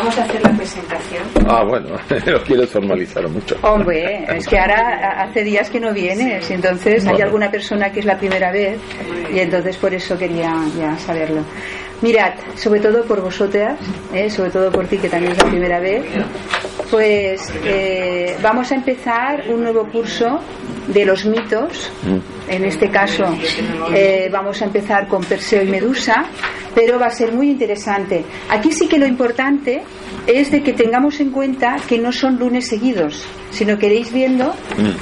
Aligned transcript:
Vamos 0.00 0.16
a 0.16 0.24
hacer 0.24 0.42
la 0.42 0.56
presentación. 0.56 1.22
Ah, 1.46 1.62
bueno, 1.62 1.90
lo 2.26 2.42
quieres 2.42 2.70
formalizar 2.70 3.28
mucho. 3.28 3.54
Hombre, 3.60 4.24
es 4.34 4.48
que 4.48 4.58
ahora 4.58 5.20
hace 5.20 5.44
días 5.44 5.68
que 5.68 5.78
no 5.78 5.92
vienes, 5.92 6.50
y 6.50 6.54
entonces 6.54 7.06
hay 7.06 7.20
alguna 7.20 7.50
persona 7.50 7.92
que 7.92 8.00
es 8.00 8.06
la 8.06 8.16
primera 8.16 8.50
vez 8.50 8.78
y 9.30 9.38
entonces 9.40 9.76
por 9.76 9.92
eso 9.92 10.16
quería 10.16 10.54
ya 10.78 10.96
saberlo. 10.96 11.42
Mirad, 12.00 12.32
sobre 12.56 12.80
todo 12.80 13.04
por 13.04 13.20
vosotras, 13.20 13.78
¿eh? 14.14 14.30
sobre 14.30 14.48
todo 14.48 14.72
por 14.72 14.86
ti 14.86 14.96
que 14.96 15.10
también 15.10 15.32
es 15.32 15.38
la 15.38 15.50
primera 15.50 15.80
vez, 15.80 16.02
pues 16.90 17.52
eh, 17.62 18.38
vamos 18.40 18.72
a 18.72 18.76
empezar 18.76 19.44
un 19.50 19.62
nuevo 19.62 19.84
curso 19.84 20.40
de 20.86 21.04
los 21.04 21.26
mitos. 21.26 21.92
En 22.50 22.64
este 22.64 22.90
caso 22.90 23.24
eh, 23.94 24.28
vamos 24.30 24.60
a 24.60 24.64
empezar 24.64 25.06
con 25.06 25.22
Perseo 25.22 25.62
y 25.62 25.68
Medusa, 25.68 26.24
pero 26.74 26.98
va 26.98 27.06
a 27.06 27.10
ser 27.10 27.32
muy 27.32 27.48
interesante. 27.48 28.24
Aquí 28.48 28.72
sí 28.72 28.88
que 28.88 28.98
lo 28.98 29.06
importante 29.06 29.82
es 30.26 30.50
de 30.50 30.62
que 30.62 30.72
tengamos 30.72 31.20
en 31.20 31.30
cuenta 31.30 31.76
que 31.88 31.98
no 31.98 32.12
son 32.12 32.38
lunes 32.38 32.68
seguidos, 32.68 33.24
sino 33.50 33.78
que 33.78 33.86
iréis 33.86 34.12
viendo 34.12 34.54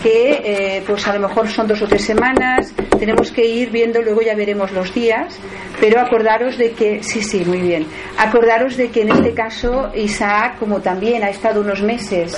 que 0.03 0.41
eh, 0.45 0.83
pues 0.87 1.07
a 1.07 1.15
lo 1.15 1.29
mejor 1.29 1.49
son 1.49 1.67
dos 1.67 1.81
o 1.83 1.87
tres 1.87 2.03
semanas, 2.03 2.73
tenemos 2.99 3.31
que 3.31 3.45
ir 3.45 3.71
viendo, 3.71 4.03
luego 4.03 4.23
ya 4.23 4.35
veremos 4.35 4.73
los 4.73 4.93
días, 4.95 5.39
pero 5.81 6.01
acordaros 6.01 6.59
de 6.59 6.73
que, 6.73 7.03
sí, 7.03 7.23
sí, 7.23 7.45
muy 7.45 7.59
bien, 7.59 7.87
acordaros 8.17 8.77
de 8.77 8.89
que 8.89 9.03
en 9.03 9.11
este 9.11 9.33
caso 9.33 9.91
Isaac, 9.95 10.59
como 10.59 10.81
también 10.81 11.23
ha 11.23 11.31
estado 11.31 11.61
unos 11.61 11.83
meses 11.83 12.37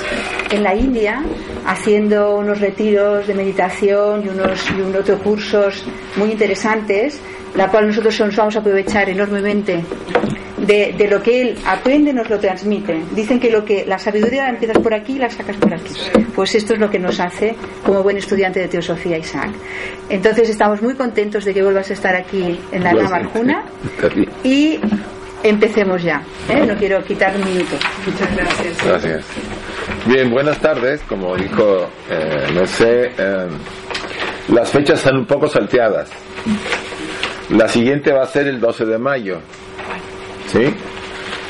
en 0.50 0.62
la 0.62 0.74
India, 0.74 1.22
haciendo 1.66 2.36
unos 2.36 2.60
retiros 2.60 3.26
de 3.26 3.34
meditación 3.34 4.24
y 4.24 4.28
unos, 4.28 4.70
y 4.70 4.80
unos 4.80 4.99
otros 5.00 5.20
cursos 5.22 5.84
muy 6.16 6.30
interesantes, 6.30 7.20
la 7.54 7.68
cual 7.68 7.88
nosotros 7.88 8.18
nos 8.20 8.36
vamos 8.36 8.56
a 8.56 8.60
aprovechar 8.60 9.08
enormemente 9.08 9.84
de, 10.58 10.94
de, 10.96 11.08
lo 11.08 11.22
que 11.22 11.42
él 11.42 11.58
aprende 11.66 12.12
nos 12.12 12.28
lo 12.28 12.38
transmite. 12.38 13.02
Dicen 13.14 13.40
que 13.40 13.50
lo 13.50 13.64
que 13.64 13.84
la 13.86 13.98
sabiduría 13.98 14.44
la 14.44 14.50
empiezas 14.50 14.78
por 14.78 14.94
aquí 14.94 15.14
y 15.14 15.18
la 15.18 15.30
sacas 15.30 15.56
por 15.56 15.72
aquí. 15.74 15.94
Pues 16.34 16.54
esto 16.54 16.74
es 16.74 16.80
lo 16.80 16.90
que 16.90 16.98
nos 16.98 17.18
hace 17.20 17.54
como 17.84 18.02
buen 18.02 18.16
estudiante 18.16 18.60
de 18.60 18.68
teosofía 18.68 19.18
Isaac. 19.18 19.50
Entonces 20.08 20.48
estamos 20.50 20.82
muy 20.82 20.94
contentos 20.94 21.44
de 21.44 21.54
que 21.54 21.62
vuelvas 21.62 21.90
a 21.90 21.94
estar 21.94 22.14
aquí 22.14 22.60
en 22.72 22.84
la 22.84 22.92
Rama 22.92 23.16
Arjuna 23.16 23.64
y 24.44 24.78
empecemos 25.42 26.02
ya. 26.02 26.22
¿eh? 26.48 26.64
No 26.66 26.76
quiero 26.76 27.02
quitar 27.04 27.34
un 27.36 27.44
minuto. 27.44 27.76
Muchas 28.06 28.36
gracias. 28.36 28.84
Gracias. 28.84 29.24
Bien, 30.06 30.30
buenas 30.30 30.58
tardes. 30.58 31.02
Como 31.02 31.36
dijo 31.36 31.88
eh, 32.10 32.52
Merced, 32.54 33.12
eh, 33.18 33.48
las 34.52 34.70
fechas 34.70 34.98
están 34.98 35.16
un 35.16 35.26
poco 35.26 35.48
salteadas. 35.48 36.10
La 37.50 37.68
siguiente 37.68 38.12
va 38.12 38.22
a 38.22 38.26
ser 38.26 38.46
el 38.46 38.60
12 38.60 38.86
de 38.86 38.98
mayo. 38.98 39.38
¿Sí? 40.46 40.74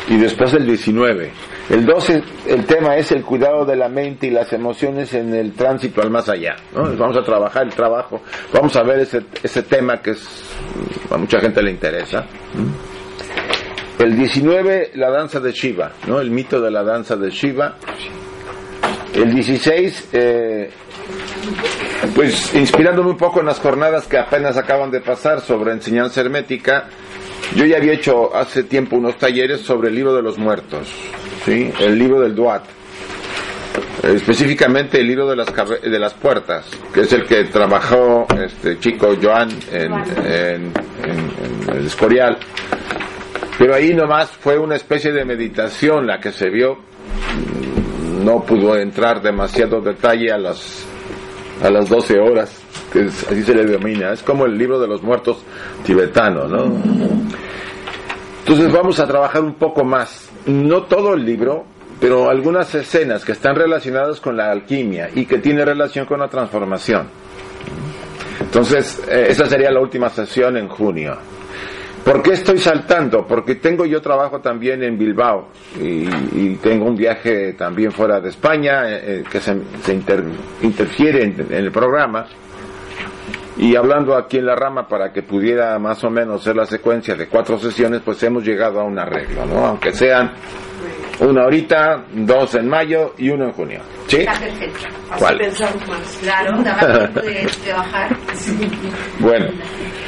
Y 0.09 0.17
después 0.17 0.53
el 0.55 0.67
19. 0.67 1.31
El 1.71 1.87
12, 1.87 2.23
el 2.49 2.67
tema 2.67 2.97
es 2.97 3.13
el 3.13 3.23
cuidado 3.23 3.65
de 3.65 3.77
la 3.77 3.89
mente 3.89 4.27
y 4.27 4.31
las 4.31 4.53
emociones 4.53 5.15
en 5.15 5.33
el 5.35 5.53
tránsito 5.53 6.03
al 6.03 6.11
más 6.11 6.29
allá. 6.29 6.57
Vamos 6.75 7.17
a 7.17 7.23
trabajar 7.23 7.63
el 7.63 7.73
trabajo, 7.73 8.23
vamos 8.53 8.75
a 8.75 8.83
ver 8.83 8.99
ese, 8.99 9.23
ese 9.41 9.63
tema 9.63 10.03
que 10.03 10.11
es, 10.11 10.43
a 11.11 11.17
mucha 11.17 11.39
gente 11.39 11.63
le 11.63 11.71
interesa. 11.71 12.27
El 14.01 14.17
19, 14.17 14.93
la 14.95 15.11
danza 15.11 15.39
de 15.39 15.53
Shiva, 15.53 15.93
¿no? 16.09 16.21
el 16.21 16.33
mito 16.33 16.61
de 16.61 16.73
la 16.73 16.83
danza 16.83 17.15
de 17.15 17.31
Shiva. 17.31 17.77
El 19.15 19.35
16, 19.35 20.09
eh, 20.13 20.71
pues 22.15 22.55
inspirándome 22.55 23.11
un 23.11 23.17
poco 23.17 23.41
en 23.41 23.47
las 23.47 23.59
jornadas 23.59 24.07
que 24.07 24.19
apenas 24.19 24.57
acaban 24.57 24.91
de 24.91 25.01
pasar 25.01 25.41
sobre 25.41 25.73
enseñanza 25.73 26.21
hermética, 26.21 26.89
yo 27.57 27.65
ya 27.65 27.79
había 27.79 27.95
hecho 27.95 28.35
hace 28.35 28.63
tiempo 28.63 28.97
unos 28.97 29.19
talleres 29.19 29.63
sobre 29.63 29.89
el 29.89 29.97
libro 29.97 30.15
de 30.15 30.23
los 30.23 30.39
muertos, 30.39 30.89
¿sí? 31.45 31.73
el 31.81 31.99
libro 31.99 32.21
del 32.21 32.35
Duat, 32.35 32.63
específicamente 34.05 35.01
el 35.01 35.09
libro 35.09 35.29
de 35.29 35.37
las, 35.37 35.53
de 35.53 35.99
las 35.99 36.15
puertas, 36.15 36.67
que 36.95 37.01
es 37.01 37.13
el 37.13 37.25
que 37.25 37.45
trabajó 37.45 38.27
este 38.39 38.79
chico 38.79 39.17
Joan 39.21 39.51
en, 39.73 39.93
en, 39.93 40.73
en, 41.05 41.33
en 41.69 41.77
el 41.77 41.87
Escorial. 41.87 42.39
Pero 43.59 43.75
ahí 43.75 43.93
nomás 43.93 44.31
fue 44.31 44.59
una 44.59 44.77
especie 44.77 45.13
de 45.13 45.25
meditación 45.25 46.07
la 46.07 46.19
que 46.19 46.33
se 46.33 46.49
vio, 46.49 46.79
no 48.25 48.43
pudo 48.43 48.77
entrar 48.77 49.23
demasiado 49.23 49.81
detalle 49.81 50.33
a 50.33 50.39
las, 50.39 50.85
a 51.63 51.71
las 51.71 51.89
12 51.89 52.19
horas 52.19 52.61
que 52.91 53.07
es, 53.07 53.27
así 53.29 53.43
se 53.43 53.55
le 53.55 53.65
denomina, 53.65 54.13
es 54.13 54.23
como 54.23 54.47
el 54.47 54.59
libro 54.59 54.79
de 54.79 54.89
los 54.89 55.03
muertos 55.03 55.39
tibetano, 55.85 56.47
¿no? 56.47 56.65
Entonces 58.41 58.73
vamos 58.73 58.99
a 58.99 59.07
trabajar 59.07 59.43
un 59.43 59.55
poco 59.55 59.85
más, 59.85 60.29
no 60.47 60.83
todo 60.83 61.15
el 61.15 61.25
libro, 61.25 61.65
pero 62.01 62.29
algunas 62.29 62.75
escenas 62.75 63.25
que 63.25 63.33
están 63.33 63.55
relacionadas 63.55 64.21
con 64.21 64.37
la 64.37 64.51
alquimia 64.51 65.11
y 65.15 65.27
que 65.27 65.39
tiene 65.39 65.65
relación 65.65 66.07
con 66.07 66.21
la 66.21 66.29
transformación. 66.29 67.09
Entonces, 68.41 69.03
eh, 69.09 69.27
esa 69.29 69.47
sería 69.47 69.71
la 69.71 69.81
última 69.81 70.09
sesión 70.09 70.57
en 70.57 70.67
junio. 70.69 71.17
¿Por 72.05 72.23
qué 72.23 72.33
estoy 72.33 72.59
saltando? 72.59 73.27
Porque 73.27 73.57
tengo 73.57 73.85
yo 73.85 74.01
trabajo 74.01 74.41
también 74.41 74.83
en 74.83 74.99
Bilbao 74.99 75.49
y, 75.79 76.09
y 76.33 76.59
tengo 76.63 76.87
un 76.87 76.97
viaje 76.97 77.53
también 77.53 77.93
fuera 77.93 78.21
de 78.21 78.31
España 78.31 78.85
eh, 78.87 79.23
que 79.31 79.41
se, 79.41 79.57
se 79.83 79.95
inter, 79.95 80.25
interfiere 80.63 81.25
en, 81.25 81.41
en 81.41 81.53
el 81.53 81.71
programa 81.71 82.27
y 83.57 83.77
hablando 83.77 84.17
aquí 84.17 84.39
en 84.39 84.47
la 84.47 84.55
rama 84.57 84.89
para 84.89 85.13
que 85.13 85.23
pudiera 85.23 85.79
más 85.79 86.03
o 86.05 86.11
menos 86.11 86.43
ser 86.43 86.57
la 86.57 86.65
secuencia 86.65 87.15
de 87.15 87.29
cuatro 87.29 87.59
sesiones, 87.59 88.01
pues 88.03 88.23
hemos 88.23 88.43
llegado 88.43 88.81
a 88.81 88.85
un 88.85 88.99
arreglo, 88.99 89.45
¿no? 89.45 89.67
Aunque 89.67 89.93
sean 89.93 90.33
una 91.21 91.43
ahorita, 91.43 92.05
dos 92.15 92.55
en 92.55 92.69
mayo 92.69 93.15
y 93.19 93.29
uno 93.29 93.45
en 93.45 93.53
junio. 93.53 93.81
¿Sí? 94.07 94.21
Está 94.21 94.33
perfecto. 94.33 94.87
¿Cuál? 95.19 95.37
pensar 95.39 95.75
más. 95.87 96.19
Claro, 96.23 96.63
de, 97.23 97.23
de 97.23 97.73
bajar. 97.73 98.17
Bueno, 99.19 99.47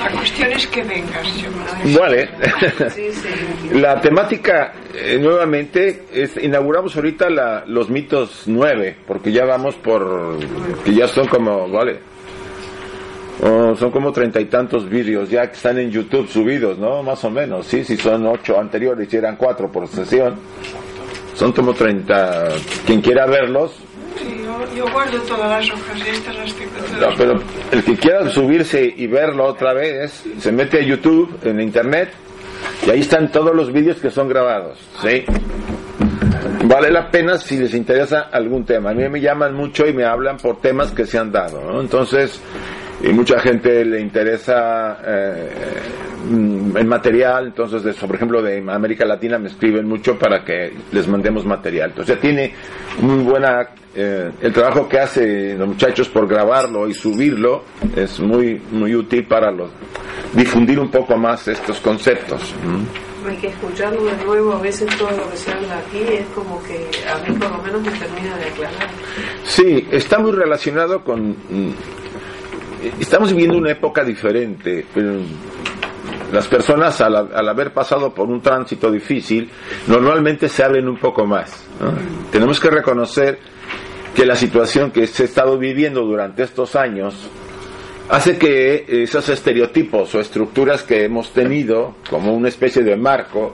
La 0.05 0.11
cuestión 0.11 0.53
es 0.53 0.67
que 0.67 0.83
vengas. 0.83 1.37
yo 1.37 2.01
vale. 2.01 2.29
Sí, 2.91 3.13
sí. 3.13 3.29
La 3.79 4.01
temática, 4.01 4.73
eh, 4.95 5.19
nuevamente, 5.21 6.05
es, 6.13 6.37
inauguramos 6.37 6.95
ahorita 6.97 7.31
la, 7.31 7.65
los 7.67 7.89
mitos 7.89 8.45
nueve, 8.47 8.97
porque 9.07 9.33
ya 9.33 9.45
vamos 9.45 9.75
por, 9.77 10.39
que 10.85 10.95
ya 10.95 11.07
son 11.09 11.27
como, 11.29 11.69
vale, 11.69 12.01
Oh, 13.45 13.75
son 13.77 13.91
como 13.91 14.13
treinta 14.13 14.41
y 14.41 14.45
tantos 14.45 14.89
vídeos 14.89 15.29
ya 15.29 15.49
que 15.49 15.57
están 15.57 15.77
en 15.79 15.91
YouTube 15.91 16.29
subidos, 16.29 16.79
¿no? 16.79 17.03
Más 17.03 17.25
o 17.25 17.31
menos, 17.31 17.67
sí, 17.67 17.83
si 17.83 17.97
son 17.97 18.25
ocho 18.27 18.57
anteriores 18.57 19.13
y 19.13 19.17
eran 19.17 19.35
cuatro 19.37 19.69
por 19.73 19.89
sesión, 19.89 20.37
son 21.35 21.51
como 21.51 21.75
treinta, 21.75 22.51
quien 22.87 23.01
quiera 23.01 23.27
verlos, 23.27 23.75
Sí, 24.19 24.43
yo, 24.45 24.75
yo 24.77 24.93
guardo 24.93 25.19
todas 25.23 25.51
las 25.51 25.71
hojas 25.71 25.99
y 25.99 26.09
estas 26.11 26.37
las 26.37 26.55
tengo 26.55 26.73
todas. 26.73 27.01
no, 27.01 27.17
pero 27.17 27.43
el 27.71 27.85
que 27.85 27.97
quiera 27.97 28.29
subirse 28.29 28.95
y 28.97 29.07
verlo 29.07 29.45
otra 29.47 29.73
vez, 29.73 30.25
se 30.39 30.53
mete 30.53 30.79
a 30.79 30.83
YouTube, 30.83 31.39
en 31.45 31.61
Internet, 31.61 32.11
y 32.87 32.91
ahí 32.91 33.01
están 33.01 33.31
todos 33.31 33.55
los 33.55 33.73
vídeos 33.73 33.99
que 33.99 34.11
son 34.11 34.29
grabados, 34.29 34.79
¿sí? 35.03 35.25
Vale 36.65 36.91
la 36.91 37.11
pena 37.11 37.39
si 37.39 37.57
les 37.59 37.75
interesa 37.75 38.29
algún 38.33 38.65
tema. 38.65 38.91
A 38.91 38.95
mí 38.95 39.09
me 39.09 39.21
llaman 39.21 39.55
mucho 39.55 39.87
y 39.87 39.93
me 39.93 40.05
hablan 40.05 40.37
por 40.37 40.61
temas 40.61 40.93
que 40.93 41.05
se 41.07 41.19
han 41.19 41.33
dado, 41.33 41.61
¿no? 41.61 41.81
Entonces, 41.81 42.41
y 43.03 43.09
mucha 43.13 43.41
gente 43.41 43.85
le 43.85 44.01
interesa 44.01 44.99
eh, 45.05 45.51
mm, 46.31 46.77
el 46.77 46.87
material, 46.87 47.47
entonces, 47.47 47.83
de, 47.83 47.93
por 47.95 48.15
ejemplo, 48.15 48.41
de 48.41 48.65
América 48.69 49.05
Latina 49.05 49.39
me 49.39 49.49
escriben 49.49 49.89
mucho 49.89 50.17
para 50.19 50.45
que 50.45 50.73
les 50.93 51.09
mandemos 51.09 51.45
material. 51.45 51.91
Entonces, 51.91 52.21
tiene 52.21 52.55
muy 53.01 53.25
buena, 53.25 53.69
eh, 53.95 54.31
el 54.41 54.53
trabajo 54.53 54.89
que 54.89 55.01
hacen 55.01 55.59
los 55.59 55.69
muchachos 55.69 56.09
por 56.09 56.29
grabarlo 56.29 56.89
y 56.89 56.95
subirlo 56.95 57.65
es 57.97 58.21
muy, 58.21 58.61
muy 58.71 58.95
útil 58.95 59.27
para 59.27 59.51
los, 59.51 59.71
difundir 60.33 60.79
un 60.79 60.91
poco 60.91 61.17
más 61.17 61.49
estos 61.49 61.81
conceptos. 61.81 62.55
¿Mm? 62.65 63.29
Hay 63.29 63.37
que 63.37 63.49
escucharlo 63.49 64.05
de 64.05 64.25
nuevo, 64.25 64.53
a 64.53 64.61
veces 64.61 64.97
todo 64.97 65.11
lo 65.11 65.31
que 65.31 65.37
se 65.37 65.53
habla 65.53 65.79
aquí 65.79 66.03
es 66.09 66.27
como 66.35 66.61
que 66.65 66.89
a 67.09 67.19
mí 67.19 67.37
por 67.37 67.51
lo 67.51 67.63
menos 67.63 67.83
me 67.83 67.93
termina 67.93 68.37
de 68.37 68.45
aclarar. 68.47 68.89
Sí, 69.45 69.87
está 69.91 70.19
muy 70.19 70.33
relacionado 70.33 71.03
con... 71.03 71.37
Estamos 73.01 73.31
viviendo 73.31 73.59
una 73.59 73.71
época 73.71 74.05
diferente. 74.05 74.87
Las 76.33 76.47
personas 76.49 77.01
al, 77.01 77.49
haber 77.49 77.73
pasado 77.73 78.13
por 78.13 78.29
un 78.29 78.41
tránsito 78.41 78.91
difícil, 78.91 79.51
normalmente 79.87 80.49
se 80.49 80.65
abren 80.65 80.89
un 80.89 80.99
poco 80.99 81.25
más. 81.27 81.67
Tenemos 82.31 82.59
que 82.59 82.71
reconocer 82.71 83.39
que 84.15 84.27
la 84.27 84.37
situación 84.37 84.91
que 84.91 85.07
se 85.07 85.23
ha 85.23 85.27
estado 85.27 85.59
viviendo 85.59 86.03
durante 86.03 86.43
estos 86.43 86.77
años 86.77 87.31
hace 88.13 88.37
que 88.37 88.85
esos 88.89 89.27
estereotipos 89.31 90.15
o 90.15 90.21
estructuras 90.21 90.83
que 90.83 91.05
hemos 91.05 91.33
tenido 91.33 91.95
como 92.11 92.35
una 92.35 92.49
especie 92.49 92.83
de 92.83 92.95
marco 92.95 93.53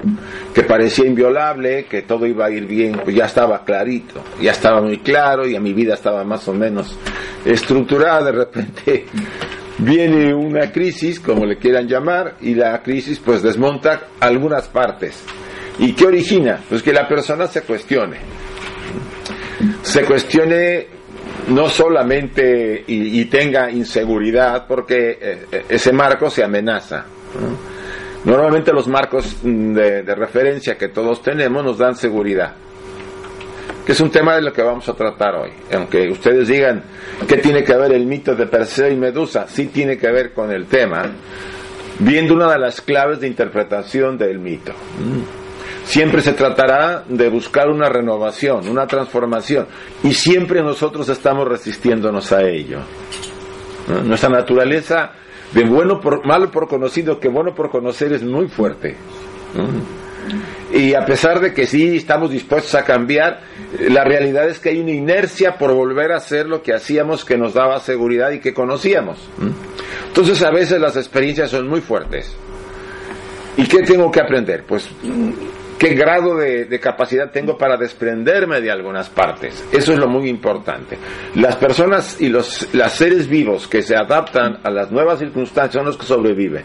que 0.53 0.65
parecía 0.65 1.07
inviolable, 1.07 1.85
que 1.85 2.03
todo 2.03 2.27
iba 2.27 2.47
a 2.47 2.51
ir 2.51 2.67
bien, 2.67 3.01
pues 3.05 3.15
ya 3.15 3.27
estaba 3.27 3.65
clarito, 3.65 4.21
ya 4.43 4.51
estaba 4.51 4.83
muy 4.83 4.99
claro 4.99 5.47
y 5.47 5.55
a 5.55 5.61
mi 5.61 5.73
vida 5.73 5.95
estaba 5.95 6.25
más 6.25 6.49
o 6.49 6.55
menos 6.55 6.99
estructurada, 7.45 8.25
de 8.25 8.33
repente 8.33 9.05
viene 9.79 10.35
una 10.35 10.73
crisis, 10.73 11.21
como 11.21 11.47
le 11.47 11.57
quieran 11.57 11.87
llamar, 11.87 12.35
y 12.41 12.57
la 12.57 12.83
crisis 12.83 13.21
pues 13.21 13.43
desmonta 13.43 14.09
algunas 14.19 14.67
partes. 14.67 15.23
¿Y 15.79 15.93
qué 15.93 16.07
origina? 16.07 16.59
Pues 16.69 16.83
que 16.83 16.93
la 16.93 17.07
persona 17.07 17.47
se 17.47 17.63
cuestione. 17.63 18.17
Se 19.83 20.03
cuestione 20.03 20.98
no 21.49 21.69
solamente 21.69 22.85
y, 22.87 23.25
tenga 23.27 23.71
inseguridad, 23.71 24.67
porque 24.67 25.19
eh, 25.21 25.65
ese 25.69 25.93
marco 25.93 26.29
se 26.31 26.45
amenaza. 26.45 27.05
¿no? 27.41 27.79
Normalmente 28.31 28.73
los 28.73 28.89
marcos 28.89 29.37
mm, 29.43 29.73
de, 29.73 30.03
de 30.03 30.15
referencia 30.15 30.77
que 30.77 30.89
todos 30.89 31.23
tenemos 31.23 31.65
nos 31.65 31.79
dan 31.79 31.95
seguridad 31.95 32.55
que 33.89 33.93
es 33.93 34.01
un 34.03 34.11
tema 34.11 34.35
de 34.35 34.43
lo 34.43 34.53
que 34.53 34.61
vamos 34.61 34.87
a 34.91 34.93
tratar 34.93 35.35
hoy. 35.35 35.51
Aunque 35.73 36.11
ustedes 36.11 36.47
digan 36.47 36.83
que 37.27 37.39
tiene 37.39 37.65
que 37.65 37.75
ver 37.75 37.91
el 37.93 38.05
mito 38.05 38.35
de 38.35 38.47
Perseo 38.47 38.93
y 38.93 38.97
Medusa, 38.97 39.47
sí 39.49 39.69
tiene 39.69 39.97
que 39.97 40.13
ver 40.13 40.35
con 40.35 40.53
el 40.53 40.67
tema, 40.67 41.11
viendo 41.99 42.35
una 42.35 42.53
de 42.53 42.59
las 42.59 42.83
claves 42.83 43.21
de 43.21 43.29
interpretación 43.29 44.19
del 44.19 44.41
mito. 44.41 44.75
Siempre 45.89 46.21
se 46.21 46.35
tratará 46.35 47.03
de 47.09 47.31
buscar 47.31 47.71
una 47.71 47.89
renovación, 47.89 48.69
una 48.69 48.87
transformación, 48.87 49.67
y 50.05 50.13
siempre 50.13 50.61
nosotros 50.61 51.09
estamos 51.09 51.49
resistiéndonos 51.49 52.31
a 52.31 52.43
ello. 52.43 52.81
Nuestra 54.05 54.29
naturaleza 54.29 55.13
de 55.55 55.65
bueno 55.65 55.99
por 55.99 56.27
malo 56.27 56.51
por 56.51 56.69
conocido 56.69 57.19
que 57.19 57.29
bueno 57.29 57.55
por 57.55 57.71
conocer 57.71 58.13
es 58.13 58.23
muy 58.23 58.49
fuerte. 58.49 58.97
Y 60.75 60.93
a 60.93 61.07
pesar 61.07 61.41
de 61.41 61.55
que 61.55 61.67
sí 61.67 61.97
estamos 61.97 62.31
dispuestos 62.33 62.75
a 62.75 62.85
cambiar, 62.85 63.41
la 63.89 64.05
realidad 64.05 64.47
es 64.47 64.59
que 64.59 64.69
hay 64.69 64.81
una 64.81 64.91
inercia 64.91 65.57
por 65.57 65.73
volver 65.73 66.13
a 66.13 66.19
hacer 66.19 66.47
lo 66.47 66.63
que 66.63 66.75
hacíamos 66.75 67.25
que 67.25 67.39
nos 67.39 67.55
daba 67.55 67.81
seguridad 67.81 68.31
y 68.33 68.41
que 68.41 68.53
conocíamos. 68.53 69.27
Entonces 70.09 70.43
a 70.43 70.51
veces 70.51 70.83
las 70.83 70.99
experiencias 70.99 71.51
son 71.51 71.67
muy 71.67 71.81
fuertes. 71.81 72.37
¿Y 73.57 73.65
qué 73.65 73.79
tengo 73.79 74.11
que 74.11 74.21
aprender? 74.21 74.65
Pues 74.65 74.87
qué 75.79 75.95
grado 75.95 76.37
de, 76.37 76.81
capacidad 76.81 77.31
tengo 77.31 77.57
para 77.57 77.77
desprenderme 77.77 78.61
de 78.61 78.71
algunas 78.71 79.09
partes. 79.09 79.65
Eso 79.73 79.93
es 79.93 79.99
lo 79.99 80.09
muy 80.09 80.29
importante. 80.29 80.99
Las 81.37 81.57
personas 81.57 82.21
y 82.21 82.29
los 82.29 82.69
seres 82.91 83.29
vivos 83.29 83.69
que 83.69 83.83
se 83.83 83.97
adaptan 83.97 84.59
a 84.63 84.71
las 84.71 84.91
nuevas 84.91 85.19
circunstancias 85.19 85.75
son 85.75 85.87
los 85.87 85.97
que 85.97 86.07
sobreviven. 86.07 86.65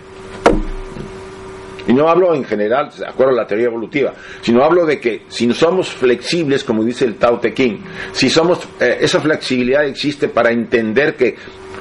Y 1.85 1.93
no 1.93 2.07
hablo 2.07 2.33
en 2.33 2.45
general, 2.45 2.89
de 2.97 3.05
acuerdo 3.05 3.33
a 3.33 3.41
la 3.41 3.47
teoría 3.47 3.67
evolutiva, 3.67 4.13
sino 4.41 4.63
hablo 4.63 4.85
de 4.85 4.99
que 4.99 5.23
si 5.27 5.51
somos 5.53 5.89
flexibles, 5.89 6.63
como 6.63 6.83
dice 6.83 7.03
el 7.03 7.15
Tao 7.15 7.39
Te 7.39 7.53
Ching, 7.53 7.83
si 8.13 8.29
somos, 8.29 8.65
eh, 8.79 8.99
esa 9.01 9.19
flexibilidad 9.19 9.85
existe 9.85 10.29
para 10.29 10.51
entender 10.51 11.15
que 11.15 11.35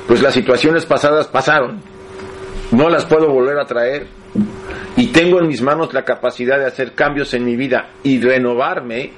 pues 0.08 0.20
las 0.20 0.34
situaciones 0.34 0.86
pasadas 0.86 1.28
pasaron, 1.28 1.80
no 2.72 2.88
las 2.88 3.06
puedo 3.06 3.28
volver 3.28 3.58
a 3.60 3.64
traer, 3.64 4.08
y 4.96 5.06
tengo 5.08 5.40
en 5.40 5.48
mis 5.48 5.62
manos 5.62 5.92
la 5.92 6.04
capacidad 6.04 6.58
de 6.58 6.66
hacer 6.66 6.92
cambios 6.92 7.34
en 7.34 7.44
mi 7.44 7.56
vida 7.56 7.90
y 8.02 8.20
renovarme, 8.20 9.10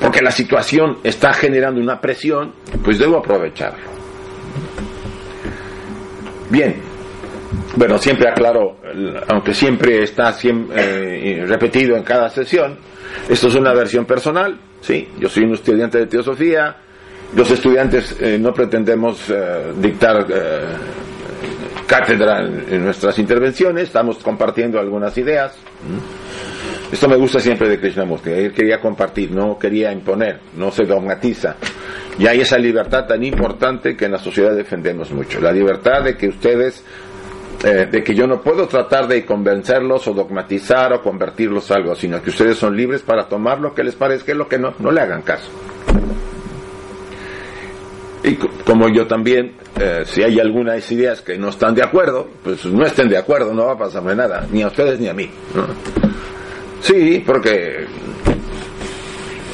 porque 0.00 0.20
la 0.20 0.30
situación 0.30 0.98
está 1.02 1.32
generando 1.32 1.80
una 1.80 2.00
presión, 2.00 2.54
pues 2.82 2.98
debo 2.98 3.18
aprovecharlo. 3.18 3.92
Bien, 6.50 6.76
bueno, 7.76 7.96
siempre 7.98 8.28
aclaro, 8.28 8.76
aunque 9.28 9.54
siempre 9.54 10.02
está 10.02 10.32
siempre, 10.32 11.40
eh, 11.40 11.46
repetido 11.46 11.96
en 11.96 12.02
cada 12.02 12.28
sesión, 12.28 12.78
esto 13.28 13.48
es 13.48 13.54
una 13.54 13.72
versión 13.72 14.04
personal, 14.04 14.58
¿sí? 14.80 15.08
Yo 15.18 15.28
soy 15.28 15.44
un 15.44 15.54
estudiante 15.54 15.98
de 15.98 16.06
teosofía, 16.06 16.76
los 17.34 17.50
estudiantes 17.50 18.16
eh, 18.20 18.38
no 18.38 18.52
pretendemos 18.52 19.30
eh, 19.30 19.72
dictar 19.78 20.26
cátedra 21.92 22.40
en, 22.40 22.84
nuestras 22.84 23.18
intervenciones, 23.18 23.84
estamos 23.84 24.16
compartiendo 24.18 24.80
algunas 24.80 25.16
ideas. 25.18 25.54
Esto 26.90 27.06
me 27.06 27.16
gusta 27.16 27.38
siempre 27.38 27.68
de 27.68 27.78
Krishnamurti, 27.78 28.30
él 28.30 28.52
quería 28.54 28.80
compartir, 28.80 29.30
no 29.30 29.58
quería 29.58 29.92
imponer, 29.92 30.40
no 30.56 30.70
se 30.70 30.84
dogmatiza. 30.84 31.56
Y 32.18 32.26
hay 32.26 32.40
esa 32.40 32.56
libertad 32.56 33.06
tan 33.06 33.22
importante 33.22 33.94
que 33.94 34.06
en 34.06 34.12
la 34.12 34.18
sociedad 34.18 34.54
defendemos 34.54 35.10
mucho, 35.10 35.38
la 35.38 35.52
libertad 35.52 36.02
de 36.02 36.16
que 36.16 36.28
ustedes 36.28 36.82
eh, 37.62 37.86
de 37.90 38.02
que 38.02 38.14
yo 38.14 38.26
no 38.26 38.40
puedo 38.40 38.66
tratar 38.66 39.06
de 39.06 39.26
convencerlos 39.26 40.08
o 40.08 40.14
dogmatizar 40.14 40.94
o 40.94 41.02
convertirlos 41.02 41.70
a 41.70 41.74
algo, 41.74 41.94
sino 41.94 42.22
que 42.22 42.30
ustedes 42.30 42.56
son 42.56 42.74
libres 42.74 43.02
para 43.02 43.28
tomar 43.28 43.60
lo 43.60 43.74
que 43.74 43.84
les 43.84 43.94
parezca 43.94 44.32
y 44.32 44.34
lo 44.34 44.48
que 44.48 44.58
no, 44.58 44.74
no 44.78 44.90
le 44.90 45.00
hagan 45.02 45.20
caso. 45.20 45.50
Y 48.24 48.36
como 48.36 48.88
yo 48.88 49.06
también, 49.06 49.56
eh, 49.80 50.02
si 50.06 50.22
hay 50.22 50.38
algunas 50.38 50.90
ideas 50.92 51.22
que 51.22 51.36
no 51.36 51.48
están 51.48 51.74
de 51.74 51.82
acuerdo, 51.82 52.28
pues 52.44 52.64
no 52.66 52.84
estén 52.84 53.08
de 53.08 53.16
acuerdo, 53.16 53.52
no 53.52 53.66
va 53.66 53.72
a 53.72 53.78
pasarme 53.78 54.14
nada, 54.14 54.46
ni 54.50 54.62
a 54.62 54.68
ustedes 54.68 55.00
ni 55.00 55.08
a 55.08 55.14
mí. 55.14 55.28
Sí, 56.80 57.22
porque 57.26 57.86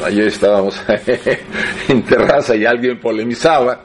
ayer 0.05 0.27
estábamos 0.27 0.81
en 1.89 2.03
terraza 2.03 2.55
y 2.57 2.67
alguien 2.67 3.01
polemizaba 3.01 3.85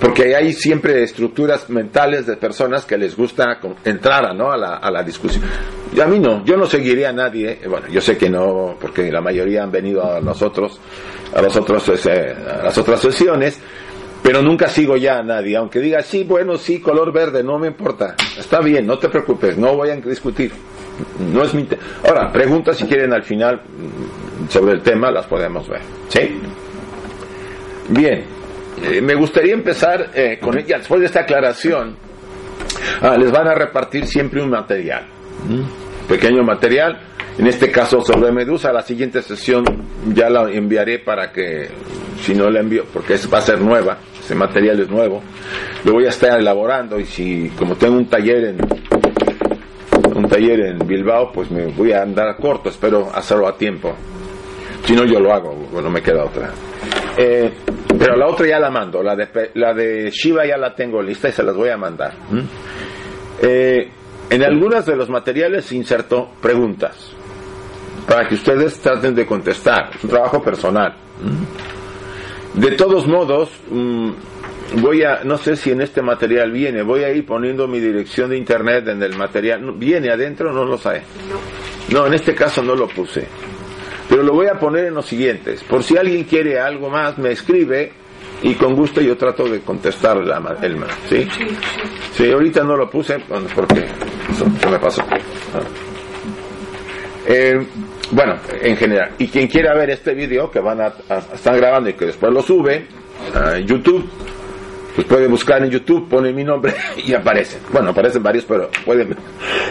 porque 0.00 0.34
hay 0.34 0.52
siempre 0.54 1.02
estructuras 1.02 1.68
mentales 1.68 2.26
de 2.26 2.36
personas 2.36 2.86
que 2.86 2.96
les 2.96 3.14
gusta 3.14 3.60
entrar 3.84 4.34
¿no? 4.34 4.50
a, 4.50 4.56
la, 4.56 4.76
a 4.76 4.90
la 4.90 5.02
discusión. 5.02 5.44
Y 5.92 6.00
a 6.00 6.06
mí 6.06 6.20
no, 6.20 6.44
yo 6.44 6.56
no 6.56 6.66
seguiría 6.66 7.10
a 7.10 7.12
nadie, 7.12 7.58
bueno, 7.68 7.88
yo 7.88 8.00
sé 8.00 8.16
que 8.16 8.30
no, 8.30 8.76
porque 8.80 9.10
la 9.10 9.20
mayoría 9.20 9.64
han 9.64 9.72
venido 9.72 10.04
a 10.04 10.20
nosotros, 10.20 10.80
a 11.34 11.42
nosotros, 11.42 12.06
eh, 12.06 12.34
a 12.60 12.64
las 12.64 12.78
otras 12.78 13.00
sesiones, 13.00 13.60
pero 14.22 14.40
nunca 14.40 14.68
sigo 14.68 14.96
ya 14.96 15.18
a 15.18 15.22
nadie, 15.22 15.56
aunque 15.56 15.80
diga, 15.80 16.02
sí, 16.02 16.22
bueno, 16.22 16.56
sí, 16.56 16.80
color 16.80 17.12
verde, 17.12 17.42
no 17.42 17.58
me 17.58 17.66
importa, 17.66 18.14
está 18.38 18.60
bien, 18.60 18.86
no 18.86 18.98
te 18.98 19.08
preocupes, 19.08 19.58
no 19.58 19.74
voy 19.74 19.90
a 19.90 19.96
discutir, 19.96 20.52
no 21.18 21.42
es 21.42 21.54
mi 21.54 21.66
Ahora, 22.06 22.30
preguntas 22.30 22.76
si 22.76 22.86
quieren 22.86 23.12
al 23.12 23.24
final 23.24 23.60
sobre 24.48 24.74
el 24.74 24.82
tema, 24.82 25.10
las 25.10 25.26
podemos 25.26 25.68
ver, 25.68 25.80
¿sí? 26.08 26.38
Bien, 27.88 28.24
eh, 28.82 29.00
me 29.00 29.16
gustaría 29.16 29.54
empezar 29.54 30.10
eh, 30.14 30.38
con 30.40 30.56
ella, 30.56 30.78
después 30.78 31.00
de 31.00 31.06
esta 31.06 31.20
aclaración, 31.20 31.96
ah, 33.00 33.16
les 33.16 33.32
van 33.32 33.48
a 33.48 33.54
repartir 33.54 34.06
siempre 34.06 34.40
un 34.40 34.50
material, 34.50 35.06
¿Mm? 35.48 35.89
Pequeño 36.10 36.42
material, 36.42 36.98
en 37.38 37.46
este 37.46 37.70
caso 37.70 38.00
sobre 38.00 38.32
Medusa, 38.32 38.72
la 38.72 38.82
siguiente 38.82 39.22
sesión 39.22 39.64
ya 40.12 40.28
la 40.28 40.50
enviaré 40.50 40.98
para 40.98 41.30
que, 41.30 41.68
si 42.20 42.34
no 42.34 42.50
la 42.50 42.58
envío, 42.58 42.84
porque 42.92 43.14
va 43.32 43.38
a 43.38 43.42
ser 43.42 43.60
nueva, 43.60 43.96
ese 44.18 44.34
material 44.34 44.80
es 44.80 44.90
nuevo, 44.90 45.22
lo 45.84 45.92
voy 45.92 46.06
a 46.06 46.08
estar 46.08 46.36
elaborando 46.38 46.98
y 46.98 47.04
si, 47.04 47.48
como 47.50 47.76
tengo 47.76 47.96
un 47.96 48.06
taller 48.06 48.44
en 48.44 48.58
un 50.12 50.28
taller 50.28 50.60
en 50.66 50.78
Bilbao, 50.80 51.30
pues 51.32 51.48
me 51.52 51.66
voy 51.66 51.92
a 51.92 52.02
andar 52.02 52.36
corto, 52.36 52.70
espero 52.70 53.08
hacerlo 53.14 53.46
a 53.46 53.56
tiempo. 53.56 53.94
Si 54.84 54.94
no, 54.94 55.04
yo 55.04 55.20
lo 55.20 55.32
hago, 55.32 55.54
bueno, 55.70 55.90
me 55.90 56.02
queda 56.02 56.24
otra. 56.24 56.50
Eh, 57.16 57.52
pero 57.96 58.16
la 58.16 58.26
otra 58.26 58.48
ya 58.48 58.58
la 58.58 58.70
mando, 58.70 59.00
la 59.02 59.14
de, 59.14 59.28
la 59.54 59.72
de 59.72 60.10
Shiva 60.10 60.44
ya 60.44 60.56
la 60.56 60.74
tengo 60.74 61.00
lista 61.00 61.28
y 61.28 61.32
se 61.32 61.44
las 61.44 61.54
voy 61.54 61.68
a 61.68 61.76
mandar. 61.76 62.14
¿Mm? 62.30 62.40
Eh, 63.42 63.90
en 64.30 64.44
algunos 64.44 64.86
de 64.86 64.96
los 64.96 65.10
materiales 65.10 65.70
inserto 65.72 66.30
preguntas 66.40 67.12
para 68.06 68.28
que 68.28 68.34
ustedes 68.34 68.78
traten 68.80 69.14
de 69.14 69.26
contestar. 69.26 69.90
Es 69.94 70.04
un 70.04 70.10
trabajo 70.10 70.42
personal. 70.42 70.94
De 72.54 72.72
todos 72.72 73.06
modos, 73.06 73.50
mm, 73.70 74.10
voy 74.80 75.02
a, 75.02 75.22
no 75.24 75.36
sé 75.36 75.56
si 75.56 75.70
en 75.70 75.80
este 75.80 76.00
material 76.00 76.50
viene, 76.50 76.82
voy 76.82 77.04
a 77.04 77.12
ir 77.12 77.26
poniendo 77.26 77.68
mi 77.68 77.80
dirección 77.80 78.30
de 78.30 78.38
internet 78.38 78.88
en 78.88 79.02
el 79.02 79.16
material. 79.16 79.72
¿Viene 79.76 80.10
adentro? 80.10 80.52
No 80.52 80.64
lo 80.64 80.78
sé. 80.78 81.02
No, 81.90 82.06
en 82.06 82.14
este 82.14 82.34
caso 82.34 82.62
no 82.62 82.74
lo 82.74 82.88
puse. 82.88 83.26
Pero 84.08 84.22
lo 84.22 84.32
voy 84.32 84.46
a 84.46 84.58
poner 84.58 84.86
en 84.86 84.94
los 84.94 85.06
siguientes. 85.06 85.62
Por 85.64 85.82
si 85.82 85.96
alguien 85.96 86.24
quiere 86.24 86.58
algo 86.58 86.88
más, 86.88 87.18
me 87.18 87.30
escribe 87.30 87.92
y 88.42 88.54
con 88.54 88.74
gusto 88.74 89.00
yo 89.00 89.16
trato 89.16 89.48
de 89.48 89.60
contestar 89.60 90.16
la, 90.18 90.56
el. 90.62 90.78
¿sí? 91.08 91.26
¿sí? 92.14 92.30
ahorita 92.30 92.62
no 92.64 92.76
lo 92.76 92.88
puse 92.88 93.18
porque 93.54 93.86
se 94.60 94.68
me 94.68 94.78
pasó. 94.78 95.02
Eh, 97.26 97.66
bueno, 98.12 98.36
en 98.60 98.76
general. 98.76 99.12
Y 99.18 99.28
quien 99.28 99.46
quiera 99.46 99.74
ver 99.74 99.90
este 99.90 100.14
vídeo 100.14 100.50
que 100.50 100.60
van 100.60 100.80
a, 100.80 100.92
a, 101.08 101.18
están 101.34 101.56
grabando 101.56 101.90
y 101.90 101.92
que 101.94 102.06
después 102.06 102.32
lo 102.32 102.42
sube 102.42 102.86
a 103.34 103.58
YouTube, 103.58 104.08
pues 104.94 105.06
puede 105.06 105.28
buscar 105.28 105.62
en 105.62 105.70
YouTube, 105.70 106.08
pone 106.08 106.32
mi 106.32 106.44
nombre 106.44 106.74
y 107.04 107.14
aparecen. 107.14 107.60
Bueno, 107.72 107.90
aparecen 107.90 108.22
varios, 108.22 108.44
pero 108.44 108.70
pueden 108.84 109.14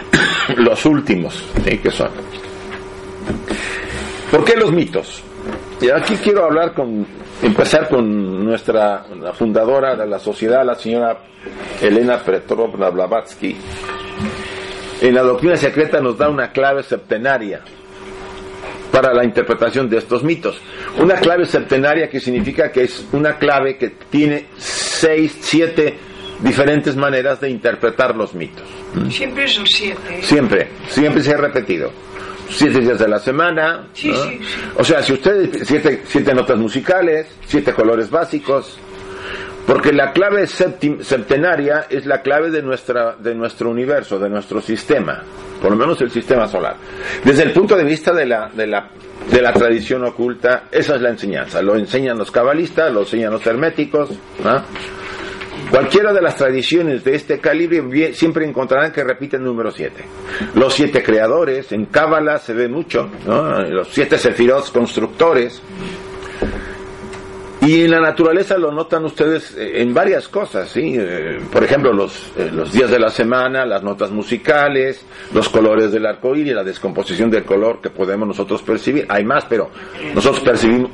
los 0.57 0.85
últimos, 0.85 1.43
¿sí? 1.65 1.77
que 1.79 1.91
son. 1.91 2.09
¿Por 4.31 4.45
qué 4.45 4.55
los 4.55 4.71
mitos? 4.71 5.23
Y 5.81 5.89
aquí 5.89 6.15
quiero 6.15 6.45
hablar 6.45 6.73
con 6.73 7.05
empezar 7.41 7.87
con 7.89 8.43
nuestra 8.43 9.05
la 9.19 9.33
fundadora 9.33 9.95
de 9.95 10.07
la 10.07 10.19
sociedad, 10.19 10.65
la 10.65 10.75
señora 10.75 11.19
Elena 11.81 12.17
Petrovna 12.19 12.89
Blavatsky. 12.89 13.55
En 15.01 15.15
la 15.15 15.21
doctrina 15.21 15.55
secreta 15.55 16.01
nos 16.01 16.17
da 16.17 16.29
una 16.29 16.51
clave 16.51 16.83
septenaria 16.83 17.61
para 18.91 19.13
la 19.13 19.23
interpretación 19.23 19.89
de 19.89 19.97
estos 19.97 20.23
mitos. 20.23 20.59
Una 20.99 21.15
clave 21.15 21.45
septenaria 21.45 22.09
que 22.09 22.19
significa 22.19 22.71
que 22.71 22.83
es 22.83 23.07
una 23.13 23.37
clave 23.37 23.77
que 23.77 23.89
tiene 24.09 24.47
seis, 24.57 25.37
siete 25.39 25.95
diferentes 26.41 26.95
maneras 26.95 27.39
de 27.39 27.49
interpretar 27.49 28.15
los 28.15 28.33
mitos. 28.33 28.67
Siempre 29.09 29.43
el 29.43 29.49
7. 29.49 30.21
Siempre, 30.21 30.67
siempre 30.87 31.21
se 31.21 31.33
ha 31.33 31.37
repetido. 31.37 31.91
Siete 32.49 32.79
días 32.79 32.99
de 32.99 33.07
la 33.07 33.19
semana. 33.19 33.85
Sí, 33.93 34.09
¿no? 34.09 34.15
sí, 34.23 34.39
sí. 34.41 34.47
O 34.77 34.83
sea, 34.83 35.01
si 35.03 35.13
ustedes, 35.13 35.67
siete, 35.67 36.01
siete 36.05 36.33
notas 36.33 36.57
musicales, 36.57 37.27
siete 37.45 37.73
colores 37.73 38.09
básicos. 38.09 38.77
Porque 39.67 39.93
la 39.93 40.11
clave 40.13 40.43
septim- 40.45 41.01
septenaria 41.03 41.85
es 41.91 42.07
la 42.07 42.23
clave 42.23 42.49
de, 42.49 42.63
nuestra, 42.63 43.15
de 43.19 43.35
nuestro 43.35 43.69
universo, 43.69 44.17
de 44.17 44.27
nuestro 44.27 44.61
sistema, 44.61 45.21
por 45.61 45.69
lo 45.69 45.77
menos 45.77 46.01
el 46.01 46.09
sistema 46.09 46.47
solar. 46.47 46.75
Desde 47.23 47.43
el 47.43 47.51
punto 47.51 47.75
de 47.75 47.83
vista 47.83 48.11
de 48.11 48.25
la, 48.25 48.49
de 48.49 48.65
la, 48.65 48.89
de 49.29 49.41
la 49.43 49.53
tradición 49.53 50.03
oculta, 50.05 50.63
esa 50.71 50.95
es 50.95 51.01
la 51.01 51.09
enseñanza. 51.09 51.61
Lo 51.61 51.75
enseñan 51.75 52.17
los 52.17 52.31
cabalistas, 52.31 52.91
lo 52.91 53.01
enseñan 53.01 53.31
los 53.31 53.45
herméticos. 53.45 54.09
¿no? 54.43 54.63
Cualquiera 55.69 56.13
de 56.13 56.21
las 56.21 56.35
tradiciones 56.35 57.03
de 57.03 57.15
este 57.15 57.39
calibre 57.39 58.13
siempre 58.13 58.45
encontrarán 58.45 58.91
que 58.91 59.03
repiten 59.03 59.43
número 59.43 59.71
7. 59.71 60.03
Los 60.55 60.73
siete 60.73 61.03
creadores, 61.03 61.71
en 61.71 61.85
Cábala 61.85 62.39
se 62.39 62.53
ve 62.53 62.67
mucho, 62.67 63.09
¿no? 63.25 63.61
los 63.61 63.89
siete 63.89 64.17
sefirot 64.17 64.71
constructores. 64.71 65.61
Y 67.61 67.83
en 67.83 67.91
la 67.91 67.99
naturaleza 67.99 68.57
lo 68.57 68.71
notan 68.71 69.03
ustedes 69.03 69.55
eh, 69.57 69.81
en 69.81 69.93
varias 69.93 70.29
cosas, 70.29 70.69
¿sí? 70.69 70.95
Eh, 70.97 71.39
Por 71.51 71.61
ejemplo, 71.61 71.91
los, 71.91 72.31
eh, 72.37 72.49
los 72.53 72.71
días 72.71 72.89
de 72.89 72.97
la 72.97 73.09
semana, 73.09 73.65
las 73.65 73.83
notas 73.83 74.11
musicales, 74.11 75.05
los 75.33 75.49
colores 75.49 75.91
del 75.91 76.05
arco 76.05 76.33
iris, 76.35 76.53
la 76.53 76.63
descomposición 76.63 77.29
del 77.29 77.43
color 77.43 77.81
que 77.81 77.89
podemos 77.89 78.29
nosotros 78.29 78.61
percibir. 78.61 79.05
Hay 79.09 79.25
más, 79.25 79.43
pero 79.45 79.69
nosotros 80.15 80.39
percibimos, 80.39 80.89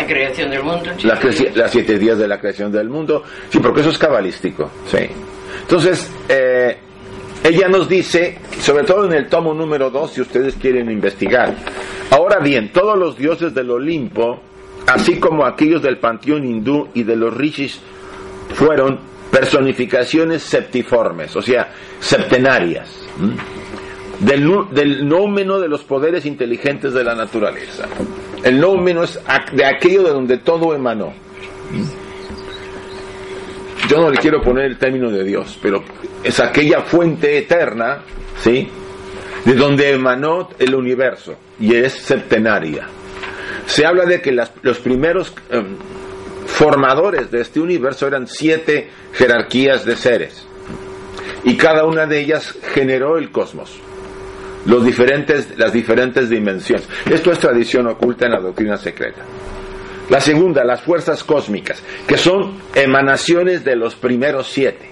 La 0.00 0.06
creación 0.06 0.50
del 0.50 0.62
mundo. 0.62 0.90
sí. 0.98 1.46
las 1.54 1.70
siete 1.70 1.98
días 1.98 2.18
de 2.18 2.28
la 2.28 2.38
creación 2.38 2.72
del 2.72 2.88
mundo. 2.88 3.22
Sí, 3.48 3.58
porque 3.58 3.80
eso 3.80 3.90
es 3.90 3.98
cabalístico. 3.98 4.70
Sí. 4.86 5.08
Entonces, 5.62 6.10
eh, 6.28 6.76
ella 7.42 7.68
nos 7.68 7.88
dice, 7.88 8.38
sobre 8.60 8.84
todo 8.84 9.06
en 9.06 9.12
el 9.12 9.28
tomo 9.28 9.54
número 9.54 9.90
2, 9.90 10.12
si 10.12 10.20
ustedes 10.20 10.56
quieren 10.56 10.90
investigar. 10.90 11.54
Ahora 12.10 12.38
bien, 12.38 12.70
todos 12.72 12.98
los 12.98 13.16
dioses 13.16 13.54
del 13.54 13.70
Olimpo, 13.70 14.40
así 14.86 15.18
como 15.18 15.46
aquellos 15.46 15.80
del 15.80 15.98
panteón 15.98 16.44
hindú 16.44 16.88
y 16.92 17.02
de 17.02 17.16
los 17.16 17.34
rishis, 17.34 17.80
fueron 18.54 18.98
personificaciones 19.30 20.42
septiformes, 20.42 21.34
o 21.36 21.42
sea, 21.42 21.72
septenarias. 22.00 23.06
¿m? 23.18 23.34
Del, 24.18 24.50
del 24.72 25.08
nómeno 25.08 25.58
de 25.60 25.68
los 25.68 25.82
poderes 25.84 26.26
inteligentes 26.26 26.92
de 26.92 27.04
la 27.04 27.14
naturaleza. 27.14 27.86
El 28.44 28.60
nómeno 28.60 29.02
es 29.02 29.18
ac- 29.26 29.50
de 29.52 29.64
aquello 29.64 30.02
de 30.04 30.10
donde 30.10 30.38
todo 30.38 30.74
emanó. 30.74 31.12
Yo 33.88 33.98
no 34.00 34.10
le 34.10 34.18
quiero 34.18 34.40
poner 34.40 34.66
el 34.66 34.78
término 34.78 35.10
de 35.10 35.24
Dios, 35.24 35.58
pero 35.60 35.82
es 36.22 36.38
aquella 36.40 36.82
fuente 36.82 37.38
eterna, 37.38 38.02
¿sí? 38.40 38.68
De 39.44 39.54
donde 39.54 39.90
emanó 39.92 40.48
el 40.58 40.74
universo 40.74 41.34
y 41.58 41.74
es 41.74 41.92
septenaria. 41.94 42.86
Se 43.66 43.84
habla 43.86 44.04
de 44.04 44.20
que 44.20 44.32
los 44.32 44.78
primeros 44.78 45.32
em, 45.50 45.76
formadores 46.46 47.30
de 47.30 47.40
este 47.40 47.60
universo 47.60 48.06
eran 48.06 48.26
siete 48.26 48.90
jerarquías 49.14 49.84
de 49.84 49.96
seres 49.96 50.46
y 51.44 51.56
cada 51.56 51.84
una 51.84 52.06
de 52.06 52.20
ellas 52.20 52.54
generó 52.74 53.16
el 53.16 53.30
cosmos 53.30 53.70
los 54.66 54.84
diferentes, 54.84 55.58
las 55.58 55.72
diferentes 55.72 56.28
dimensiones. 56.28 56.88
Esto 57.10 57.32
es 57.32 57.38
tradición 57.38 57.86
oculta 57.86 58.26
en 58.26 58.32
la 58.32 58.40
doctrina 58.40 58.76
secreta. 58.76 59.22
La 60.08 60.20
segunda, 60.20 60.64
las 60.64 60.82
fuerzas 60.82 61.22
cósmicas, 61.22 61.82
que 62.06 62.16
son 62.16 62.58
emanaciones 62.74 63.64
de 63.64 63.76
los 63.76 63.94
primeros 63.94 64.48
siete. 64.48 64.90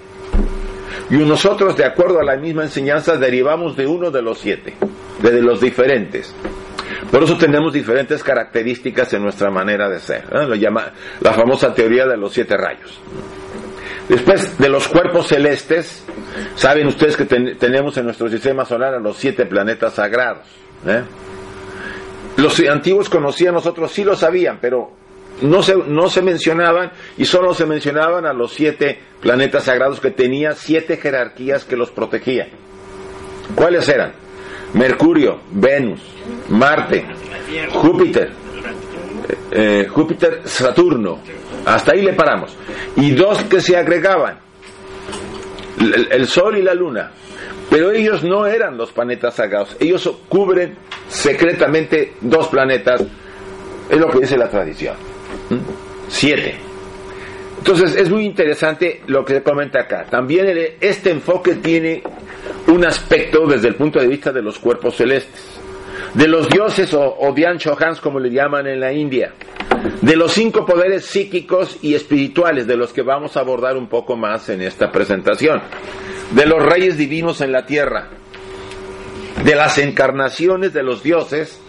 Y 1.11 1.17
nosotros, 1.17 1.77
de 1.77 1.85
acuerdo 1.85 2.21
a 2.21 2.25
la 2.25 2.37
misma 2.37 2.63
enseñanza, 2.63 3.17
derivamos 3.17 3.77
de 3.77 3.87
uno 3.87 4.11
de 4.11 4.23
los 4.23 4.39
siete, 4.39 4.75
de 5.23 5.43
los 5.43 5.61
diferentes. 5.61 6.35
Por 7.11 7.23
eso 7.23 7.37
tenemos 7.37 7.73
diferentes 7.73 8.23
características 8.23 9.13
en 9.15 9.23
nuestra 9.23 9.51
manera 9.51 9.89
de 9.89 9.99
ser. 9.99 10.25
Lo 10.31 10.55
llama 10.55 10.93
la 11.21 11.33
famosa 11.33 11.75
teoría 11.75 12.07
de 12.07 12.17
los 12.17 12.33
siete 12.33 12.57
rayos. 12.57 13.01
Después 14.09 14.57
de 14.59 14.69
los 14.71 14.89
cuerpos 14.89 15.27
celestes, 15.29 16.03
saben 16.55 16.87
ustedes 16.87 17.17
que 17.17 17.25
ten- 17.27 17.59
tenemos 17.59 17.97
en 17.99 18.05
nuestro 18.07 18.29
sistema 18.29 18.65
solar 18.65 18.95
a 18.95 18.99
los 19.01 19.17
siete 19.19 19.45
planetas 19.47 19.95
sagrados. 19.95 20.47
¿eh? 20.87 21.03
Los 22.37 22.59
antiguos 22.61 23.09
conocían, 23.11 23.53
nosotros 23.55 23.91
sí 23.93 24.05
lo 24.05 24.17
sabían, 24.17 24.59
pero 24.61 24.93
no 25.43 25.63
se, 25.63 25.77
no 25.77 26.09
se 26.09 26.23
mencionaban 26.23 26.91
y 27.19 27.25
solo 27.27 27.53
se 27.53 27.67
mencionaban 27.67 28.25
a 28.27 28.33
los 28.33 28.53
siete 28.55 28.99
planetas 29.21 29.65
sagrados 29.65 30.01
que 30.01 30.11
tenían 30.11 30.55
siete 30.57 30.97
jerarquías 30.97 31.65
que 31.65 31.77
los 31.77 31.91
protegían. 31.91 32.49
¿Cuáles 33.55 33.89
eran? 33.89 34.13
Mercurio, 34.75 35.41
Venus, 35.51 36.01
Marte, 36.49 37.05
Júpiter, 37.73 38.31
eh, 39.51 39.87
Júpiter, 39.89 40.43
Saturno. 40.45 41.19
Hasta 41.75 41.93
ahí 41.93 42.03
le 42.03 42.15
paramos. 42.15 42.57
Y 42.97 43.13
dos 43.13 43.43
que 43.45 43.61
se 43.61 43.77
agregaban, 43.77 44.39
el, 46.11 46.27
Sol 46.27 46.57
y 46.57 46.63
la 46.63 46.75
Luna. 46.75 47.13
Pero 47.71 47.91
ellos 47.91 48.25
no 48.25 48.47
eran 48.47 48.79
los 48.79 48.91
planetas 48.93 49.35
sagrados. 49.35 49.77
Ellos 49.79 50.11
cubren 50.29 50.75
secretamente 51.09 52.15
dos 52.23 52.49
planetas. 52.49 53.03
Es 53.91 53.99
lo 53.99 54.09
que 54.09 54.21
dice 54.21 54.39
la 54.39 54.49
tradición. 54.49 54.97
¿Mm? 55.51 55.57
Siete. 56.09 56.57
Entonces 57.59 57.97
es 57.97 58.09
muy 58.09 58.25
interesante 58.25 59.03
lo 59.07 59.25
que 59.25 59.43
comenta 59.43 59.81
acá. 59.81 60.07
También 60.09 60.47
este 60.81 61.11
enfoque 61.11 61.57
tiene 61.57 62.03
un 62.69 62.87
aspecto 62.87 63.47
desde 63.47 63.69
el 63.69 63.75
punto 63.75 63.99
de 63.99 64.07
vista 64.07 64.33
de 64.33 64.41
los 64.41 64.59
cuerpos 64.59 64.97
celestes, 64.97 65.58
de 66.15 66.29
los 66.29 66.49
dioses 66.49 66.93
o, 66.95 67.17
o 67.19 67.33
Dhyan 67.33 67.59
como 68.03 68.19
le 68.21 68.31
llaman 68.31 68.67
en 68.67 68.81
la 68.81 68.93
India, 68.93 69.33
de 70.01 70.17
los 70.17 70.33
cinco 70.33 70.65
poderes 70.65 71.05
psíquicos 71.07 71.79
y 71.83 71.95
espirituales 71.95 72.67
de 72.67 72.77
los 72.77 72.93
que 72.93 73.03
vamos 73.03 73.37
a 73.37 73.41
abordar 73.41 73.77
un 73.77 73.89
poco 73.89 74.17
más 74.17 74.49
en 74.49 74.63
esta 74.63 74.91
presentación, 74.91 75.61
de 76.33 76.47
los 76.47 76.63
reyes 76.63 76.97
divinos 76.97 77.41
en 77.41 77.53
la 77.53 77.67
tierra, 77.67 78.09
de 79.45 79.55
las 79.55 79.79
encarnaciones 79.79 80.73
de 80.73 80.83
los 80.83 81.03
dioses 81.03 81.61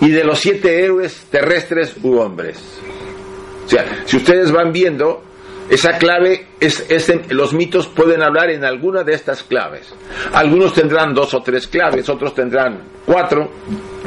y 0.00 0.10
de 0.10 0.24
los 0.24 0.40
siete 0.40 0.84
héroes 0.84 1.26
terrestres 1.30 1.96
u 2.02 2.18
hombres. 2.18 2.80
O 3.64 3.68
sea, 3.68 4.02
si 4.04 4.16
ustedes 4.16 4.52
van 4.52 4.72
viendo, 4.72 5.22
esa 5.68 5.96
clave, 5.98 6.46
es, 6.60 6.84
los 7.30 7.54
mitos 7.54 7.86
pueden 7.88 8.22
hablar 8.22 8.50
en 8.50 8.64
alguna 8.64 9.02
de 9.02 9.14
estas 9.14 9.42
claves. 9.42 9.94
Algunos 10.32 10.74
tendrán 10.74 11.14
dos 11.14 11.32
o 11.34 11.42
tres 11.42 11.66
claves, 11.68 12.08
otros 12.08 12.34
tendrán 12.34 12.82
cuatro, 13.06 13.50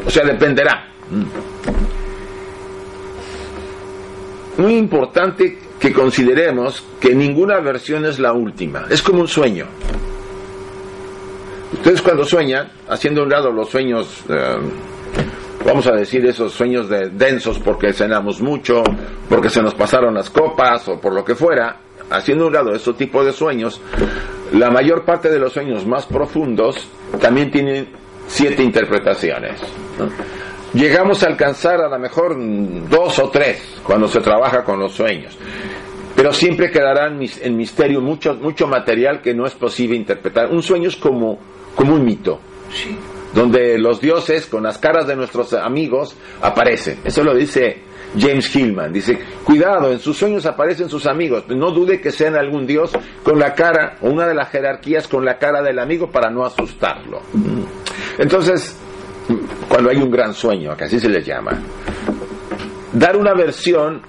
o 0.06 0.10
sea, 0.10 0.24
dependerá. 0.24 0.88
Muy 4.58 4.76
importante 4.76 5.58
que 5.80 5.94
consideremos 5.94 6.84
que 7.00 7.14
ninguna 7.14 7.60
versión 7.60 8.06
es 8.06 8.20
la 8.20 8.34
última, 8.34 8.86
es 8.90 9.02
como 9.02 9.22
un 9.22 9.28
sueño. 9.28 9.66
Ustedes 11.74 12.02
cuando 12.02 12.24
sueñan, 12.24 12.72
haciendo 12.88 13.22
a 13.22 13.24
un 13.26 13.30
lado 13.30 13.52
los 13.52 13.70
sueños, 13.70 14.24
eh, 14.30 14.58
vamos 15.68 15.86
a 15.86 15.92
decir 15.92 16.26
esos 16.26 16.54
sueños 16.54 16.88
de, 16.90 17.10
densos 17.10 17.60
porque 17.60 17.92
cenamos 17.94 18.42
mucho, 18.42 18.82
porque 19.30 19.50
se 19.50 19.62
nos 19.62 19.76
pasaron 19.76 20.14
las 20.16 20.30
copas 20.30 20.88
o 20.88 21.00
por 21.00 21.14
lo 21.14 21.24
que 21.26 21.36
fuera, 21.36 21.78
haciendo 22.10 22.48
un 22.48 22.54
lado 22.54 22.74
esos 22.74 22.96
tipos 22.98 23.26
de 23.26 23.34
sueños, 23.34 23.82
la 24.54 24.72
mayor 24.72 25.04
parte 25.04 25.30
de 25.30 25.38
los 25.40 25.52
sueños 25.52 25.86
más 25.86 26.06
profundos 26.06 26.88
también 27.20 27.52
tienen 27.52 27.90
siete 28.28 28.64
interpretaciones. 28.64 29.60
Llegamos 30.74 31.22
a 31.24 31.28
alcanzar 31.28 31.82
a 31.82 31.90
lo 31.90 32.00
mejor 32.00 32.36
dos 32.90 33.20
o 33.20 33.30
tres 33.30 33.62
cuando 33.84 34.08
se 34.08 34.22
trabaja 34.22 34.64
con 34.64 34.80
los 34.80 34.94
sueños 34.94 35.38
pero 36.16 36.34
siempre 36.34 36.72
quedará 36.72 37.06
en 37.10 37.20
mis- 37.20 37.40
en 37.44 37.56
misterio 37.56 38.02
mucho, 38.02 38.34
mucho 38.34 38.66
material 38.66 39.22
que 39.22 39.36
no 39.36 39.46
es 39.46 39.54
posible 39.54 39.96
interpretar. 39.96 40.50
Un 40.52 40.64
sueño 40.64 40.90
es 40.90 40.96
como, 40.96 41.38
como 41.76 41.94
un 41.94 42.04
mito, 42.04 42.40
donde 43.34 43.78
los 43.78 44.02
dioses 44.02 44.46
con 44.46 44.64
las 44.64 44.78
caras 44.78 45.08
de 45.08 45.16
nuestros 45.16 45.54
amigos 45.54 46.16
aparecen. 46.42 47.00
Eso 47.04 47.24
lo 47.24 47.36
dice 47.36 47.82
James 48.18 48.56
Hillman. 48.56 48.94
Dice, 48.94 49.20
cuidado, 49.44 49.92
en 49.92 50.00
sus 50.00 50.18
sueños 50.18 50.46
aparecen 50.46 50.90
sus 50.90 51.06
amigos. 51.06 51.46
No 51.50 51.72
dude 51.72 52.00
que 52.02 52.12
sean 52.12 52.36
algún 52.36 52.66
dios 52.66 52.92
con 53.24 53.40
la 53.40 53.54
cara, 53.54 53.98
o 54.02 54.10
una 54.10 54.28
de 54.28 54.34
las 54.34 54.50
jerarquías 54.50 55.08
con 55.08 55.26
la 55.26 55.38
cara 55.38 55.62
del 55.62 55.80
amigo 55.80 56.10
para 56.10 56.30
no 56.30 56.46
asustarlo. 56.46 57.22
Entonces, 58.18 58.78
cuando 59.68 59.90
hay 59.90 59.98
un 59.98 60.10
gran 60.10 60.34
sueño, 60.34 60.76
que 60.76 60.86
así 60.86 61.00
se 61.00 61.10
les 61.10 61.26
llama, 61.26 61.52
dar 62.94 63.18
una 63.18 63.34
versión 63.34 64.02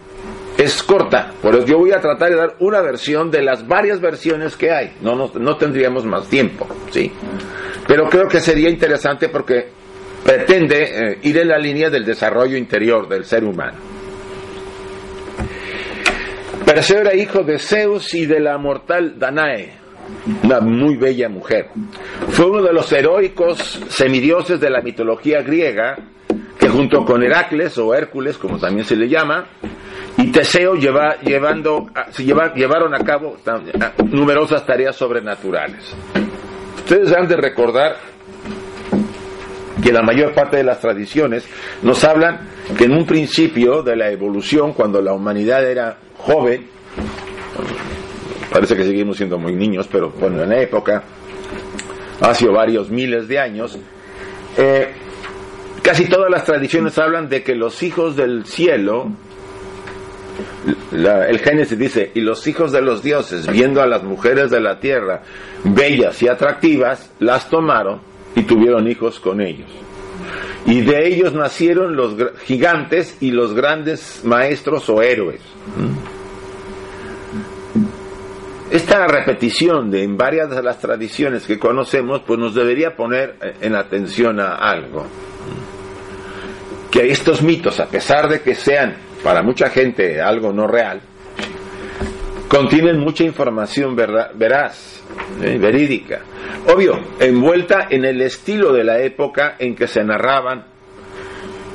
es 0.57 0.83
corta, 0.83 1.33
por 1.41 1.55
eso 1.55 1.67
yo 1.67 1.79
voy 1.79 1.93
a 1.93 2.01
tratar 2.01 2.31
de 2.31 2.37
dar 2.37 2.57
una 2.59 2.81
versión 2.81 3.31
de 3.31 3.43
las 3.43 3.67
varias 3.67 4.01
versiones 4.01 4.57
que 4.57 4.73
hay. 4.73 4.97
No, 5.01 5.15
no, 5.15 5.31
no 5.39 5.57
tendríamos 5.57 6.05
más 6.05 6.27
tiempo, 6.29 6.67
¿sí? 6.91 7.13
Pero 7.89 8.07
creo 8.11 8.29
que 8.29 8.39
sería 8.39 8.69
interesante 8.69 9.31
porque 9.31 9.71
pretende 10.23 10.83
eh, 10.83 11.19
ir 11.23 11.39
en 11.39 11.49
la 11.49 11.57
línea 11.59 11.89
del 11.89 12.05
desarrollo 12.05 12.57
interior 12.57 13.09
del 13.09 13.25
ser 13.25 13.45
humano. 13.45 13.79
Perseo 16.67 17.01
era 17.01 17.15
hijo 17.15 17.43
de 17.43 17.59
Zeus 17.59 18.13
y 18.13 18.27
de 18.27 18.41
la 18.41 18.59
mortal 18.59 19.19
Danae, 19.19 19.73
una 20.45 20.61
muy 20.61 20.97
bella 20.97 21.31
mujer. 21.31 21.71
Fue 22.29 22.45
uno 22.45 22.63
de 22.63 22.75
los 22.75 22.93
heroicos 22.93 23.81
semidioses 23.89 24.61
de 24.61 24.69
la 24.69 24.83
mitología 24.83 25.41
griega, 25.41 25.97
que 26.59 26.69
junto 26.69 27.07
con 27.07 27.23
Heracles 27.23 27.79
o 27.79 27.95
Hércules, 27.95 28.37
como 28.37 28.59
también 28.59 28.85
se 28.85 28.97
le 28.97 29.09
llama, 29.09 29.47
y 30.19 30.31
Teseo 30.31 30.75
lleva, 30.75 31.19
llevando, 31.23 31.87
llevaron 32.55 32.95
a 32.95 32.99
cabo 32.99 33.39
numerosas 34.11 34.67
tareas 34.67 34.95
sobrenaturales. 34.95 35.95
Ustedes 36.89 37.13
han 37.13 37.29
de 37.29 37.37
recordar 37.37 37.97
que 39.83 39.93
la 39.93 40.01
mayor 40.01 40.33
parte 40.33 40.57
de 40.57 40.65
las 40.65 40.81
tradiciones 40.81 41.47
nos 41.83 42.03
hablan 42.03 42.49
que 42.79 42.85
en 42.85 42.93
un 42.93 43.05
principio 43.05 43.83
de 43.83 43.95
la 43.95 44.11
evolución, 44.11 44.73
cuando 44.73 45.03
la 45.03 45.13
humanidad 45.13 45.71
era 45.71 45.99
joven, 46.17 46.67
parece 48.51 48.75
que 48.75 48.85
seguimos 48.85 49.19
siendo 49.19 49.37
muy 49.39 49.55
niños, 49.55 49.87
pero 49.93 50.09
bueno, 50.13 50.43
en 50.43 50.49
la 50.49 50.63
época, 50.63 51.03
hace 52.23 52.49
varios 52.49 52.89
miles 52.89 53.29
de 53.29 53.39
años, 53.39 53.79
eh, 54.57 54.89
casi 55.83 56.09
todas 56.09 56.31
las 56.31 56.47
tradiciones 56.47 56.97
hablan 56.97 57.29
de 57.29 57.43
que 57.43 57.55
los 57.55 57.83
hijos 57.83 58.17
del 58.17 58.47
cielo, 58.47 59.13
el 60.93 61.39
Génesis 61.41 61.79
dice, 61.79 62.11
y 62.15 62.21
los 62.21 62.47
hijos 62.47 62.73
de 62.73 62.83
los 62.83 63.03
dioses, 63.03 63.51
viendo 63.51 63.83
a 63.83 63.87
las 63.87 64.03
mujeres 64.03 64.51
de 64.51 64.61
la 64.61 64.79
tierra 64.81 65.23
bellas 65.65 66.23
y 66.23 66.29
atractivas, 66.29 67.11
las 67.19 67.49
tomaron 67.49 68.01
y 68.35 68.43
tuvieron 68.43 68.89
hijos 68.89 69.21
con 69.21 69.41
ellos. 69.41 69.71
Y 70.67 70.83
de 70.83 71.09
ellos 71.09 71.33
nacieron 71.33 71.97
los 71.97 72.15
gigantes 72.45 73.17
y 73.21 73.31
los 73.31 73.55
grandes 73.55 74.23
maestros 74.25 74.89
o 74.89 75.01
héroes. 75.03 75.41
Esta 78.71 79.07
repetición 79.07 79.91
de 79.91 80.03
en 80.03 80.19
varias 80.19 80.51
de 80.51 80.63
las 80.63 80.79
tradiciones 80.79 81.47
que 81.47 81.59
conocemos, 81.59 82.21
pues 82.27 82.39
nos 82.39 82.55
debería 82.55 82.95
poner 82.95 83.37
en 83.63 83.75
atención 83.75 84.41
a 84.41 84.57
algo. 84.57 85.07
Que 86.91 87.11
estos 87.11 87.43
mitos, 87.43 87.81
a 87.81 87.87
pesar 87.87 88.29
de 88.29 88.43
que 88.43 88.55
sean 88.55 89.08
para 89.23 89.43
mucha 89.43 89.71
gente 89.71 90.21
algo 90.21 90.53
no 90.53 90.67
real, 90.67 91.01
contienen 92.49 92.99
mucha 92.99 93.25
información 93.25 93.95
veraz, 93.95 95.03
¿eh? 95.43 95.59
verídica. 95.59 96.21
Obvio, 96.67 96.99
envuelta 97.21 97.87
en 97.91 98.05
el 98.05 98.21
estilo 98.23 98.73
de 98.73 98.85
la 98.85 99.01
época 99.01 99.57
en 99.59 99.75
que 99.77 99.87
se 99.87 100.03
narraban. 100.03 100.65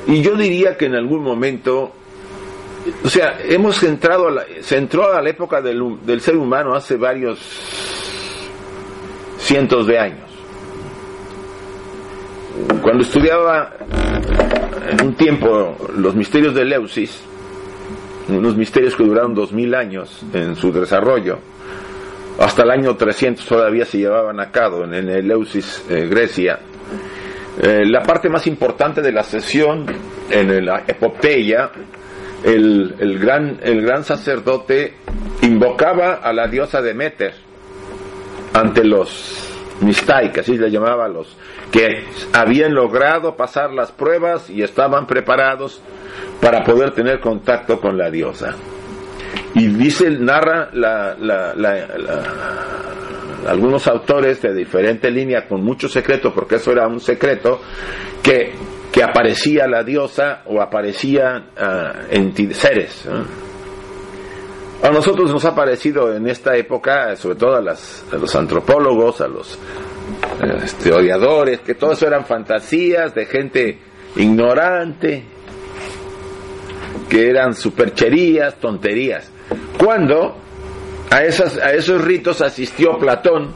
Y 0.06 0.20
yo 0.20 0.36
diría 0.36 0.76
que 0.76 0.86
en 0.86 0.96
algún 0.96 1.22
momento, 1.22 1.92
o 3.02 3.08
sea, 3.08 3.38
hemos 3.42 3.82
entrado, 3.82 4.28
a 4.28 4.30
la, 4.30 4.44
se 4.60 4.76
entró 4.76 5.12
a 5.12 5.22
la 5.22 5.30
época 5.30 5.62
del, 5.62 6.04
del 6.04 6.20
ser 6.20 6.36
humano 6.36 6.74
hace 6.74 6.96
varios 6.96 7.38
cientos 9.38 9.86
de 9.86 9.98
años. 9.98 10.30
Cuando 12.82 13.02
estudiaba 13.02 13.72
un 15.02 15.14
tiempo 15.14 15.76
los 15.96 16.14
misterios 16.14 16.54
de 16.54 16.64
Leusis, 16.64 17.22
unos 18.28 18.56
misterios 18.56 18.96
que 18.96 19.04
duraron 19.04 19.34
dos 19.34 19.52
mil 19.52 19.74
años 19.74 20.22
en 20.32 20.56
su 20.56 20.72
desarrollo. 20.72 21.38
Hasta 22.38 22.62
el 22.62 22.70
año 22.70 22.96
300 22.96 23.46
todavía 23.46 23.84
se 23.84 23.98
llevaban 23.98 24.40
a 24.40 24.50
cabo 24.50 24.84
en 24.84 24.94
el 24.94 25.08
Eleusis, 25.08 25.84
eh, 25.88 26.06
Grecia. 26.08 26.58
Eh, 27.60 27.84
la 27.86 28.02
parte 28.02 28.28
más 28.28 28.46
importante 28.48 29.00
de 29.00 29.12
la 29.12 29.22
sesión 29.22 29.86
en 30.28 30.66
la 30.66 30.82
epopeya, 30.86 31.70
el, 32.42 32.96
el, 32.98 33.18
gran, 33.20 33.60
el 33.62 33.82
gran 33.82 34.02
sacerdote 34.02 34.94
invocaba 35.42 36.14
a 36.14 36.32
la 36.32 36.48
diosa 36.48 36.82
Demeter 36.82 37.34
ante 38.52 38.84
los 38.84 39.50
Mistai, 39.80 40.32
que 40.32 40.40
así 40.40 40.56
le 40.56 40.70
llamaba 40.70 41.04
a 41.04 41.08
los 41.08 41.36
que 41.70 42.04
habían 42.32 42.74
logrado 42.74 43.36
pasar 43.36 43.72
las 43.72 43.90
pruebas 43.90 44.48
y 44.48 44.62
estaban 44.62 45.06
preparados 45.06 45.80
para 46.40 46.62
poder 46.64 46.92
tener 46.92 47.20
contacto 47.20 47.80
con 47.80 47.96
la 47.96 48.10
diosa. 48.10 48.54
Y 49.54 49.68
dice, 49.68 50.10
narra 50.10 50.70
algunos 53.46 53.86
autores 53.86 54.42
de 54.42 54.54
diferente 54.54 55.10
línea 55.10 55.46
con 55.46 55.62
mucho 55.62 55.88
secreto, 55.88 56.32
porque 56.34 56.56
eso 56.56 56.72
era 56.72 56.86
un 56.88 57.00
secreto, 57.00 57.60
que, 58.22 58.52
que 58.92 59.02
aparecía 59.02 59.66
la 59.68 59.84
diosa 59.84 60.42
o 60.46 60.60
aparecían 60.60 61.50
uh, 61.56 62.52
seres. 62.52 63.08
A 64.82 64.90
nosotros 64.90 65.30
nos 65.32 65.44
ha 65.44 65.54
parecido 65.54 66.14
en 66.14 66.26
esta 66.28 66.56
época, 66.56 67.14
sobre 67.16 67.36
todo 67.36 67.54
a, 67.54 67.60
a 67.60 68.16
los 68.16 68.36
antropólogos, 68.36 69.20
a 69.20 69.28
los 69.28 69.58
historiadores, 70.64 71.60
que 71.60 71.74
todo 71.74 71.92
eso 71.92 72.06
eran 72.06 72.24
fantasías 72.24 73.14
de 73.14 73.26
gente 73.26 73.78
ignorante, 74.16 75.24
que 77.08 77.28
eran 77.28 77.54
supercherías, 77.54 78.56
tonterías. 78.56 79.30
Cuando 79.78 80.36
a, 81.10 81.24
esas, 81.24 81.56
a 81.58 81.72
esos 81.72 82.02
ritos 82.02 82.40
asistió 82.40 82.98
Platón, 82.98 83.52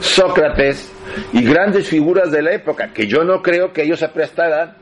Sócrates 0.00 0.90
y 1.32 1.42
grandes 1.42 1.88
figuras 1.88 2.30
de 2.30 2.42
la 2.42 2.52
época, 2.52 2.92
que 2.92 3.06
yo 3.06 3.24
no 3.24 3.42
creo 3.42 3.72
que 3.72 3.82
ellos 3.82 3.98
se 3.98 4.08
prestaran 4.08 4.76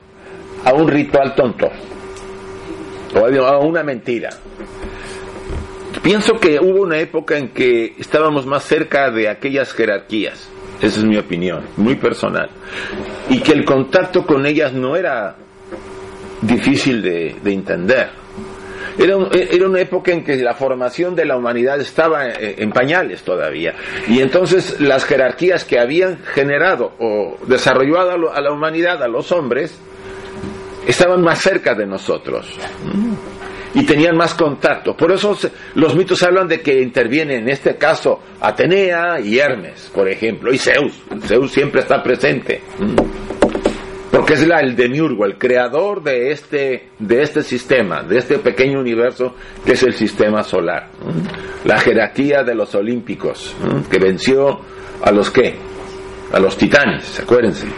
a 0.64 0.72
un 0.72 0.88
ritual 0.88 1.34
tonto 1.34 1.68
o 3.14 3.44
a 3.44 3.58
una 3.58 3.82
mentira. 3.82 4.30
Pienso 6.02 6.34
que 6.34 6.58
hubo 6.60 6.82
una 6.82 6.98
época 6.98 7.36
en 7.36 7.48
que 7.48 7.94
estábamos 7.98 8.46
más 8.46 8.64
cerca 8.64 9.10
de 9.10 9.28
aquellas 9.28 9.72
jerarquías, 9.72 10.48
esa 10.80 11.00
es 11.00 11.04
mi 11.04 11.16
opinión, 11.16 11.64
muy 11.76 11.96
personal, 11.96 12.50
y 13.28 13.40
que 13.40 13.52
el 13.52 13.64
contacto 13.64 14.24
con 14.24 14.46
ellas 14.46 14.72
no 14.72 14.96
era 14.96 15.36
difícil 16.42 17.02
de, 17.02 17.36
entender. 17.44 18.10
Era, 18.98 19.16
era, 19.32 19.66
una 19.66 19.80
época 19.80 20.12
en 20.12 20.24
que 20.24 20.36
la 20.36 20.54
formación 20.54 21.14
de 21.14 21.24
la 21.24 21.36
humanidad 21.36 21.80
estaba 21.80 22.26
en, 22.26 22.70
pañales 22.70 23.22
todavía. 23.22 23.74
Y 24.08 24.20
entonces 24.20 24.80
las 24.80 25.04
jerarquías 25.04 25.64
que 25.64 25.78
habían 25.78 26.18
generado 26.34 26.92
o 26.98 27.38
desarrollado 27.46 28.32
a 28.32 28.40
la 28.40 28.52
humanidad, 28.52 29.02
a 29.02 29.08
los 29.08 29.30
hombres, 29.30 29.78
estaban 30.86 31.22
más 31.22 31.40
cerca 31.40 31.74
de 31.74 31.86
nosotros. 31.86 32.46
Y 33.74 33.84
tenían 33.84 34.16
más 34.16 34.34
contacto. 34.34 34.96
Por 34.96 35.12
eso 35.12 35.36
los 35.74 35.94
mitos 35.94 36.22
hablan 36.22 36.48
de 36.48 36.60
que 36.60 36.80
interviene 36.80 37.36
en 37.36 37.48
este 37.48 37.76
caso 37.76 38.20
Atenea 38.40 39.20
y 39.20 39.38
Hermes, 39.38 39.90
por 39.94 40.08
ejemplo, 40.08 40.52
y 40.52 40.58
Zeus. 40.58 41.02
Zeus 41.26 41.52
siempre 41.52 41.82
está 41.82 42.02
presente 42.02 42.62
porque 44.28 44.42
es 44.42 44.46
la, 44.46 44.60
el 44.60 44.76
demiurgo, 44.76 45.24
el 45.24 45.38
creador 45.38 46.02
de 46.02 46.32
este, 46.32 46.90
de 46.98 47.22
este 47.22 47.42
sistema, 47.42 48.02
de 48.02 48.18
este 48.18 48.38
pequeño 48.38 48.78
universo 48.78 49.34
que 49.64 49.72
es 49.72 49.82
el 49.84 49.94
sistema 49.94 50.42
solar. 50.42 50.90
La 51.64 51.78
jerarquía 51.78 52.42
de 52.42 52.54
los 52.54 52.74
olímpicos, 52.74 53.56
que 53.90 53.98
venció 53.98 54.60
a 55.02 55.10
los 55.12 55.30
que, 55.30 55.56
a 56.30 56.38
los 56.40 56.58
titanes, 56.58 57.20
acuérdense. 57.20 57.68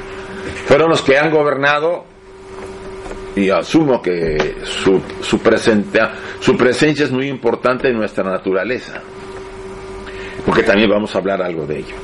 Fueron 0.66 0.88
los 0.90 1.02
que 1.02 1.16
han 1.16 1.30
gobernado 1.30 2.04
y 3.36 3.48
asumo 3.50 4.02
que 4.02 4.56
su, 4.64 5.00
su, 5.20 5.38
su 6.40 6.56
presencia 6.56 7.04
es 7.04 7.12
muy 7.12 7.28
importante 7.28 7.90
en 7.90 7.96
nuestra 7.96 8.24
naturaleza, 8.24 9.00
porque 10.44 10.64
también 10.64 10.90
vamos 10.90 11.14
a 11.14 11.18
hablar 11.18 11.42
algo 11.42 11.64
de 11.64 11.78
ello. 11.78 11.94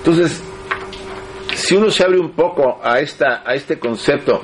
Entonces, 0.00 0.42
si 1.56 1.74
uno 1.74 1.90
se 1.90 2.04
abre 2.04 2.18
un 2.18 2.32
poco 2.32 2.80
a, 2.82 3.00
este 3.00 3.78
concepto 3.78 4.42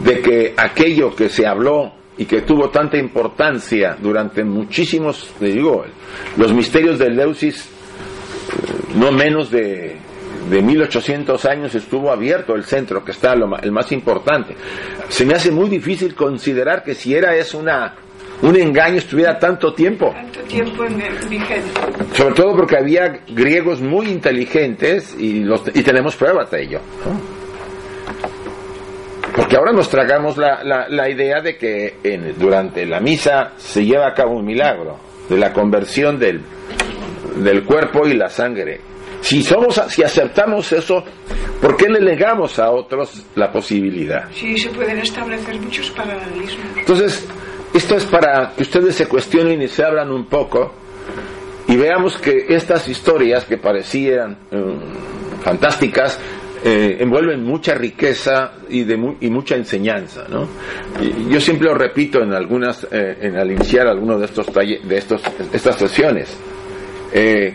de 0.00 0.20
que 0.20 0.54
aquello 0.56 1.14
que 1.14 1.28
se 1.28 1.46
habló 1.46 1.92
y 2.16 2.24
que 2.24 2.42
tuvo 2.42 2.68
tanta 2.68 2.98
importancia 2.98 3.96
durante 4.00 4.42
muchísimos, 4.42 5.32
digo, 5.38 5.84
los 6.36 6.52
misterios 6.52 6.98
del 6.98 7.16
Leusis, 7.16 7.68
no 8.96 9.12
menos 9.12 9.50
de, 9.50 9.96
de 10.50 10.62
1800 10.62 11.44
años 11.44 11.74
estuvo 11.76 12.10
abierto 12.10 12.56
el 12.56 12.64
centro, 12.64 13.04
que 13.04 13.12
está 13.12 13.34
el 13.34 13.72
más 13.72 13.92
importante. 13.92 14.56
Se 15.08 15.24
me 15.24 15.34
hace 15.34 15.52
muy 15.52 15.68
difícil 15.68 16.16
considerar 16.16 16.82
que 16.82 16.96
si 16.96 17.14
era 17.14 17.36
es 17.36 17.54
una 17.54 17.94
un 18.42 18.56
engaño 18.56 18.98
estuviera 18.98 19.38
tanto 19.38 19.72
tiempo. 19.74 20.10
Tanto 20.12 20.40
tiempo 20.42 20.84
en 20.84 20.98
vigente. 21.28 21.70
Sobre 22.14 22.34
todo 22.34 22.54
porque 22.56 22.76
había 22.76 23.20
griegos 23.28 23.80
muy 23.80 24.06
inteligentes 24.08 25.14
y, 25.18 25.40
los, 25.44 25.62
y 25.74 25.82
tenemos 25.82 26.14
pruebas 26.16 26.50
de 26.50 26.62
ello. 26.62 26.80
porque 29.34 29.56
ahora 29.56 29.72
nos 29.72 29.88
tragamos 29.88 30.36
la, 30.36 30.62
la, 30.64 30.88
la 30.88 31.08
idea 31.08 31.40
de 31.40 31.56
que 31.56 31.98
en- 32.02 32.34
durante 32.38 32.84
la 32.86 33.00
misa 33.00 33.52
se 33.56 33.84
lleva 33.84 34.08
a 34.08 34.14
cabo 34.14 34.36
un 34.36 34.44
milagro 34.44 34.98
de 35.28 35.36
la 35.36 35.52
conversión 35.52 36.18
del, 36.18 36.40
del 37.36 37.64
cuerpo 37.64 38.06
y 38.06 38.14
la 38.14 38.28
sangre. 38.28 38.80
Si 39.20 39.42
somos, 39.42 39.80
si 39.88 40.02
aceptamos 40.02 40.72
eso, 40.72 41.04
¿por 41.60 41.76
qué 41.76 41.88
le 41.88 42.00
negamos 42.00 42.58
a 42.58 42.70
otros 42.70 43.26
la 43.36 43.50
posibilidad? 43.52 44.28
Sí, 44.32 44.56
se 44.56 44.70
pueden 44.70 44.98
establecer 44.98 45.56
muchos 45.60 45.90
paralelismos. 45.90 46.76
Entonces, 46.76 47.28
esto 47.74 47.96
es 47.96 48.04
para 48.04 48.52
que 48.56 48.62
ustedes 48.62 48.94
se 48.94 49.06
cuestionen 49.06 49.60
y 49.62 49.68
se 49.68 49.84
hablan 49.84 50.10
un 50.10 50.26
poco 50.26 50.72
y 51.68 51.76
veamos 51.76 52.16
que 52.16 52.46
estas 52.48 52.88
historias 52.88 53.44
que 53.44 53.58
parecían 53.58 54.38
eh, 54.50 54.56
fantásticas 55.42 56.18
eh, 56.64 56.96
envuelven 56.98 57.44
mucha 57.44 57.74
riqueza 57.74 58.52
y, 58.68 58.84
de 58.84 58.94
y 59.20 59.30
mucha 59.30 59.54
enseñanza, 59.54 60.24
¿no? 60.28 60.48
Yo 61.28 61.40
siempre 61.40 61.68
lo 61.68 61.74
repito 61.74 62.20
en 62.20 62.32
algunas, 62.32 62.84
eh, 62.90 63.18
en 63.20 63.36
al 63.36 63.52
iniciar 63.52 63.86
algunos 63.86 64.18
de 64.18 64.26
estos 64.26 64.46
de 64.52 64.96
estos, 64.96 65.22
estas 65.52 65.76
sesiones. 65.76 66.36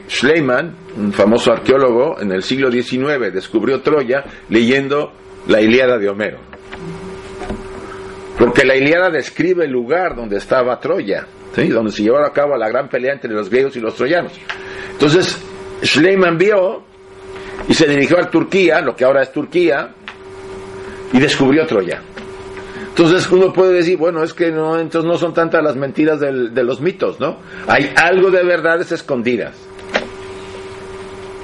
Schleiman, 0.10 0.76
un 0.98 1.12
famoso 1.12 1.52
arqueólogo 1.52 2.20
en 2.22 2.32
el 2.32 2.44
siglo 2.44 2.72
XIX, 2.72 3.34
descubrió 3.34 3.82
Troya 3.82 4.24
leyendo 4.50 5.12
la 5.48 5.60
Ilíada 5.60 5.98
de 5.98 6.10
Homero. 6.10 6.53
Porque 8.38 8.66
la 8.66 8.76
Ilíada 8.76 9.10
describe 9.10 9.66
el 9.66 9.72
lugar 9.72 10.16
donde 10.16 10.38
estaba 10.38 10.80
Troya, 10.80 11.28
¿sí? 11.56 11.68
donde 11.70 11.92
se 11.92 12.04
llevaba 12.04 12.28
a 12.28 12.34
cabo 12.34 12.58
la 12.58 12.68
gran 12.68 12.90
pelea 12.90 13.14
entre 13.14 13.32
los 13.32 13.50
griegos 13.50 13.76
y 13.76 13.80
los 13.80 13.96
troyanos. 13.96 14.34
Entonces, 14.92 15.38
Schleiman 15.84 16.38
vio 16.38 16.84
y 17.68 17.74
se 17.74 17.88
dirigió 17.88 18.20
a 18.20 18.30
Turquía, 18.30 18.82
lo 18.82 18.96
que 18.96 19.06
ahora 19.06 19.22
es 19.22 19.32
Turquía, 19.32 19.92
y 21.14 21.20
descubrió 21.20 21.66
Troya. 21.68 22.02
Entonces 22.90 23.30
uno 23.32 23.52
puede 23.54 23.74
decir, 23.74 23.98
bueno, 23.98 24.24
es 24.24 24.34
que 24.34 24.52
no, 24.52 24.80
entonces 24.80 25.10
no 25.10 25.18
son 25.18 25.34
tantas 25.34 25.64
las 25.64 25.76
mentiras 25.76 26.20
del- 26.20 26.54
de 26.54 26.64
los 26.64 26.80
mitos, 26.82 27.20
¿no? 27.20 27.38
Hay 27.68 27.92
algo 27.96 28.30
de 28.30 28.44
verdades 28.44 28.92
escondidas. 28.92 29.56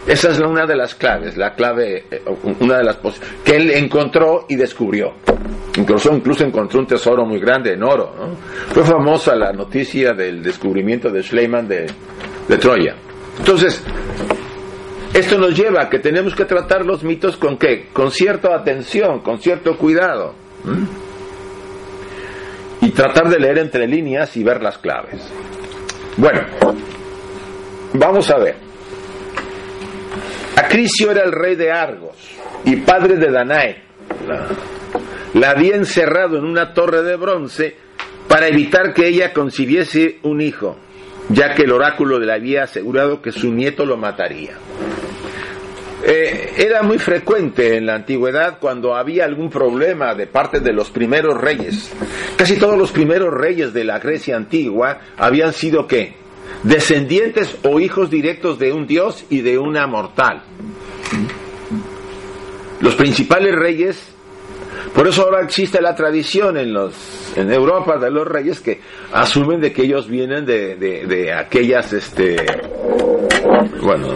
Esa 0.08 0.32
es 0.32 0.40
una 0.40 0.66
de 0.66 0.76
las 0.76 0.96
claves, 0.96 1.38
la 1.38 1.54
clave, 1.54 2.06
eh, 2.10 2.24
una 2.60 2.78
de 2.78 2.84
las 2.84 2.98
que 3.44 3.56
él 3.56 3.72
encontró 3.72 4.46
y 4.50 4.56
descubrió. 4.56 5.14
Incluso, 5.78 6.14
incluso 6.14 6.44
encontró 6.44 6.80
un 6.80 6.88
tesoro 6.88 7.26
muy 7.26 7.40
grande 7.40 7.74
en 7.74 7.84
oro. 7.84 8.16
¿no? 8.18 8.36
Fue 8.74 8.84
famosa 8.84 9.36
la 9.36 9.52
noticia 9.52 10.14
del 10.14 10.42
descubrimiento 10.42 11.10
de 11.10 11.24
Schleiman 11.24 11.68
de, 11.68 11.86
de 12.48 12.58
Troya. 12.58 12.96
Entonces, 13.38 13.84
esto 15.14 15.38
nos 15.38 15.56
lleva 15.56 15.84
a 15.84 15.90
que 15.90 16.00
tenemos 16.00 16.36
que 16.36 16.46
tratar 16.46 16.86
los 16.86 17.04
mitos 17.04 17.38
con 17.38 17.58
qué? 17.58 17.88
Con 17.94 18.12
cierta 18.12 18.56
atención, 18.56 19.20
con 19.20 19.40
cierto 19.40 19.78
cuidado. 19.78 20.34
Y 22.82 22.90
tratar 22.92 23.30
de 23.30 23.40
leer 23.40 23.58
entre 23.60 23.88
líneas 23.88 24.36
y 24.38 24.44
ver 24.44 24.62
las 24.62 24.78
claves. 24.78 25.22
Bueno, 26.18 26.42
vamos 27.94 28.30
a 28.30 28.38
ver. 28.38 28.69
Acrisio 30.60 31.12
era 31.12 31.24
el 31.24 31.32
rey 31.32 31.56
de 31.56 31.72
Argos 31.72 32.18
y 32.66 32.76
padre 32.78 33.16
de 33.16 33.32
Danae. 33.32 33.78
La, 35.34 35.52
había 35.52 35.76
encerrado 35.76 36.38
en 36.38 36.44
una 36.44 36.74
torre 36.74 37.02
de 37.02 37.16
bronce 37.16 37.78
para 38.28 38.48
evitar 38.48 38.94
que 38.94 39.08
ella 39.08 39.32
concibiese 39.32 40.18
un 40.24 40.42
hijo, 40.42 40.78
ya 41.30 41.54
que 41.54 41.64
el 41.64 41.72
oráculo 41.72 42.20
le 42.20 42.34
había 42.34 42.64
asegurado 42.64 43.22
que 43.22 43.32
su 43.32 43.54
nieto 43.54 43.86
lo 43.86 43.96
mataría. 43.96 44.52
Eh, 46.04 46.54
era 46.58 46.82
muy 46.82 46.98
frecuente 46.98 47.78
en 47.78 47.86
la 47.86 47.96
antigüedad 47.96 48.58
cuando 48.60 48.96
había 48.96 49.24
algún 49.24 49.50
problema 49.50 50.14
de 50.14 50.28
parte 50.28 50.60
de 50.60 50.74
los 50.74 50.90
primeros 50.90 51.40
reyes. 51.40 51.90
Casi 52.36 52.58
todos 52.58 52.78
los 52.78 52.92
primeros 52.92 53.34
reyes 53.34 53.72
de 53.72 53.86
la 53.86 54.00
Grecia 54.00 54.36
antigua 54.36 55.00
habían 55.18 55.54
sido 55.54 55.88
qué? 55.88 56.16
Descendientes 56.64 57.58
o 57.64 57.80
hijos 57.80 58.10
directos 58.10 58.60
de 58.60 58.74
un 58.74 58.86
dios 58.86 59.26
y 59.30 59.42
de 59.42 59.58
una 59.58 59.88
mortal. 59.88 60.44
Los 62.82 62.96
principales 62.96 63.56
reyes, 63.56 63.98
por 64.94 65.08
eso 65.08 65.24
ahora 65.24 65.42
existe 65.44 65.82
la 65.82 65.96
tradición 65.96 66.58
en 66.58 66.74
los 66.74 66.94
en 67.36 67.52
Europa 67.52 67.98
de 67.98 68.10
los 68.10 68.28
reyes 68.28 68.60
que 68.60 68.82
asumen 69.14 69.62
de 69.62 69.72
que 69.72 69.84
ellos 69.84 70.08
vienen 70.10 70.46
de, 70.46 70.76
de, 70.76 71.06
de 71.06 71.32
aquellas 71.34 71.94
este 71.94 72.38
bueno 73.82 74.08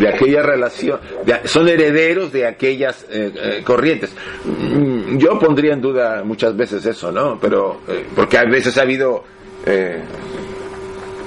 de 0.00 0.08
aquella 0.08 0.42
relación, 0.42 0.98
son 1.44 1.68
herederos 1.68 2.32
de 2.32 2.46
aquellas 2.46 3.06
eh, 3.10 3.32
eh, 3.34 3.62
corrientes. 3.64 4.14
Mm, 4.44 5.18
Yo 5.18 5.38
pondría 5.38 5.72
en 5.74 5.80
duda 5.80 6.22
muchas 6.24 6.56
veces 6.56 6.84
eso, 6.84 7.12
¿no? 7.12 7.38
Pero, 7.40 7.80
eh, 7.88 8.04
porque 8.14 8.38
a 8.38 8.44
veces 8.44 8.76
ha 8.78 8.82
habido, 8.82 9.22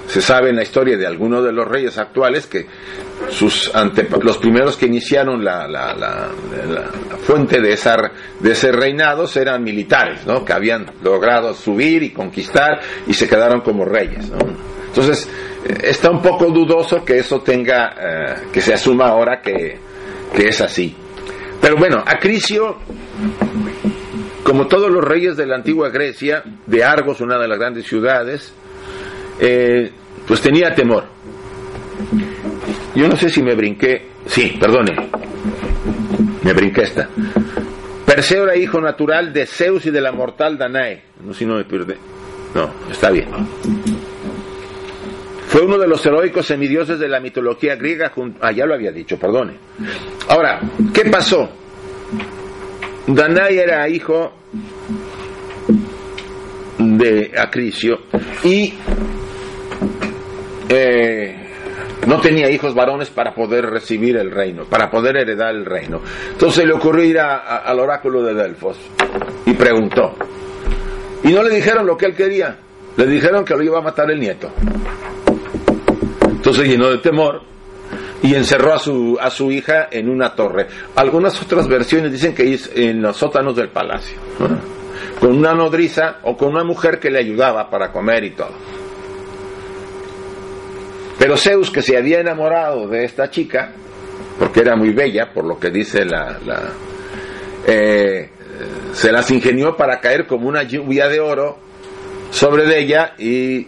se 0.08 0.22
sabe 0.22 0.50
en 0.50 0.56
la 0.56 0.64
historia 0.64 0.98
de 0.98 1.06
algunos 1.06 1.44
de 1.44 1.52
los 1.52 1.68
reyes 1.68 1.98
actuales 1.98 2.48
que 2.48 2.66
sus 3.30 3.74
ante, 3.76 4.08
los 4.22 4.38
primeros 4.38 4.78
que 4.78 4.86
iniciaron 4.86 5.44
la, 5.44 5.68
la, 5.68 5.94
la, 5.94 6.30
la- 6.70 7.18
fuente 7.26 7.60
de, 7.60 7.74
esa, 7.74 7.96
de 8.40 8.52
ese 8.52 8.72
reinado 8.72 9.26
eran 9.36 9.64
militares, 9.64 10.26
¿no? 10.26 10.46
Que 10.46 10.54
habían 10.54 10.86
logrado 11.04 11.54
subir 11.54 12.04
y 12.04 12.12
conquistar 12.12 12.80
y 13.06 13.14
se 13.14 13.28
quedaron 13.28 13.62
como 13.62 13.84
reyes, 13.86 14.30
¿no? 14.30 14.38
Entonces, 14.88 15.30
eh, 15.66 15.78
está 15.84 16.10
un 16.10 16.22
poco 16.22 16.46
dudoso 16.46 17.04
que 17.04 17.20
eso 17.20 17.42
tenga, 17.42 17.94
eh, 18.00 18.36
que 18.54 18.62
se 18.62 18.74
asuma 18.74 19.08
ahora 19.10 19.42
que, 19.42 19.78
que 20.34 20.48
es 20.48 20.62
así. 20.62 20.96
Pero 21.60 21.76
bueno, 21.76 21.98
Acrisio, 22.06 22.78
como 24.44 24.68
todos 24.68 24.90
los 24.90 25.04
reyes 25.04 25.36
de 25.36 25.46
la 25.46 25.56
antigua 25.56 25.90
Grecia, 25.90 26.44
de 26.66 26.84
Argos, 26.84 27.20
una 27.20 27.38
de 27.38 27.48
las 27.48 27.60
grandes 27.60 27.86
ciudades, 27.86 28.54
eh, 29.40 29.92
pues 30.28 30.42
tenía 30.42 30.74
temor. 30.74 31.06
Yo 32.96 33.08
no 33.08 33.16
sé 33.16 33.30
si 33.30 33.42
me 33.44 33.56
brinqué, 33.56 34.08
sí, 34.26 34.58
perdone, 34.60 34.96
me 36.44 36.54
brinqué 36.54 36.82
esta. 36.84 37.10
Perseo 38.06 38.44
era 38.46 38.56
hijo 38.56 38.80
natural 38.82 39.34
de 39.34 39.46
Zeus 39.46 39.86
y 39.86 39.92
de 39.92 40.02
la 40.02 40.12
mortal 40.12 40.58
Danae. 40.58 41.04
No 41.24 41.34
si 41.34 41.46
no 41.46 41.56
me 41.56 41.66
pierde. 41.66 41.98
No, 42.56 42.72
está 42.90 43.12
bien. 43.12 43.28
Fue 45.48 45.62
uno 45.62 45.78
de 45.78 45.88
los 45.88 46.06
heroicos 46.06 46.46
semidioses 46.46 47.00
de 47.00 47.08
la 47.08 47.20
mitología 47.20 47.76
griega. 47.76 48.12
jun- 48.16 48.36
Ah, 48.42 48.52
ya 48.52 48.66
lo 48.66 48.74
había 48.74 48.92
dicho, 48.92 49.18
perdone. 49.20 49.54
Ahora, 50.30 50.60
¿qué 50.94 51.06
pasó? 51.10 51.50
Danae 53.08 53.60
era 53.62 53.88
hijo 53.90 54.34
de 56.80 57.32
Acrisio 57.38 58.00
y 58.44 58.74
eh, 60.70 61.36
no 62.06 62.20
tenía 62.22 62.50
hijos 62.50 62.74
varones 62.74 63.10
para 63.10 63.34
poder 63.34 63.66
recibir 63.66 64.18
el 64.18 64.32
reino, 64.32 64.66
para 64.66 64.90
poder 64.90 65.18
heredar 65.18 65.54
el 65.54 65.66
reino. 65.66 66.02
Entonces 66.32 66.66
le 66.66 66.74
ocurrió 66.74 67.04
ir 67.04 67.20
al 67.20 67.80
oráculo 67.80 68.24
de 68.24 68.34
Delfos 68.34 68.78
y 69.46 69.54
preguntó. 69.54 70.16
Y 71.24 71.34
no 71.34 71.44
le 71.44 71.56
dijeron 71.56 71.86
lo 71.86 71.98
que 71.98 72.06
él 72.06 72.16
quería, 72.16 72.58
le 72.96 73.06
dijeron 73.06 73.44
que 73.44 73.56
lo 73.56 73.64
iba 73.64 73.80
a 73.80 73.82
matar 73.82 74.10
el 74.12 74.20
nieto. 74.20 74.50
Entonces 76.30 76.68
llenó 76.68 76.90
de 76.90 77.00
temor 77.00 77.42
y 78.22 78.36
encerró 78.36 78.74
a 78.74 78.80
su, 78.80 79.18
a 79.20 79.30
su 79.30 79.52
hija 79.52 79.90
en 79.92 80.10
una 80.10 80.34
torre. 80.34 80.68
Algunas 80.96 81.42
otras 81.42 81.68
versiones 81.68 82.12
dicen 82.12 82.34
que 82.34 82.54
es 82.54 82.72
en 82.74 83.02
los 83.02 83.18
sótanos 83.18 83.56
del 83.56 83.70
palacio, 83.70 84.18
con 85.20 85.38
una 85.38 85.54
nodriza 85.54 86.20
o 86.24 86.38
con 86.38 86.50
una 86.50 86.64
mujer 86.64 87.00
que 87.00 87.10
le 87.10 87.20
ayudaba 87.20 87.70
para 87.70 87.92
comer 87.92 88.24
y 88.24 88.30
todo. 88.32 88.77
Pero 91.20 91.36
Zeus, 91.38 91.72
que 91.72 91.82
se 91.82 91.98
había 91.98 92.20
enamorado 92.20 92.88
de 92.88 93.04
esta 93.06 93.30
chica, 93.30 93.72
porque 94.40 94.60
era 94.62 94.76
muy 94.76 94.92
bella, 94.94 95.32
por 95.34 95.46
lo 95.46 95.60
que 95.60 95.70
dice 95.72 96.06
la... 96.06 96.38
la- 96.46 96.74
eh, 97.68 98.30
se 98.94 99.12
las 99.12 99.30
ingenió 99.30 99.76
para 99.76 100.00
caer 100.00 100.26
como 100.26 100.48
una 100.48 100.64
lluvia 100.64 101.08
de 101.10 101.20
oro 101.20 101.58
sobre 102.32 102.66
de 102.66 102.80
ella 102.80 103.14
y 103.18 103.68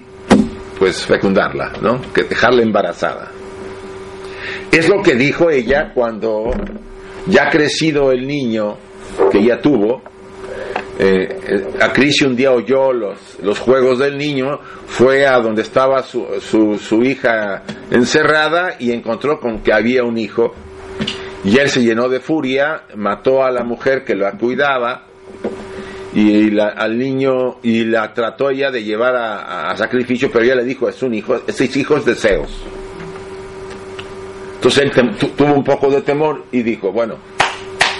pues 0.79 1.05
fecundarla, 1.05 1.73
¿no? 1.81 2.01
Que 2.13 2.23
dejarla 2.23 2.63
embarazada. 2.63 3.29
Es 4.71 4.87
lo 4.87 5.01
que 5.03 5.15
dijo 5.15 5.49
ella 5.49 5.91
cuando 5.93 6.51
ya 7.27 7.49
crecido 7.49 8.11
el 8.11 8.25
niño 8.25 8.77
que 9.31 9.39
ella 9.39 9.59
tuvo, 9.61 10.01
eh, 11.01 11.39
eh, 11.47 11.67
Acrisio 11.79 12.27
un 12.27 12.35
día 12.35 12.51
oyó 12.51 12.91
los, 12.91 13.39
los 13.41 13.57
juegos 13.57 13.99
del 13.99 14.17
niño, 14.17 14.59
fue 14.85 15.25
a 15.25 15.39
donde 15.39 15.61
estaba 15.61 16.03
su, 16.03 16.27
su, 16.41 16.77
su 16.77 17.01
hija 17.03 17.63
encerrada 17.89 18.75
y 18.79 18.91
encontró 18.91 19.39
con 19.39 19.59
que 19.59 19.71
había 19.71 20.03
un 20.03 20.17
hijo. 20.17 20.53
Y 21.45 21.57
él 21.57 21.69
se 21.69 21.81
llenó 21.81 22.09
de 22.09 22.19
furia, 22.19 22.83
mató 22.97 23.45
a 23.45 23.49
la 23.51 23.63
mujer 23.63 24.03
que 24.03 24.13
la 24.13 24.33
cuidaba 24.33 25.05
y 26.13 26.59
al 26.59 26.97
niño 26.97 27.59
y 27.63 27.85
la 27.85 28.13
trató 28.13 28.49
ella 28.49 28.69
de 28.69 28.83
llevar 28.83 29.15
a, 29.15 29.71
a 29.71 29.77
sacrificio, 29.77 30.29
pero 30.29 30.43
ella 30.43 30.55
le 30.55 30.65
dijo, 30.65 30.89
es 30.89 31.01
un 31.01 31.13
hijo, 31.13 31.39
es 31.47 31.77
hijo 31.77 31.95
es 31.95 32.03
de 32.03 32.15
Zeus. 32.15 32.61
Entonces 34.55 34.83
él 34.83 35.15
tuvo 35.37 35.53
un 35.53 35.63
poco 35.63 35.89
de 35.89 36.01
temor 36.01 36.43
y 36.51 36.61
dijo, 36.61 36.91
bueno, 36.91 37.15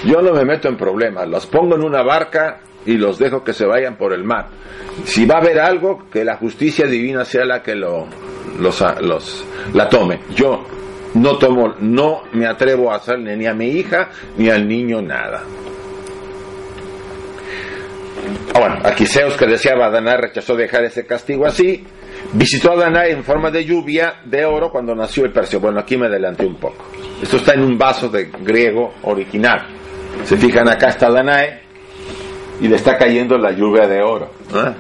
Yo 0.04 0.22
no 0.22 0.34
me 0.34 0.44
meto 0.44 0.68
en 0.68 0.76
problemas, 0.76 1.30
los 1.30 1.46
pongo 1.46 1.76
en 1.76 1.84
una 1.84 2.04
barca 2.04 2.60
y 2.90 2.98
los 2.98 3.20
dejo 3.20 3.44
que 3.44 3.54
se 3.54 3.68
vayan 3.68 3.98
por 3.98 4.14
el 4.14 4.24
mar. 4.24 4.48
Si 5.06 5.24
va 5.28 5.36
a 5.36 5.42
haber 5.42 5.60
algo, 5.60 6.10
que 6.12 6.26
la 6.26 6.38
justicia 6.38 6.88
divina 6.88 7.24
sea 7.24 7.46
la 7.46 7.62
que 7.62 7.76
lo, 7.76 8.08
los, 8.60 8.84
los, 9.02 9.46
la 9.76 9.88
tome. 9.88 10.22
Yo 10.36 10.66
no 11.14 11.38
tomo, 11.38 11.76
no 11.80 12.24
me 12.34 12.48
atrevo 12.48 12.92
a 12.92 12.96
hacerle 12.96 13.38
ni 13.38 13.46
a 13.46 13.54
mi 13.54 13.68
hija 13.68 14.10
ni 14.38 14.50
al 14.50 14.68
niño 14.68 15.04
nada. 15.04 15.44
Ah, 18.56 18.60
bueno, 18.60 18.80
Aquiseos 18.84 19.38
que 19.38 19.46
deseaba 19.46 19.86
a 19.86 20.18
rechazó 20.18 20.56
dejar 20.56 20.84
ese 20.84 21.06
castigo 21.06 21.46
así. 21.46 21.84
Visitó 22.34 22.72
a 22.72 22.76
Danae 22.76 23.12
en 23.12 23.24
forma 23.24 23.52
de 23.52 23.66
lluvia 23.66 24.22
de 24.26 24.46
oro 24.46 24.72
cuando 24.72 24.96
nació 24.96 25.26
el 25.26 25.32
Perseo. 25.32 25.60
Bueno, 25.60 25.80
aquí 25.80 25.96
me 25.96 26.08
adelanté 26.08 26.44
un 26.44 26.56
poco. 26.56 26.86
Esto 27.22 27.38
está 27.38 27.54
en 27.54 27.62
un 27.62 27.78
vaso 27.78 28.10
de 28.10 28.32
griego 28.42 28.96
original. 29.04 29.68
Se 30.24 30.38
fijan, 30.38 30.68
acá 30.68 30.88
está 30.88 31.12
Danae 31.12 31.69
y 32.62 32.68
le 32.68 32.76
está 32.76 32.98
cayendo 32.98 33.38
la 33.38 33.52
lluvia 33.52 33.88
de 33.88 34.02
oro. 34.02 34.30
¿eh? 34.54 34.74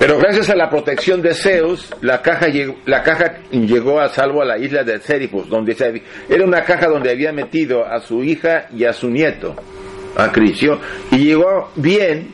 Pero 0.00 0.16
gracias 0.18 0.48
a 0.48 0.56
la 0.56 0.70
protección 0.70 1.20
de 1.20 1.34
Zeus, 1.34 1.94
la 2.00 2.22
caja, 2.22 2.46
llegó, 2.48 2.74
la 2.86 3.02
caja 3.02 3.40
llegó 3.50 4.00
a 4.00 4.08
salvo 4.08 4.40
a 4.40 4.46
la 4.46 4.56
isla 4.56 4.82
de 4.82 4.98
Cerifus, 4.98 5.46
donde 5.48 5.74
se, 5.74 6.02
era 6.26 6.42
una 6.42 6.64
caja 6.64 6.88
donde 6.88 7.10
había 7.10 7.32
metido 7.32 7.84
a 7.84 8.00
su 8.00 8.24
hija 8.24 8.66
y 8.74 8.86
a 8.86 8.94
su 8.94 9.10
nieto, 9.10 9.54
a 10.16 10.32
Crisio, 10.32 10.80
y 11.10 11.18
llegó 11.18 11.70
bien 11.76 12.28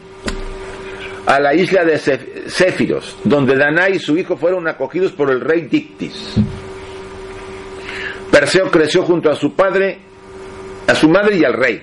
a 1.27 1.41
la 1.41 1.55
isla 1.55 1.85
de 1.85 1.99
Céfiros, 1.99 3.19
donde 3.25 3.57
Danae 3.57 3.97
y 3.97 3.99
su 3.99 4.17
hijo 4.17 4.37
fueron 4.37 4.69
acogidos 4.69 5.11
por 5.11 5.33
el 5.33 5.41
rey 5.41 5.63
Dictis. 5.63 6.37
Perseo 8.31 8.71
creció 8.71 9.03
junto 9.03 9.29
a 9.29 9.35
su 9.35 9.55
padre, 9.55 9.99
a 10.87 10.95
su 10.95 11.09
madre 11.09 11.37
y 11.37 11.45
al 11.45 11.55
rey. 11.55 11.83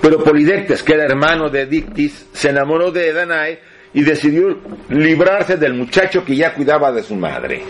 Pero 0.00 0.22
Polidectes, 0.22 0.82
que 0.82 0.94
era 0.94 1.04
hermano 1.04 1.48
de 1.48 1.66
Dictis, 1.66 2.26
se 2.32 2.50
enamoró 2.50 2.90
de 2.90 3.12
Danae 3.12 3.60
y 3.94 4.02
decidió 4.02 4.58
librarse 4.88 5.56
del 5.56 5.74
muchacho 5.74 6.24
que 6.24 6.34
ya 6.34 6.54
cuidaba 6.54 6.90
de 6.92 7.02
su 7.02 7.14
madre. 7.14 7.62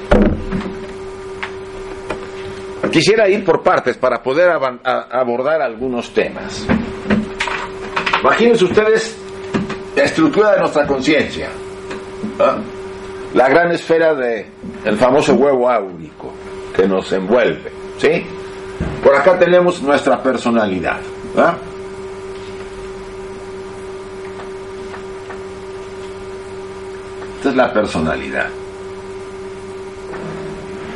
Quisiera 2.91 3.29
ir 3.29 3.45
por 3.45 3.63
partes 3.63 3.97
para 3.97 4.23
poder 4.23 4.51
abordar 4.51 5.63
algunos 5.63 6.13
temas. 6.13 6.67
Imagínense 8.21 8.65
ustedes 8.65 9.19
la 9.97 10.05
estructura 10.05 10.53
de 10.53 10.61
nuestra 10.61 10.87
conciencia, 10.87 11.49
¿ah? 12.39 12.59
la 13.35 13.49
gran 13.49 13.73
esfera 13.73 14.15
de 14.15 14.47
el 14.85 14.97
famoso 14.97 15.35
huevo 15.35 15.69
áurico 15.71 16.33
que 16.75 16.87
nos 16.87 17.13
envuelve, 17.13 17.71
¿sí? 17.99 18.25
Por 19.03 19.17
acá 19.17 19.39
tenemos 19.39 19.83
nuestra 19.83 20.23
personalidad. 20.23 21.01
Esta 27.37 27.49
es 27.49 27.57
la 27.57 27.73
personalidad. 27.73 28.49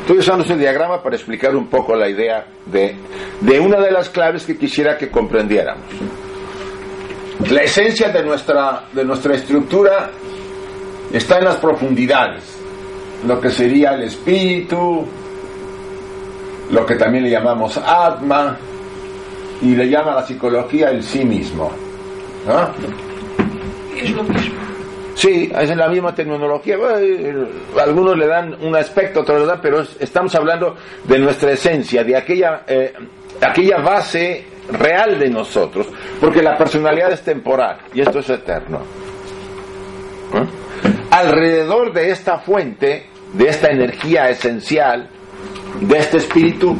Estoy 0.01 0.19
usando 0.19 0.43
este 0.43 0.55
diagrama 0.55 1.03
para 1.03 1.17
explicar 1.17 1.53
un 1.53 1.67
poco 1.67 1.93
la 1.93 2.07
idea 2.07 2.45
de, 2.65 2.95
de 3.41 3.59
una 3.59 3.81
de 3.81 3.91
las 3.91 4.09
claves 4.09 4.45
que 4.45 4.57
quisiera 4.57 4.97
que 4.97 5.09
comprendiéramos. 5.09 5.83
La 7.51 7.63
esencia 7.63 8.07
de 8.09 8.23
nuestra, 8.23 8.85
de 8.93 9.03
nuestra 9.03 9.35
estructura 9.35 10.09
está 11.11 11.39
en 11.39 11.43
las 11.43 11.57
profundidades, 11.57 12.57
lo 13.27 13.41
que 13.41 13.49
sería 13.49 13.95
el 13.95 14.03
espíritu, 14.03 15.05
lo 16.71 16.85
que 16.85 16.95
también 16.95 17.23
le 17.23 17.29
llamamos 17.29 17.77
atma, 17.77 18.57
y 19.61 19.75
le 19.75 19.89
llama 19.89 20.13
a 20.13 20.15
la 20.15 20.23
psicología 20.23 20.89
el 20.89 21.03
sí 21.03 21.23
mismo. 21.23 21.71
¿no? 22.45 22.69
Es 23.95 24.11
lo 24.11 24.23
mismo. 24.23 24.55
Sí, 25.15 25.51
es 25.59 25.75
la 25.75 25.87
misma 25.87 26.13
terminología. 26.13 26.77
Algunos 27.81 28.15
le 28.15 28.27
dan 28.27 28.55
un 28.61 28.75
aspecto, 28.75 29.21
otros 29.21 29.41
le 29.41 29.47
dan, 29.47 29.59
pero 29.61 29.83
estamos 29.99 30.33
hablando 30.35 30.75
de 31.05 31.17
nuestra 31.17 31.51
esencia, 31.51 32.03
de 32.03 32.15
aquella, 32.15 32.61
eh, 32.67 32.93
aquella 33.41 33.79
base 33.79 34.45
real 34.71 35.17
de 35.17 35.29
nosotros, 35.29 35.87
porque 36.21 36.43
la 36.43 36.55
personalidad 36.55 37.11
es 37.11 37.23
temporal 37.23 37.79
y 37.93 38.01
esto 38.01 38.19
es 38.19 38.29
eterno. 38.29 38.81
¿Eh? 40.35 40.45
Alrededor 41.09 41.93
de 41.93 42.11
esta 42.11 42.37
fuente, 42.37 43.07
de 43.33 43.47
esta 43.47 43.69
energía 43.69 44.29
esencial, 44.29 45.09
de 45.81 45.97
este 45.97 46.17
espíritu, 46.17 46.75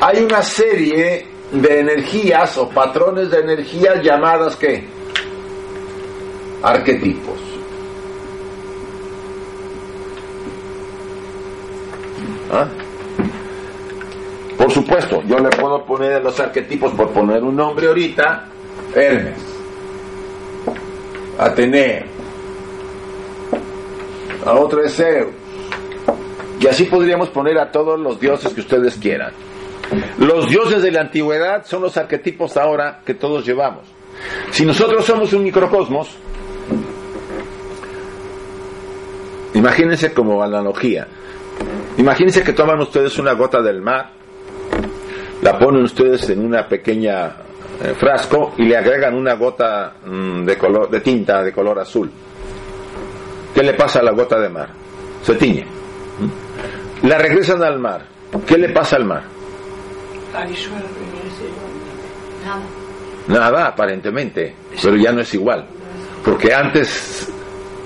hay 0.00 0.22
una 0.22 0.42
serie 0.42 1.26
de 1.52 1.80
energías 1.80 2.56
o 2.58 2.68
patrones 2.68 3.30
de 3.30 3.40
energía 3.40 4.00
llamadas 4.02 4.56
que 4.56 4.86
arquetipos. 6.62 7.38
¿Ah? 12.50 12.66
Por 14.56 14.72
supuesto, 14.72 15.22
yo 15.26 15.38
le 15.38 15.50
puedo 15.50 15.84
poner 15.84 16.22
los 16.22 16.38
arquetipos, 16.40 16.92
por 16.92 17.10
poner 17.10 17.42
un 17.42 17.54
nombre 17.56 17.86
ahorita, 17.86 18.48
Hermes, 18.94 19.38
Ateneo, 21.38 22.04
a 24.44 24.52
otro 24.54 24.82
es 24.82 24.96
Zeus, 24.96 25.28
y 26.60 26.66
así 26.66 26.84
podríamos 26.84 27.28
poner 27.28 27.58
a 27.58 27.70
todos 27.70 27.98
los 27.98 28.18
dioses 28.20 28.52
que 28.52 28.60
ustedes 28.60 28.96
quieran. 28.96 29.32
Los 30.18 30.48
dioses 30.48 30.82
de 30.82 30.90
la 30.90 31.00
antigüedad 31.00 31.64
son 31.64 31.82
los 31.82 31.96
arquetipos 31.96 32.56
ahora 32.56 33.00
que 33.04 33.14
todos 33.14 33.46
llevamos. 33.46 33.84
Si 34.50 34.66
nosotros 34.66 35.04
somos 35.04 35.32
un 35.32 35.44
microcosmos, 35.44 36.16
imagínense 39.54 40.12
como 40.12 40.42
analogía, 40.42 41.06
Imagínense 41.98 42.44
que 42.44 42.52
toman 42.52 42.80
ustedes 42.80 43.18
una 43.18 43.32
gota 43.32 43.60
del 43.60 43.82
mar, 43.82 44.10
la 45.42 45.58
ponen 45.58 45.82
ustedes 45.82 46.30
en 46.30 46.44
una 46.44 46.68
pequeña 46.68 47.34
eh, 47.82 47.92
frasco 47.98 48.54
y 48.56 48.66
le 48.66 48.76
agregan 48.76 49.16
una 49.16 49.34
gota 49.34 49.94
mm, 50.06 50.44
de, 50.44 50.56
color, 50.56 50.88
de 50.88 51.00
tinta 51.00 51.42
de 51.42 51.52
color 51.52 51.80
azul. 51.80 52.08
¿Qué 53.52 53.62
le 53.64 53.74
pasa 53.74 53.98
a 53.98 54.04
la 54.04 54.12
gota 54.12 54.38
de 54.38 54.48
mar? 54.48 54.68
Se 55.22 55.34
tiñe. 55.34 55.66
La 57.02 57.18
regresan 57.18 57.62
al 57.62 57.78
mar. 57.78 58.06
¿Qué 58.46 58.58
le 58.58 58.70
pasa 58.70 58.96
al 58.96 59.04
mar? 59.04 59.22
Nada. 62.44 62.62
Nada, 63.28 63.66
aparentemente, 63.68 64.54
pero 64.82 64.96
ya 64.96 65.12
no 65.12 65.20
es 65.20 65.32
igual. 65.34 65.66
Porque 66.24 66.52
antes 66.52 67.30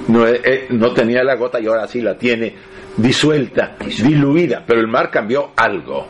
no, 0.09 0.27
eh, 0.27 0.66
no 0.70 0.92
tenía 0.92 1.22
la 1.25 1.37
gota 1.37 1.61
y 1.61 1.66
ahora 1.66 1.87
sí 1.88 2.01
la 2.01 2.16
tiene 2.16 2.55
disuelta, 2.96 3.77
diluida, 3.81 4.64
pero 4.66 4.81
el 4.81 4.88
mar 4.88 5.11
cambió 5.11 5.51
algo. 5.57 6.07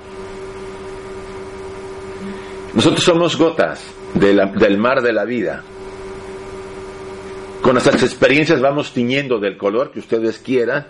Nosotros 2.75 3.05
somos 3.05 3.37
gotas 3.37 3.85
del 4.15 4.79
mar 4.79 5.03
de 5.03 5.13
la 5.13 5.25
vida. 5.25 5.63
Con 7.61 7.73
nuestras 7.73 8.03
experiencias 8.03 8.61
vamos 8.61 8.93
tiñendo 8.93 9.39
del 9.39 9.57
color 9.57 9.93
que 9.93 10.01
ustedes 10.01 10.39
quieran 10.39 10.87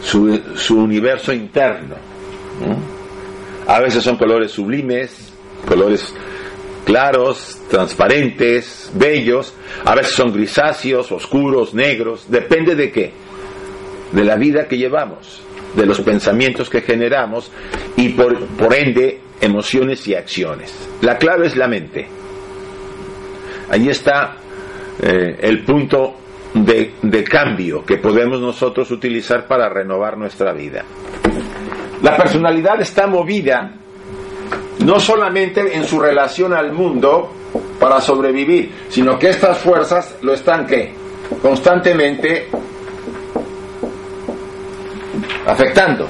su, 0.00 0.40
su 0.56 0.78
universo 0.78 1.32
interno. 1.32 1.96
A 3.66 3.80
veces 3.80 4.02
son 4.02 4.16
colores 4.16 4.52
sublimes, 4.52 5.32
colores 5.66 6.14
claros, 6.84 7.58
transparentes, 7.70 8.90
bellos, 8.94 9.54
a 9.84 9.94
veces 9.94 10.14
son 10.14 10.32
grisáceos, 10.32 11.12
oscuros, 11.12 11.74
negros, 11.74 12.26
depende 12.30 12.74
de 12.74 12.90
qué 12.90 13.12
de 14.12 14.24
la 14.24 14.36
vida 14.36 14.66
que 14.66 14.78
llevamos, 14.78 15.42
de 15.74 15.86
los 15.86 16.00
pensamientos 16.00 16.70
que 16.70 16.80
generamos 16.80 17.50
y 17.96 18.10
por, 18.10 18.38
por 18.46 18.74
ende 18.74 19.20
emociones 19.40 20.06
y 20.08 20.14
acciones. 20.14 20.72
La 21.02 21.18
clave 21.18 21.46
es 21.46 21.56
la 21.56 21.68
mente. 21.68 22.08
Ahí 23.70 23.88
está 23.88 24.36
eh, 25.00 25.38
el 25.40 25.64
punto 25.64 26.14
de, 26.54 26.94
de 27.02 27.24
cambio 27.24 27.84
que 27.84 27.98
podemos 27.98 28.40
nosotros 28.40 28.90
utilizar 28.90 29.46
para 29.46 29.68
renovar 29.68 30.16
nuestra 30.16 30.52
vida. 30.52 30.84
La 32.02 32.16
personalidad 32.16 32.80
está 32.80 33.06
movida 33.06 33.74
no 34.84 35.00
solamente 35.00 35.76
en 35.76 35.84
su 35.84 35.98
relación 35.98 36.54
al 36.54 36.72
mundo 36.72 37.32
para 37.78 38.00
sobrevivir, 38.00 38.70
sino 38.88 39.18
que 39.18 39.30
estas 39.30 39.58
fuerzas 39.58 40.16
lo 40.22 40.32
están 40.32 40.66
que 40.66 40.92
constantemente 41.42 42.48
afectando 45.46 46.06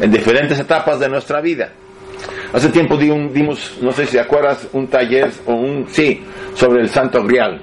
en 0.00 0.10
diferentes 0.10 0.58
etapas 0.58 0.98
de 0.98 1.08
nuestra 1.08 1.40
vida. 1.40 1.72
Hace 2.52 2.68
tiempo 2.70 2.96
dimos, 2.96 3.78
no 3.82 3.92
sé 3.92 4.06
si 4.06 4.18
acuerdas, 4.18 4.68
un 4.72 4.86
taller 4.86 5.30
o 5.46 5.54
un, 5.54 5.86
sí, 5.88 6.22
sobre 6.54 6.80
el 6.80 6.88
Santo 6.88 7.22
Grial, 7.22 7.60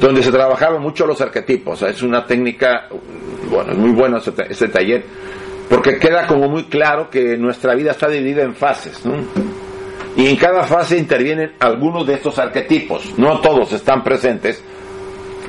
donde 0.00 0.22
se 0.22 0.30
trabajaban 0.30 0.80
mucho 0.80 1.06
los 1.06 1.20
arquetipos. 1.20 1.82
Es 1.82 2.02
una 2.02 2.24
técnica, 2.24 2.88
bueno, 3.50 3.72
es 3.72 3.78
muy 3.78 3.92
bueno 3.92 4.18
ese, 4.18 4.68
taller, 4.68 5.04
porque 5.68 5.98
queda 5.98 6.26
como 6.26 6.48
muy 6.48 6.64
claro 6.64 7.10
que 7.10 7.36
nuestra 7.36 7.74
vida 7.74 7.92
está 7.92 8.08
dividida 8.08 8.42
en 8.42 8.54
fases, 8.54 9.04
¿no? 9.04 9.14
Y 10.16 10.26
en 10.26 10.36
cada 10.36 10.64
fase 10.64 10.98
intervienen 10.98 11.52
algunos 11.60 12.06
de 12.06 12.14
estos 12.14 12.38
arquetipos, 12.38 13.16
no 13.18 13.40
todos 13.40 13.72
están 13.72 14.02
presentes, 14.02 14.62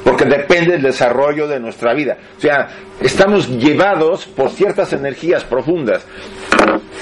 porque 0.04 0.26
depende 0.26 0.74
del 0.74 0.84
desarrollo 0.84 1.48
de 1.48 1.60
nuestra 1.60 1.94
vida. 1.94 2.18
O 2.38 2.40
sea, 2.40 2.68
estamos 3.02 3.50
llevados 3.50 4.26
por 4.28 4.50
ciertas 4.50 4.94
energías 4.94 5.44
profundas. 5.44 6.06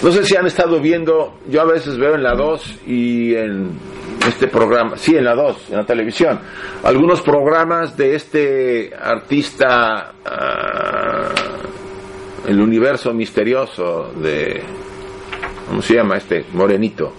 No 0.02 0.12
sé 0.12 0.24
si 0.24 0.36
han 0.36 0.46
estado 0.46 0.80
viendo, 0.80 1.40
yo 1.50 1.62
a 1.62 1.66
veces 1.66 1.98
veo 1.98 2.16
en 2.16 2.24
la 2.24 2.36
2 2.36 2.80
y 2.88 3.36
en 3.36 3.72
este 4.28 4.48
programa, 4.48 4.98
sí, 4.98 5.16
en 5.16 5.26
la 5.26 5.34
2, 5.36 5.70
en 5.70 5.78
la 5.78 5.86
televisión, 5.86 6.40
algunos 6.84 7.22
programas 7.22 7.96
de 7.96 8.16
este 8.16 8.92
artista, 8.96 10.14
ah, 10.26 11.30
el 12.48 12.60
universo 12.60 13.14
misterioso 13.14 14.12
de, 14.16 14.62
¿cómo 15.68 15.82
se 15.82 15.96
llama 15.96 16.18
este? 16.18 16.46
Morenito. 16.54 17.12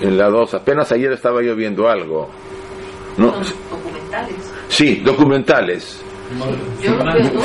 En 0.00 0.16
la 0.16 0.28
2, 0.28 0.54
apenas 0.54 0.92
ayer 0.92 1.12
estaba 1.12 1.42
yo 1.42 1.56
viendo 1.56 1.88
algo. 1.88 2.30
No, 3.16 3.32
documentales. 3.70 4.54
sí, 4.68 4.96
documentales. 5.04 6.04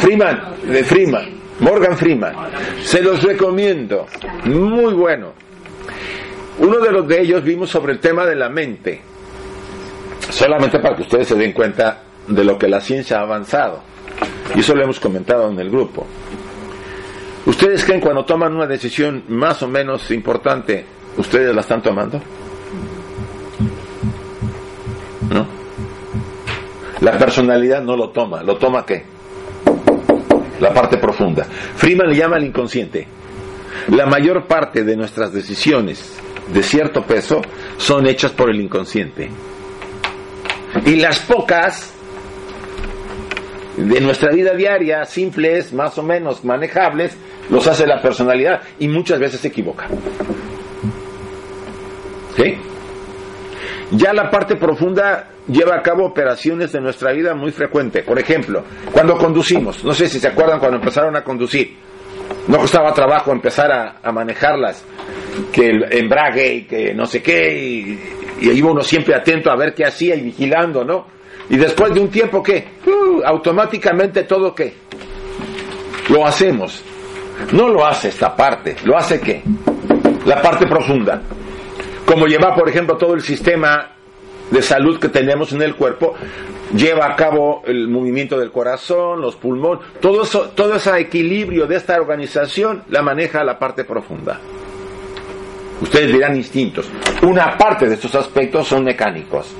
Freeman, 0.01 0.55
de 0.67 0.83
Freeman, 0.83 1.25
Morgan 1.59 1.97
Freeman. 1.97 2.35
Se 2.81 3.01
los 3.01 3.23
recomiendo. 3.23 4.05
Muy 4.45 4.93
bueno. 4.93 5.31
Uno 6.59 6.79
de 6.79 6.91
los 6.91 7.07
de 7.07 7.21
ellos 7.21 7.43
vimos 7.43 7.69
sobre 7.69 7.93
el 7.93 7.99
tema 7.99 8.25
de 8.25 8.35
la 8.35 8.49
mente. 8.49 9.01
Solamente 10.29 10.79
para 10.79 10.95
que 10.95 11.03
ustedes 11.03 11.27
se 11.27 11.35
den 11.35 11.51
cuenta 11.51 12.03
de 12.27 12.43
lo 12.43 12.57
que 12.57 12.67
la 12.67 12.79
ciencia 12.79 13.19
ha 13.19 13.21
avanzado. 13.21 13.81
Y 14.55 14.59
eso 14.59 14.75
lo 14.75 14.83
hemos 14.83 14.99
comentado 14.99 15.49
en 15.49 15.59
el 15.59 15.69
grupo. 15.69 16.05
¿Ustedes 17.45 17.83
creen 17.83 17.99
cuando 17.99 18.23
toman 18.23 18.55
una 18.55 18.67
decisión 18.67 19.23
más 19.27 19.61
o 19.63 19.67
menos 19.67 20.09
importante, 20.11 20.85
ustedes 21.17 21.53
la 21.53 21.61
están 21.61 21.81
tomando? 21.81 22.21
¿No? 25.29 25.47
La 27.01 27.17
personalidad 27.17 27.81
no 27.81 27.97
lo 27.97 28.11
toma. 28.11 28.43
¿Lo 28.43 28.57
toma 28.57 28.85
qué? 28.85 29.03
La 30.61 30.73
parte 30.73 30.97
profunda. 30.97 31.43
Freeman 31.43 32.09
le 32.09 32.15
llama 32.15 32.37
al 32.37 32.45
inconsciente. 32.45 33.07
La 33.89 34.05
mayor 34.05 34.45
parte 34.45 34.83
de 34.83 34.95
nuestras 34.95 35.33
decisiones 35.33 36.17
de 36.47 36.63
cierto 36.63 37.03
peso 37.03 37.41
son 37.77 38.07
hechas 38.07 38.31
por 38.31 38.49
el 38.49 38.59
inconsciente. 38.59 39.29
Y 40.85 40.95
las 40.95 41.19
pocas 41.19 41.93
de 43.77 44.01
nuestra 44.01 44.31
vida 44.31 44.53
diaria, 44.53 45.05
simples, 45.05 45.73
más 45.73 45.97
o 45.97 46.03
menos 46.03 46.43
manejables, 46.43 47.17
los 47.49 47.67
hace 47.67 47.87
la 47.87 48.01
personalidad 48.01 48.61
y 48.79 48.87
muchas 48.87 49.19
veces 49.19 49.39
se 49.39 49.47
equivoca. 49.47 49.87
¿Sí? 52.35 52.57
Ya 53.91 54.13
la 54.13 54.29
parte 54.29 54.55
profunda 54.55 55.29
lleva 55.47 55.75
a 55.75 55.81
cabo 55.81 56.05
operaciones 56.05 56.71
de 56.71 56.81
nuestra 56.81 57.11
vida 57.11 57.35
muy 57.35 57.51
frecuente. 57.51 58.01
Por 58.01 58.17
ejemplo, 58.17 58.63
cuando 58.91 59.17
conducimos, 59.17 59.83
no 59.83 59.93
sé 59.93 60.07
si 60.07 60.19
se 60.19 60.27
acuerdan 60.27 60.59
cuando 60.59 60.77
empezaron 60.77 61.15
a 61.15 61.23
conducir, 61.23 61.75
no 62.47 62.57
costaba 62.57 62.93
trabajo 62.93 63.31
empezar 63.31 63.71
a, 63.71 63.95
a 64.03 64.11
manejarlas, 64.11 64.83
que 65.51 65.69
el 65.69 65.93
embrague 65.93 66.53
y 66.53 66.63
que 66.63 66.93
no 66.93 67.05
sé 67.05 67.21
qué, 67.21 67.53
y, 67.53 67.99
iba 68.41 68.71
uno 68.71 68.81
siempre 68.81 69.15
atento 69.15 69.49
a 69.51 69.55
ver 69.55 69.73
qué 69.73 69.85
hacía 69.85 70.15
y 70.15 70.21
vigilando, 70.21 70.83
¿no? 70.83 71.05
Y 71.49 71.57
después 71.57 71.93
de 71.93 71.99
un 71.99 72.09
tiempo, 72.09 72.41
¿qué? 72.41 72.67
Uh, 72.85 73.21
automáticamente 73.25 74.23
todo, 74.23 74.53
¿qué? 74.53 74.73
Lo 76.09 76.25
hacemos. 76.25 76.83
No 77.51 77.67
lo 77.67 77.85
hace 77.85 78.09
esta 78.09 78.35
parte, 78.35 78.75
lo 78.85 78.97
hace 78.97 79.19
qué? 79.19 79.41
La 80.25 80.41
parte 80.41 80.65
profunda. 80.67 81.21
Como 82.05 82.27
lleva, 82.27 82.55
por 82.55 82.69
ejemplo, 82.69 82.97
todo 82.97 83.13
el 83.13 83.21
sistema 83.21 83.91
de 84.51 84.61
salud 84.61 84.99
que 84.99 85.09
tenemos 85.09 85.51
en 85.51 85.61
el 85.61 85.75
cuerpo, 85.75 86.15
lleva 86.73 87.07
a 87.07 87.15
cabo 87.15 87.61
el 87.65 87.87
movimiento 87.87 88.37
del 88.37 88.51
corazón, 88.51 89.21
los 89.21 89.35
pulmones, 89.35 89.85
todo 89.99 90.23
eso, 90.23 90.49
todo 90.55 90.75
ese 90.75 90.97
equilibrio 90.99 91.67
de 91.67 91.77
esta 91.77 91.95
organización 91.95 92.83
la 92.89 93.01
maneja 93.01 93.43
la 93.43 93.57
parte 93.57 93.83
profunda. 93.83 94.39
Ustedes 95.81 96.13
dirán 96.13 96.35
instintos. 96.35 96.89
Una 97.23 97.57
parte 97.57 97.87
de 97.87 97.95
estos 97.95 98.15
aspectos 98.15 98.67
son 98.67 98.83
mecánicos, 98.83 99.53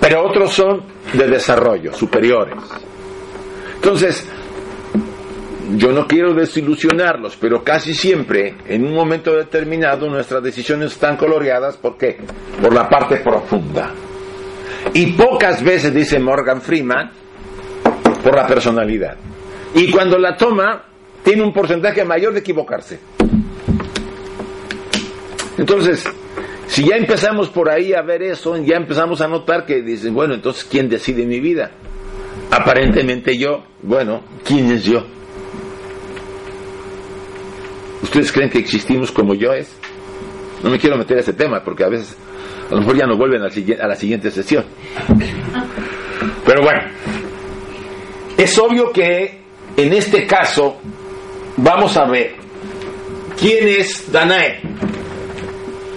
pero 0.00 0.26
otros 0.26 0.52
son 0.52 0.82
de 1.12 1.26
desarrollo, 1.26 1.92
superiores. 1.92 2.56
Entonces, 3.74 4.26
yo 5.76 5.92
no 5.92 6.06
quiero 6.06 6.34
desilusionarlos, 6.34 7.36
pero 7.36 7.62
casi 7.62 7.94
siempre, 7.94 8.54
en 8.66 8.84
un 8.84 8.94
momento 8.94 9.36
determinado, 9.36 10.08
nuestras 10.08 10.42
decisiones 10.42 10.92
están 10.92 11.16
coloreadas, 11.16 11.76
¿por 11.76 11.96
qué? 11.96 12.18
Por 12.60 12.72
la 12.72 12.88
parte 12.88 13.16
profunda. 13.18 13.90
Y 14.94 15.12
pocas 15.12 15.62
veces, 15.62 15.94
dice 15.94 16.18
Morgan 16.18 16.60
Freeman, 16.60 17.10
por 18.22 18.36
la 18.36 18.46
personalidad. 18.46 19.16
Y 19.74 19.90
cuando 19.90 20.18
la 20.18 20.36
toma, 20.36 20.84
tiene 21.22 21.42
un 21.42 21.52
porcentaje 21.52 22.04
mayor 22.04 22.32
de 22.32 22.40
equivocarse. 22.40 23.00
Entonces, 25.56 26.04
si 26.66 26.84
ya 26.84 26.96
empezamos 26.96 27.48
por 27.48 27.70
ahí 27.70 27.92
a 27.92 28.02
ver 28.02 28.22
eso, 28.22 28.56
ya 28.58 28.76
empezamos 28.76 29.20
a 29.20 29.28
notar 29.28 29.64
que 29.64 29.82
dicen, 29.82 30.14
bueno, 30.14 30.34
entonces, 30.34 30.64
¿quién 30.64 30.88
decide 30.88 31.24
mi 31.24 31.40
vida? 31.40 31.70
Aparentemente 32.50 33.36
yo, 33.36 33.64
bueno, 33.82 34.22
¿quién 34.44 34.70
es 34.72 34.84
yo? 34.84 35.04
¿Ustedes 38.02 38.32
creen 38.32 38.50
que 38.50 38.58
existimos 38.58 39.10
como 39.10 39.34
yo 39.34 39.52
es? 39.52 39.74
No 40.62 40.70
me 40.70 40.78
quiero 40.78 40.96
meter 40.96 41.16
a 41.16 41.20
ese 41.20 41.32
tema 41.32 41.62
porque 41.64 41.84
a 41.84 41.88
veces 41.88 42.16
a 42.72 42.74
lo 42.74 42.80
mejor 42.80 42.96
ya 42.96 43.06
no 43.06 43.18
vuelven 43.18 43.42
a 43.42 43.86
la 43.86 43.94
siguiente 43.94 44.30
sesión. 44.30 44.64
Pero 46.46 46.62
bueno, 46.62 46.80
es 48.38 48.58
obvio 48.58 48.90
que 48.90 49.40
en 49.76 49.92
este 49.92 50.26
caso 50.26 50.80
vamos 51.58 51.94
a 51.98 52.06
ver 52.06 52.34
quién 53.38 53.68
es 53.68 54.10
Danae. 54.10 54.62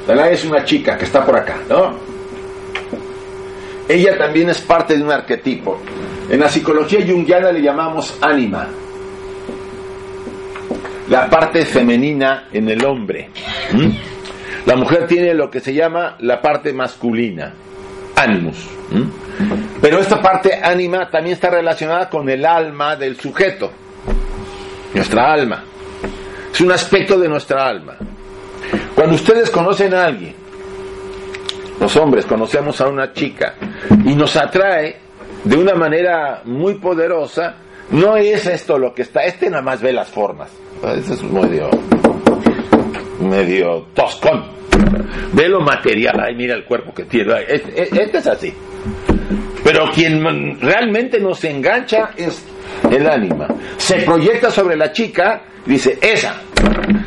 Danae 0.06 0.34
es 0.34 0.44
una 0.44 0.66
chica 0.66 0.98
que 0.98 1.06
está 1.06 1.26
por 1.26 1.38
acá, 1.40 1.62
¿no? 1.70 1.98
Ella 3.88 4.18
también 4.18 4.50
es 4.50 4.60
parte 4.60 4.98
de 4.98 5.04
un 5.04 5.12
arquetipo. 5.12 5.80
En 6.30 6.42
la 6.42 6.50
psicología 6.50 7.06
junguiana 7.08 7.54
le 7.54 7.62
llamamos 7.62 8.18
ánima 8.22 8.68
la 11.08 11.30
parte 11.30 11.66
femenina 11.66 12.50
en 12.52 12.68
el 12.68 12.84
hombre. 12.84 13.30
La 14.66 14.76
mujer 14.76 15.08
tiene 15.08 15.34
lo 15.34 15.50
que 15.50 15.60
se 15.60 15.74
llama 15.74 16.16
la 16.20 16.42
parte 16.42 16.74
masculina, 16.74 17.54
animus. 18.16 18.68
Pero 19.82 20.00
esta 20.00 20.22
parte 20.22 20.60
ánima 20.62 21.10
también 21.10 21.36
está 21.36 21.50
relacionada 21.50 22.10
con 22.10 22.28
el 22.30 22.46
alma 22.46 22.96
del 22.96 23.20
sujeto, 23.20 23.72
nuestra 24.94 25.32
alma. 25.32 25.64
Es 26.52 26.62
un 26.62 26.72
aspecto 26.72 27.20
de 27.20 27.28
nuestra 27.28 27.68
alma. 27.68 27.96
Cuando 28.96 29.16
ustedes 29.16 29.50
conocen 29.52 29.94
a 29.94 30.06
alguien, 30.06 30.34
los 31.80 31.96
hombres 31.98 32.26
conocemos 32.26 32.80
a 32.82 32.88
una 32.88 33.14
chica 33.14 33.56
y 34.06 34.16
nos 34.16 34.36
atrae 34.36 34.98
de 35.44 35.58
una 35.58 35.76
manera 35.76 36.42
muy 36.46 36.76
poderosa, 36.76 37.56
no 37.92 38.18
es 38.18 38.48
esto 38.48 38.80
lo 38.80 38.94
que 38.94 39.04
está, 39.04 39.24
este 39.26 39.50
nada 39.50 39.62
más 39.62 39.82
ve 39.82 39.94
las 39.94 40.10
formas. 40.10 40.50
Eso 40.82 41.14
es 41.14 41.24
medio, 41.24 41.70
medio 43.20 43.86
toscón. 43.94 44.55
Ve 45.34 45.50
lo 45.50 45.62
material, 45.62 46.20
ay, 46.20 46.36
mira 46.36 46.56
el 46.56 46.66
cuerpo 46.66 46.94
que 46.94 47.04
tiene. 47.04 47.34
ay, 47.34 47.46
Este, 47.48 47.82
este 48.02 48.18
es 48.18 48.28
así. 48.28 48.54
Pero 49.64 49.90
quien 49.94 50.60
realmente 50.62 51.20
nos 51.20 51.44
engancha 51.44 52.12
es 52.16 52.46
el 52.92 53.08
ánima. 53.08 53.48
Se 53.78 54.02
proyecta 54.02 54.52
sobre 54.52 54.76
la 54.76 54.92
chica, 54.92 55.42
dice, 55.66 55.98
esa. 56.02 56.42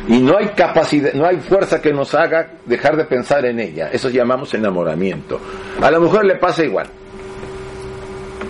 Y 0.07 0.19
no 0.19 0.37
hay 0.37 0.47
capacidad, 0.49 1.13
no 1.13 1.25
hay 1.25 1.37
fuerza 1.37 1.81
que 1.81 1.93
nos 1.93 2.13
haga 2.15 2.51
dejar 2.65 2.97
de 2.97 3.05
pensar 3.05 3.45
en 3.45 3.59
ella. 3.59 3.89
Eso 3.91 4.09
llamamos 4.09 4.53
enamoramiento. 4.53 5.39
A 5.81 5.89
la 5.89 5.99
mujer 5.99 6.25
le 6.25 6.35
pasa 6.35 6.63
igual. 6.63 6.87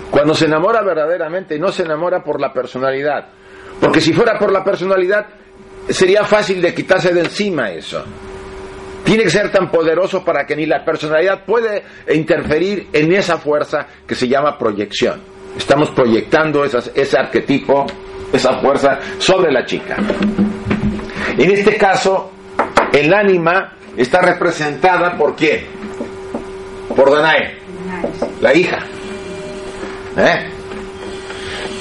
Cuando 0.09 0.33
se 0.33 0.45
enamora 0.45 0.81
verdaderamente, 0.81 1.59
no 1.59 1.71
se 1.71 1.83
enamora 1.83 2.23
por 2.23 2.41
la 2.41 2.51
personalidad. 2.51 3.27
Porque 3.79 4.01
si 4.01 4.11
fuera 4.11 4.39
por 4.39 4.51
la 4.51 4.63
personalidad, 4.63 5.25
sería 5.87 6.23
fácil 6.23 6.61
de 6.61 6.73
quitarse 6.73 7.13
de 7.13 7.21
encima 7.21 7.69
eso. 7.71 8.03
Tiene 9.03 9.23
que 9.23 9.29
ser 9.29 9.51
tan 9.51 9.71
poderoso 9.71 10.23
para 10.23 10.45
que 10.45 10.55
ni 10.55 10.65
la 10.65 10.83
personalidad 10.85 11.43
puede 11.45 11.83
interferir 12.13 12.87
en 12.93 13.11
esa 13.13 13.37
fuerza 13.37 13.87
que 14.07 14.13
se 14.15 14.27
llama 14.27 14.57
proyección. 14.57 15.21
Estamos 15.57 15.89
proyectando 15.91 16.63
esas- 16.63 16.91
ese 16.93 17.17
arquetipo, 17.17 17.85
esa 18.31 18.59
fuerza 18.59 18.99
sobre 19.17 19.51
la 19.51 19.65
chica. 19.65 19.97
En 21.37 21.51
este 21.51 21.75
caso, 21.75 22.31
el 22.93 23.13
ánima 23.13 23.73
está 23.97 24.21
representada 24.21 25.17
por 25.17 25.35
quién? 25.35 25.65
Por 26.95 27.11
Danae, 27.11 27.57
la 28.41 28.53
hija. 28.53 28.79
¿Eh? 30.17 30.49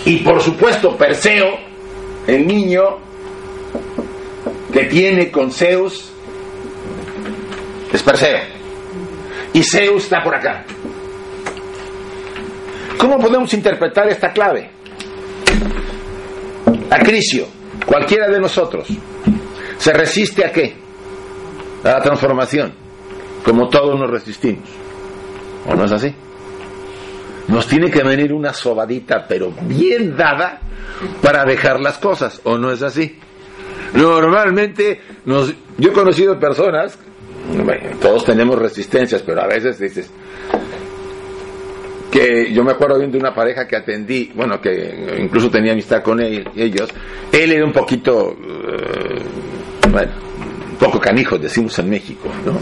Y 0.06 0.18
por 0.18 0.40
supuesto, 0.40 0.96
Perseo 0.96 1.58
el 2.26 2.46
niño 2.46 2.98
que 4.72 4.84
tiene 4.84 5.30
con 5.30 5.50
Zeus 5.50 6.12
es 7.92 8.02
Perseo. 8.02 8.38
Y 9.52 9.62
Zeus 9.62 10.04
está 10.04 10.22
por 10.22 10.34
acá. 10.34 10.64
¿Cómo 12.98 13.18
podemos 13.18 13.52
interpretar 13.54 14.08
esta 14.08 14.32
clave? 14.32 14.70
Acricio, 16.90 17.46
cualquiera 17.86 18.28
de 18.28 18.40
nosotros, 18.40 18.88
se 19.78 19.92
resiste 19.92 20.44
a 20.44 20.52
qué? 20.52 20.74
A 21.84 21.90
la 21.90 22.00
transformación, 22.00 22.72
como 23.44 23.68
todos 23.68 23.98
nos 23.98 24.10
resistimos. 24.10 24.68
¿O 25.66 25.74
no 25.74 25.84
es 25.84 25.92
así? 25.92 26.14
Nos 27.48 27.66
tiene 27.66 27.90
que 27.90 28.02
venir 28.02 28.32
una 28.32 28.52
sobadita, 28.52 29.26
pero 29.26 29.52
bien 29.62 30.16
dada, 30.16 30.60
para 31.22 31.44
dejar 31.44 31.80
las 31.80 31.98
cosas, 31.98 32.40
¿o 32.44 32.58
no 32.58 32.70
es 32.72 32.82
así? 32.82 33.18
Normalmente, 33.94 35.00
nos, 35.24 35.54
yo 35.78 35.90
he 35.90 35.92
conocido 35.92 36.38
personas, 36.38 36.98
bueno, 37.64 37.90
todos 38.00 38.24
tenemos 38.24 38.58
resistencias, 38.58 39.22
pero 39.22 39.42
a 39.42 39.46
veces 39.46 39.78
dices, 39.78 40.10
que 42.10 42.52
yo 42.52 42.64
me 42.64 42.72
acuerdo 42.72 42.98
bien 42.98 43.10
de 43.12 43.18
una 43.18 43.34
pareja 43.34 43.66
que 43.68 43.76
atendí, 43.76 44.32
bueno, 44.34 44.60
que 44.60 45.16
incluso 45.20 45.50
tenía 45.50 45.72
amistad 45.72 46.02
con 46.02 46.20
él- 46.20 46.48
ellos, 46.56 46.88
él 47.32 47.52
era 47.52 47.64
un 47.64 47.72
poquito, 47.72 48.32
eh, 48.32 49.20
bueno, 49.90 50.12
un 50.70 50.76
poco 50.76 50.98
canijo, 51.00 51.36
decimos 51.38 51.78
en 51.78 51.90
México, 51.90 52.28
¿no? 52.46 52.58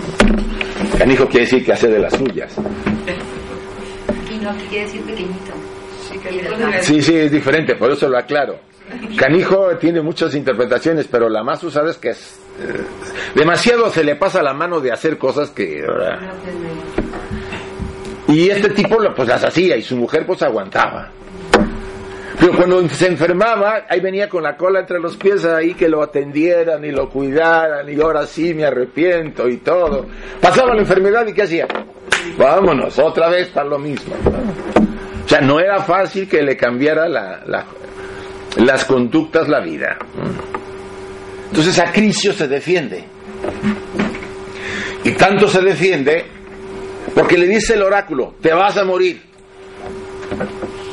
Canijo 0.99 1.27
quiere 1.27 1.45
decir 1.47 1.65
que 1.65 1.73
hace 1.73 1.89
de 1.89 1.99
las 1.99 2.13
suyas. 2.15 2.55
Y 4.33 4.39
no, 4.43 4.51
quiere 4.69 4.85
decir 4.85 5.01
pequeñito. 5.03 5.53
Sí, 6.83 7.03
sí, 7.03 7.15
es 7.17 7.31
diferente, 7.31 7.75
por 7.77 7.91
eso 7.93 8.09
lo 8.09 8.19
aclaro. 8.19 8.59
Canijo 9.17 9.77
tiene 9.79 10.01
muchas 10.01 10.35
interpretaciones, 10.35 11.09
pero 11.09 11.29
la 11.29 11.43
más 11.43 11.63
usada 11.65 11.91
es 11.91 11.97
que 11.97 12.11
eh, 12.11 12.15
demasiado 13.35 13.91
se 13.91 14.05
le 14.05 14.17
pasa 14.17 14.43
la 14.43 14.53
mano 14.55 14.81
de 14.81 14.93
hacer 14.93 15.19
cosas 15.19 15.51
que 15.51 15.85
y 18.29 18.51
este 18.51 18.71
tipo 18.71 18.99
pues 19.15 19.29
las 19.29 19.45
hacía 19.45 19.77
y 19.77 19.83
su 19.83 19.97
mujer 19.97 20.27
pues 20.27 20.43
aguantaba. 20.43 21.11
Pero 22.39 22.53
cuando 22.55 22.87
se 22.91 23.07
enfermaba, 23.07 23.87
ahí 23.89 24.01
venía 24.01 24.29
con 24.29 24.43
la 24.43 24.57
cola 24.57 24.81
entre 24.81 24.99
los 25.01 25.17
pies 25.17 25.45
ahí 25.45 25.75
que 25.75 25.89
lo 25.89 26.03
atendieran 26.03 26.85
y 26.85 26.91
lo 26.91 27.09
cuidaran 27.09 27.89
y 27.89 27.99
ahora 28.01 28.27
sí 28.27 28.53
me 28.53 28.65
arrepiento 28.67 29.49
y 29.49 29.59
todo. 29.59 30.07
Pasaba 30.41 30.75
la 30.75 30.81
enfermedad 30.81 31.27
y 31.27 31.33
¿qué 31.33 31.43
hacía? 31.43 31.67
Vámonos, 32.37 32.99
otra 32.99 33.29
vez 33.31 33.49
para 33.49 33.69
lo 33.69 33.79
mismo. 33.79 34.15
O 35.25 35.29
sea, 35.29 35.41
no 35.41 35.59
era 35.61 35.81
fácil 35.83 36.29
que 36.29 36.43
le 36.43 36.57
cambiara 36.57 37.09
la- 37.09 37.43
las 38.57 38.85
conductas 38.85 39.49
la 39.49 39.61
vida. 39.61 39.97
Entonces 41.49 41.79
Acricio 41.79 42.33
se 42.33 42.49
defiende. 42.49 43.05
Y 45.05 45.13
tanto 45.13 45.47
se 45.49 45.61
defiende 45.61 46.25
porque 47.15 47.39
le 47.39 47.47
dice 47.47 47.75
el 47.75 47.83
oráculo, 47.83 48.35
te 48.41 48.53
vas 48.53 48.77
a 48.77 48.85
morir. 48.85 49.23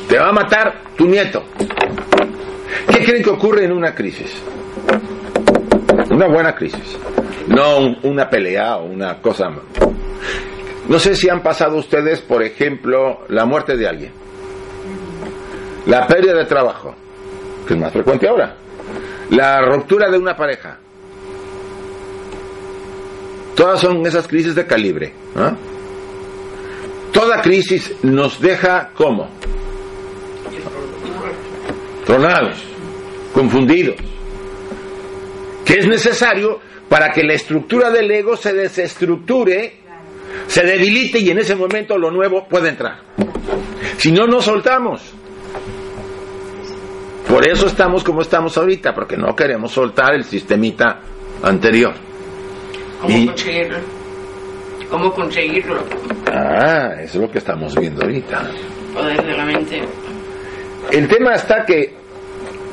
Te 0.08 0.18
va 0.18 0.28
a 0.28 0.32
matar 0.32 0.80
tu 0.96 1.06
nieto. 1.06 1.42
¿Qué 2.90 3.04
creen 3.04 3.22
que 3.22 3.30
ocurre 3.30 3.64
en 3.64 3.72
una 3.72 3.94
crisis? 3.94 4.32
Una 6.10 6.26
buena 6.28 6.54
crisis. 6.54 6.96
No 7.48 7.78
un- 7.78 7.98
una 8.04 8.28
pelea 8.30 8.76
o 8.76 8.84
una 8.84 9.20
cosa. 9.20 9.50
No 10.88 10.98
sé 10.98 11.16
si 11.16 11.28
han 11.28 11.42
pasado 11.42 11.76
ustedes, 11.76 12.20
por 12.20 12.42
ejemplo, 12.42 13.24
la 13.28 13.44
muerte 13.46 13.76
de 13.76 13.88
alguien. 13.88 14.12
La 15.86 16.06
pérdida 16.06 16.34
de 16.34 16.44
trabajo, 16.44 16.94
que 17.66 17.74
es 17.74 17.80
más 17.80 17.92
frecuente 17.92 18.28
ahora. 18.28 18.54
La 19.30 19.60
ruptura 19.62 20.10
de 20.10 20.18
una 20.18 20.36
pareja. 20.36 20.78
Todas 23.54 23.80
son 23.80 24.04
esas 24.06 24.26
crisis 24.26 24.54
de 24.54 24.66
calibre. 24.66 25.12
Toda 27.12 27.40
crisis 27.40 27.94
nos 28.02 28.40
deja 28.40 28.90
como 28.94 29.28
tronados, 32.04 32.62
confundidos. 33.32 33.96
Que 35.64 35.78
es 35.78 35.86
necesario 35.86 36.60
para 36.88 37.10
que 37.10 37.22
la 37.22 37.34
estructura 37.34 37.90
del 37.90 38.10
ego 38.10 38.36
se 38.36 38.52
desestructure, 38.52 39.74
se 40.46 40.62
debilite 40.64 41.20
y 41.20 41.30
en 41.30 41.38
ese 41.38 41.54
momento 41.54 41.96
lo 41.96 42.10
nuevo 42.10 42.46
puede 42.48 42.70
entrar. 42.70 43.00
Si 43.96 44.12
no, 44.12 44.26
nos 44.26 44.44
soltamos. 44.44 45.14
Por 47.34 47.48
eso 47.48 47.66
estamos 47.66 48.04
como 48.04 48.20
estamos 48.22 48.56
ahorita, 48.56 48.94
porque 48.94 49.16
no 49.16 49.34
queremos 49.34 49.72
soltar 49.72 50.14
el 50.14 50.22
sistemita 50.22 51.00
anterior. 51.42 51.92
¿Cómo 53.00 53.16
Y- 53.18 53.26
conseguirlo? 53.26 53.78
¿Cómo 54.88 55.12
conseguirlo? 55.12 55.82
Ah, 56.32 56.92
eso 57.00 57.18
es 57.18 57.22
lo 57.26 57.30
que 57.32 57.38
estamos 57.38 57.74
viendo 57.74 58.02
ahorita. 58.02 58.40
Poder 58.94 59.20
de 59.26 59.36
la 59.36 59.44
mente. 59.46 59.82
El 60.92 61.08
tema 61.08 61.34
está 61.34 61.64
que 61.66 61.92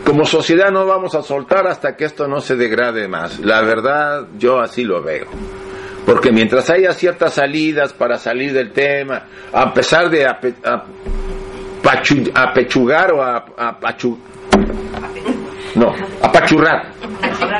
como 0.06 0.26
sociedad 0.26 0.70
no 0.70 0.86
vamos 0.86 1.16
a 1.16 1.24
soltar 1.24 1.66
hasta 1.66 1.96
que 1.96 2.06
esto 2.06 2.28
no 2.28 2.40
se 2.40 2.56
degrade 2.56 3.08
más. 3.08 3.40
La 3.40 3.62
verdad, 3.62 4.28
yo 4.38 4.60
así 4.60 4.84
lo 4.84 5.02
veo. 5.02 5.26
Porque 6.06 6.32
mientras 6.32 6.70
haya 6.70 6.94
ciertas 6.94 7.34
salidas 7.34 7.94
para 7.94 8.20
salir 8.20 8.54
del 8.54 8.72
tema, 8.74 9.24
a 9.54 9.74
pesar 9.74 10.12
de 10.12 10.28
ape- 10.28 10.54
a- 10.64 10.84
pachu- 11.82 12.32
apechugar 12.36 13.12
o 13.14 13.24
a, 13.24 13.44
apachu- 13.58 14.18
no, 15.76 15.94
apachurrar. 16.22 16.92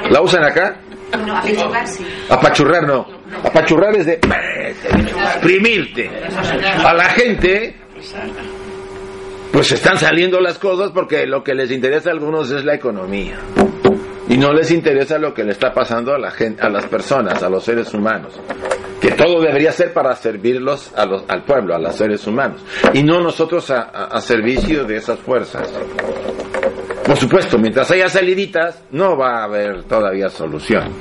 ¿La 0.10 0.22
usan 0.22 0.44
acá? 0.44 0.76
No, 1.26 1.38
apechugar 1.38 1.88
sí. 1.88 2.06
Apachurrar 2.30 2.84
no. 2.88 3.06
Apachurrar 3.44 3.96
es 3.96 4.06
de 4.06 4.20
exprimirte. 5.34 6.10
A 6.86 6.94
la 6.94 7.06
gente, 7.06 7.76
pues 9.52 9.72
están 9.72 9.98
saliendo 9.98 10.40
las 10.40 10.58
cosas 10.58 10.92
porque 10.92 11.26
lo 11.26 11.44
que 11.44 11.54
les 11.54 11.72
interesa 11.72 12.10
a 12.10 12.14
algunos 12.14 12.52
es 12.52 12.64
la 12.66 12.76
economía. 12.76 13.38
Y 14.30 14.38
no 14.38 14.54
les 14.54 14.72
interesa 14.72 15.18
lo 15.18 15.34
que 15.34 15.44
le 15.44 15.52
está 15.52 15.74
pasando 15.74 16.14
a 16.14 16.20
la 16.20 16.32
gente, 16.32 16.62
a 16.66 16.70
las 16.70 16.86
personas, 16.86 17.42
a 17.44 17.50
los 17.50 17.64
seres 17.64 17.94
humanos. 17.94 18.40
Que 19.02 19.12
todo 19.12 19.42
debería 19.42 19.72
ser 19.74 19.92
para 19.94 20.16
servirlos 20.16 20.92
a 20.96 21.06
los- 21.06 21.24
al 21.28 21.44
pueblo, 21.44 21.76
a 21.76 21.80
los 21.80 21.96
seres 21.96 22.26
humanos. 22.28 22.62
Y 22.94 23.04
no 23.04 23.20
nosotros 23.20 23.70
a, 23.72 23.82
a- 23.82 24.06
a 24.06 24.22
servicio 24.22 24.86
de 24.86 24.98
esas 24.98 25.20
fuerzas. 25.20 25.70
Por 27.12 27.20
supuesto, 27.20 27.58
mientras 27.58 27.92
haya 27.92 28.08
saliditas, 28.08 28.86
no 28.92 29.18
va 29.18 29.42
a 29.42 29.44
haber 29.44 29.84
todavía 29.84 30.30
solución. 30.30 30.94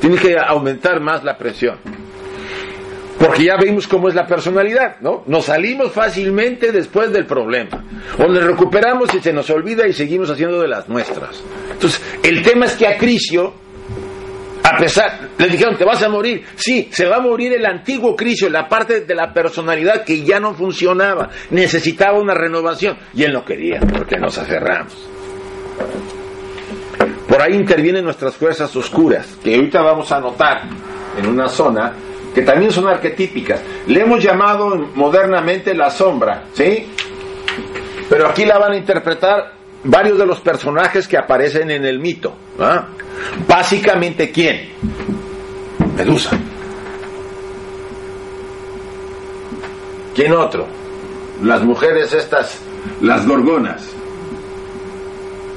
Tiene 0.00 0.16
que 0.16 0.36
aumentar 0.36 1.00
más 1.00 1.22
la 1.22 1.38
presión. 1.38 1.78
Porque 3.16 3.44
ya 3.44 3.54
vimos 3.62 3.86
cómo 3.86 4.08
es 4.08 4.14
la 4.16 4.26
personalidad, 4.26 4.96
¿no? 5.02 5.22
Nos 5.28 5.44
salimos 5.44 5.92
fácilmente 5.92 6.72
después 6.72 7.12
del 7.12 7.26
problema. 7.26 7.80
O 8.18 8.26
le 8.26 8.40
recuperamos 8.40 9.14
y 9.14 9.20
se 9.20 9.32
nos 9.32 9.50
olvida 9.50 9.86
y 9.86 9.92
seguimos 9.92 10.28
haciendo 10.30 10.60
de 10.60 10.66
las 10.66 10.88
nuestras. 10.88 11.40
Entonces, 11.70 12.02
el 12.24 12.42
tema 12.42 12.66
es 12.66 12.74
que 12.74 12.88
a 12.88 12.98
Crisio, 12.98 13.54
a 14.64 14.76
pesar, 14.76 15.28
le 15.38 15.46
dijeron, 15.46 15.76
te 15.76 15.84
vas 15.84 16.02
a 16.02 16.08
morir. 16.08 16.42
Sí, 16.56 16.88
se 16.90 17.06
va 17.06 17.18
a 17.18 17.20
morir 17.20 17.52
el 17.52 17.64
antiguo 17.66 18.16
Crisio, 18.16 18.50
la 18.50 18.68
parte 18.68 19.02
de 19.02 19.14
la 19.14 19.32
personalidad 19.32 20.02
que 20.02 20.24
ya 20.24 20.40
no 20.40 20.54
funcionaba. 20.54 21.30
Necesitaba 21.50 22.18
una 22.18 22.34
renovación. 22.34 22.98
Y 23.14 23.22
él 23.22 23.32
no 23.32 23.44
quería, 23.44 23.78
porque 23.78 24.16
nos 24.16 24.36
aferramos. 24.38 25.21
Por 27.28 27.40
ahí 27.40 27.54
intervienen 27.54 28.04
nuestras 28.04 28.36
fuerzas 28.36 28.74
oscuras, 28.76 29.38
que 29.42 29.54
ahorita 29.54 29.80
vamos 29.80 30.12
a 30.12 30.20
notar 30.20 30.62
en 31.16 31.26
una 31.26 31.48
zona 31.48 31.92
que 32.34 32.42
también 32.42 32.70
son 32.70 32.88
arquetípicas. 32.88 33.60
Le 33.86 34.00
hemos 34.00 34.22
llamado 34.22 34.76
modernamente 34.94 35.74
la 35.74 35.90
sombra, 35.90 36.44
¿sí? 36.52 36.86
Pero 38.08 38.28
aquí 38.28 38.44
la 38.44 38.58
van 38.58 38.72
a 38.72 38.76
interpretar 38.76 39.52
varios 39.84 40.18
de 40.18 40.26
los 40.26 40.40
personajes 40.40 41.08
que 41.08 41.16
aparecen 41.16 41.70
en 41.70 41.84
el 41.84 41.98
mito. 41.98 42.34
Básicamente, 43.48 44.30
¿quién? 44.30 44.70
Medusa. 45.96 46.38
¿Quién 50.14 50.32
otro? 50.32 50.66
Las 51.42 51.62
mujeres 51.62 52.12
estas, 52.12 52.60
las 53.00 53.26
gorgonas, 53.26 53.90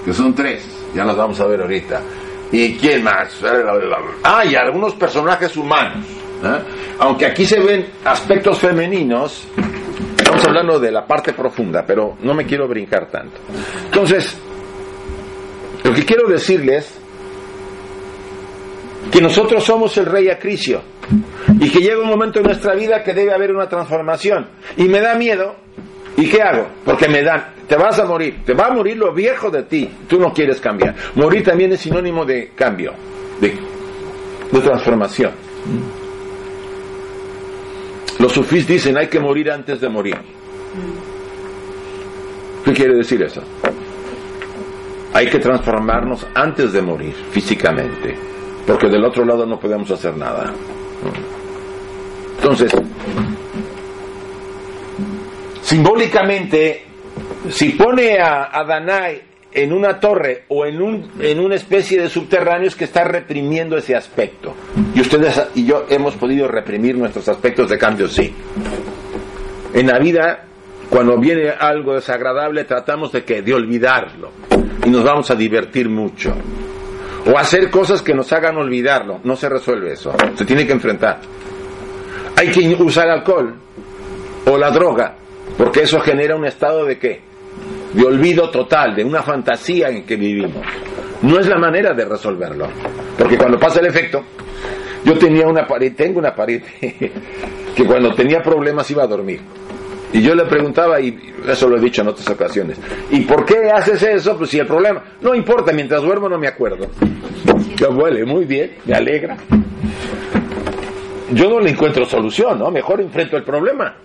que 0.05 0.13
son 0.13 0.35
tres, 0.35 0.63
ya 0.93 1.03
las 1.03 1.17
vamos 1.17 1.39
a 1.39 1.47
ver 1.47 1.61
ahorita. 1.61 1.99
¿Y 2.51 2.77
quién 2.77 3.03
más? 3.03 3.41
Ah, 4.23 4.45
y 4.45 4.55
algunos 4.55 4.93
personajes 4.93 5.57
humanos. 5.57 6.05
¿eh? 6.43 6.59
Aunque 6.99 7.25
aquí 7.25 7.45
se 7.45 7.59
ven 7.59 7.87
aspectos 8.05 8.59
femeninos, 8.59 9.47
estamos 10.15 10.45
hablando 10.45 10.79
de 10.79 10.91
la 10.91 11.07
parte 11.07 11.33
profunda, 11.33 11.83
pero 11.85 12.17
no 12.21 12.35
me 12.35 12.45
quiero 12.45 12.67
brincar 12.67 13.09
tanto. 13.09 13.39
Entonces, 13.85 14.37
lo 15.83 15.91
que 15.91 16.05
quiero 16.05 16.27
decirles 16.29 16.99
que 19.11 19.21
nosotros 19.21 19.63
somos 19.63 19.97
el 19.97 20.05
rey 20.05 20.29
Acricio 20.29 20.81
y 21.59 21.69
que 21.69 21.79
llega 21.79 22.01
un 22.01 22.09
momento 22.09 22.39
en 22.39 22.45
nuestra 22.45 22.75
vida 22.75 23.03
que 23.03 23.13
debe 23.13 23.33
haber 23.33 23.51
una 23.51 23.67
transformación. 23.67 24.47
Y 24.77 24.83
me 24.83 24.99
da 24.99 25.15
miedo 25.15 25.55
¿Y 26.17 26.29
qué 26.29 26.41
hago? 26.41 26.67
Porque 26.85 27.07
me 27.09 27.21
dan, 27.23 27.45
te 27.67 27.75
vas 27.75 27.99
a 27.99 28.05
morir, 28.05 28.41
te 28.45 28.53
va 28.53 28.67
a 28.67 28.71
morir 28.71 28.97
lo 28.97 29.13
viejo 29.13 29.49
de 29.49 29.63
ti, 29.63 29.89
tú 30.07 30.19
no 30.19 30.31
quieres 30.33 30.61
cambiar. 30.61 30.95
Morir 31.15 31.43
también 31.43 31.73
es 31.73 31.81
sinónimo 31.81 32.25
de 32.25 32.51
cambio, 32.55 32.93
de, 33.41 33.57
transformación. 34.61 35.31
Los 38.19 38.31
sufís 38.31 38.65
dicen 38.65 38.97
hay 38.97 39.07
que 39.07 39.19
morir 39.19 39.51
antes 39.51 39.81
de 39.81 39.89
morir. 39.89 40.15
¿Qué 42.63 42.71
quiere 42.71 42.95
decir 42.95 43.21
eso? 43.21 43.41
Hay 45.13 45.29
que 45.29 45.39
transformarnos 45.39 46.25
antes 46.33 46.71
de 46.71 46.81
morir 46.81 47.13
físicamente, 47.31 48.15
porque 48.65 48.87
del 48.87 49.03
otro 49.03 49.25
lado 49.25 49.45
no 49.45 49.59
podemos 49.59 49.91
hacer 49.91 50.15
nada. 50.15 50.53
Entonces, 52.37 52.71
simbólicamente, 55.65 56.83
si 57.49 57.69
pone 57.69 58.19
a, 58.19 58.55
a 58.55 58.63
Danai 58.63 59.21
en 59.51 59.73
una 59.73 59.99
torre 59.99 60.43
o 60.49 60.65
en, 60.65 60.79
un, 60.79 61.11
en 61.19 61.39
una 61.39 61.55
especie 61.55 61.99
de 61.99 62.07
subterráneo 62.07 62.67
es 62.67 62.75
que 62.75 62.83
está 62.83 63.03
reprimiendo 63.03 63.75
ese 63.75 63.95
aspecto. 63.95 64.53
Y 64.93 65.01
ustedes 65.01 65.41
y 65.55 65.65
yo 65.65 65.85
hemos 65.89 66.15
podido 66.15 66.47
reprimir 66.47 66.95
nuestros 66.95 67.27
aspectos 67.29 67.69
de 67.69 67.77
cambio, 67.79 68.07
sí. 68.07 68.31
En 69.73 69.87
la 69.87 69.97
vida, 69.97 70.45
cuando 70.89 71.17
viene 71.17 71.49
algo 71.49 71.95
desagradable, 71.95 72.65
tratamos 72.65 73.11
de 73.11 73.23
que 73.23 73.41
de 73.41 73.53
olvidarlo 73.53 74.31
y 74.85 74.89
nos 74.89 75.03
vamos 75.03 75.31
a 75.31 75.35
divertir 75.35 75.89
mucho. 75.89 76.35
O 77.25 77.39
hacer 77.39 77.71
cosas 77.71 78.03
que 78.03 78.13
nos 78.13 78.31
hagan 78.33 78.55
olvidarlo. 78.57 79.19
No 79.23 79.35
se 79.35 79.49
resuelve 79.49 79.93
eso. 79.93 80.13
Se 80.35 80.45
tiene 80.45 80.67
que 80.67 80.73
enfrentar. 80.73 81.19
Hay 82.35 82.49
que 82.51 82.75
usar 82.83 83.09
alcohol 83.09 83.55
o 84.45 84.57
la 84.57 84.69
droga, 84.69 85.15
porque 85.57 85.83
eso 85.83 85.99
genera 85.99 86.35
un 86.35 86.45
estado 86.45 86.85
de 86.85 86.97
qué? 86.97 87.21
De 87.93 88.03
olvido 88.03 88.49
total, 88.49 88.95
de 88.95 89.03
una 89.03 89.21
fantasía 89.21 89.89
en 89.89 90.03
que 90.03 90.15
vivimos. 90.15 90.65
No 91.21 91.39
es 91.39 91.47
la 91.47 91.57
manera 91.57 91.93
de 91.93 92.05
resolverlo, 92.05 92.67
porque 93.17 93.37
cuando 93.37 93.57
pasa 93.57 93.79
el 93.79 93.87
efecto, 93.87 94.23
yo 95.05 95.17
tenía 95.17 95.47
una 95.47 95.65
pared, 95.65 95.93
tengo 95.95 96.19
una 96.19 96.35
pared 96.35 96.61
que 96.81 97.85
cuando 97.85 98.13
tenía 98.13 98.41
problemas 98.41 98.89
iba 98.91 99.03
a 99.03 99.07
dormir. 99.07 99.39
Y 100.11 100.21
yo 100.21 100.33
le 100.33 100.45
preguntaba, 100.45 100.99
y 101.01 101.17
eso 101.47 101.67
lo 101.67 101.77
he 101.77 101.79
dicho 101.79 102.01
en 102.01 102.07
otras 102.09 102.29
ocasiones, 102.29 102.77
¿y 103.11 103.21
por 103.21 103.45
qué 103.45 103.69
haces 103.69 104.01
eso? 104.01 104.37
Pues 104.37 104.49
si 104.49 104.59
el 104.59 104.67
problema, 104.67 105.03
no 105.21 105.35
importa, 105.35 105.73
mientras 105.73 106.01
duermo 106.01 106.29
no 106.29 106.37
me 106.37 106.47
acuerdo. 106.47 106.87
Ya 107.75 107.89
huele, 107.89 108.25
muy 108.25 108.45
bien, 108.45 108.75
me 108.85 108.95
alegra. 108.95 109.37
Yo 111.31 111.49
no 111.49 111.59
le 111.59 111.71
encuentro 111.71 112.05
solución, 112.05 112.59
¿no? 112.59 112.71
Mejor 112.71 113.01
enfrento 113.01 113.35
el 113.35 113.43
problema. 113.43 113.95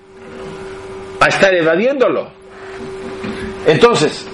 A 1.20 1.28
estar 1.28 1.54
evadiéndolo. 1.54 2.28
Entonces, 3.66 4.26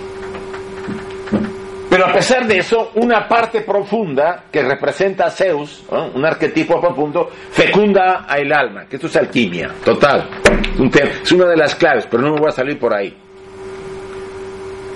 pero 1.89 2.07
a 2.07 2.13
pesar 2.13 2.47
de 2.47 2.59
eso, 2.59 2.91
una 2.97 3.27
parte 3.27 3.63
profunda 3.63 4.45
que 4.53 4.63
representa 4.63 5.27
a 5.27 5.31
Zeus, 5.31 5.85
un 6.15 6.25
arquetipo 6.25 6.81
profundo, 6.81 7.31
fecunda 7.51 8.27
el 8.37 8.53
alma, 8.53 8.87
que 8.87 8.97
esto 8.97 9.07
es 9.07 9.17
alquimia, 9.17 9.71
total. 9.85 10.29
Es 11.23 11.33
una 11.33 11.47
de 11.47 11.57
las 11.57 11.75
claves, 11.75 12.07
pero 12.11 12.23
no 12.23 12.35
me 12.35 12.41
voy 12.41 12.49
a 12.49 12.53
salir 12.53 12.79
por 12.79 12.93
ahí. 12.93 13.17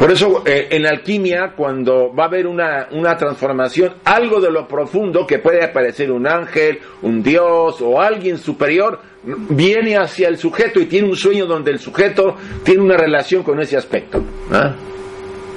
Por 0.01 0.11
eso, 0.11 0.43
eh, 0.47 0.69
en 0.71 0.85
la 0.85 0.89
alquimia, 0.89 1.53
cuando 1.55 2.11
va 2.15 2.25
a 2.25 2.27
haber 2.29 2.47
una, 2.47 2.89
una 2.93 3.19
transformación, 3.19 3.97
algo 4.03 4.41
de 4.41 4.51
lo 4.51 4.67
profundo, 4.67 5.27
que 5.27 5.41
puede 5.41 5.63
aparecer 5.63 6.11
un 6.11 6.27
ángel, 6.27 6.79
un 7.03 7.23
dios 7.23 7.83
o 7.83 8.01
alguien 8.01 8.39
superior, 8.39 8.99
viene 9.23 9.99
hacia 9.99 10.29
el 10.29 10.39
sujeto 10.39 10.81
y 10.81 10.87
tiene 10.87 11.07
un 11.07 11.17
sueño 11.17 11.45
donde 11.45 11.73
el 11.73 11.79
sujeto 11.79 12.35
tiene 12.63 12.81
una 12.81 12.97
relación 12.97 13.43
con 13.43 13.61
ese 13.61 13.77
aspecto. 13.77 14.25
¿ah? 14.51 14.75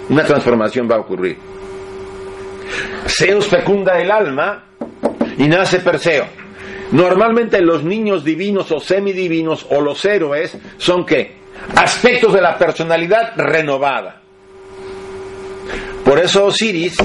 Una 0.09 0.25
transformación 0.25 0.89
va 0.91 0.97
a 0.97 0.99
ocurrir. 0.99 1.37
Zeus 3.07 3.47
fecunda 3.47 3.97
el 3.97 4.11
alma 4.11 4.65
y 5.37 5.47
nace 5.47 5.79
Perseo. 5.79 6.25
Normalmente 6.91 7.61
los 7.61 7.85
niños 7.85 8.25
divinos 8.25 8.69
o 8.73 8.81
semidivinos 8.81 9.65
o 9.69 9.79
los 9.79 10.03
héroes 10.03 10.57
son 10.75 11.05
qué? 11.05 11.37
Aspectos 11.77 12.33
de 12.33 12.41
la 12.41 12.57
personalidad 12.57 13.37
renovada. 13.37 14.22
Por 16.05 16.19
eso 16.19 16.45
Osiris, 16.45 16.97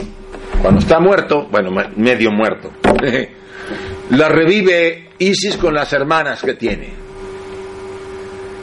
cuando 0.61 0.80
está 0.80 0.99
muerto, 1.01 1.46
bueno, 1.51 1.70
me- 1.70 1.88
medio 1.96 2.30
muerto, 2.30 2.72
la 4.11 4.28
revive 4.28 5.11
Isis 5.18 5.57
con 5.57 5.74
las 5.74 5.92
hermanas 5.92 6.42
que 6.42 6.55
tiene. 6.55 6.92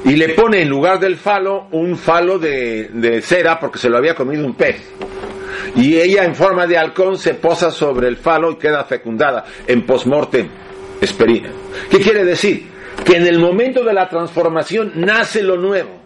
Y 0.06 0.16
le 0.18 0.30
pone 0.30 0.62
en 0.62 0.70
lugar 0.70 1.00
del 1.00 1.16
falo 1.18 1.68
un 1.72 1.98
falo 1.98 2.38
de, 2.38 2.90
de 2.94 3.22
cera 3.22 3.60
porque 3.60 3.80
se 3.80 3.90
lo 3.90 3.98
había 3.98 4.14
comido 4.14 4.46
un 4.46 4.54
pez. 4.54 4.78
Y 5.76 5.98
ella 5.98 6.24
en 6.26 6.36
forma 6.36 6.68
de 6.68 6.78
halcón 6.78 7.18
se 7.18 7.34
posa 7.34 7.72
sobre 7.72 8.08
el 8.08 8.18
falo 8.18 8.52
y 8.52 8.56
queda 8.58 8.84
fecundada 8.84 9.46
en 9.66 9.84
postmortem 9.86 10.48
esperina. 11.02 11.50
¿Qué 11.90 12.00
quiere 12.00 12.24
decir? 12.24 12.68
Que 13.04 13.18
en 13.18 13.26
el 13.26 13.40
momento 13.40 13.84
de 13.84 13.94
la 13.94 14.08
transformación 14.08 14.92
nace 14.96 15.42
lo 15.42 15.58
nuevo. 15.58 16.00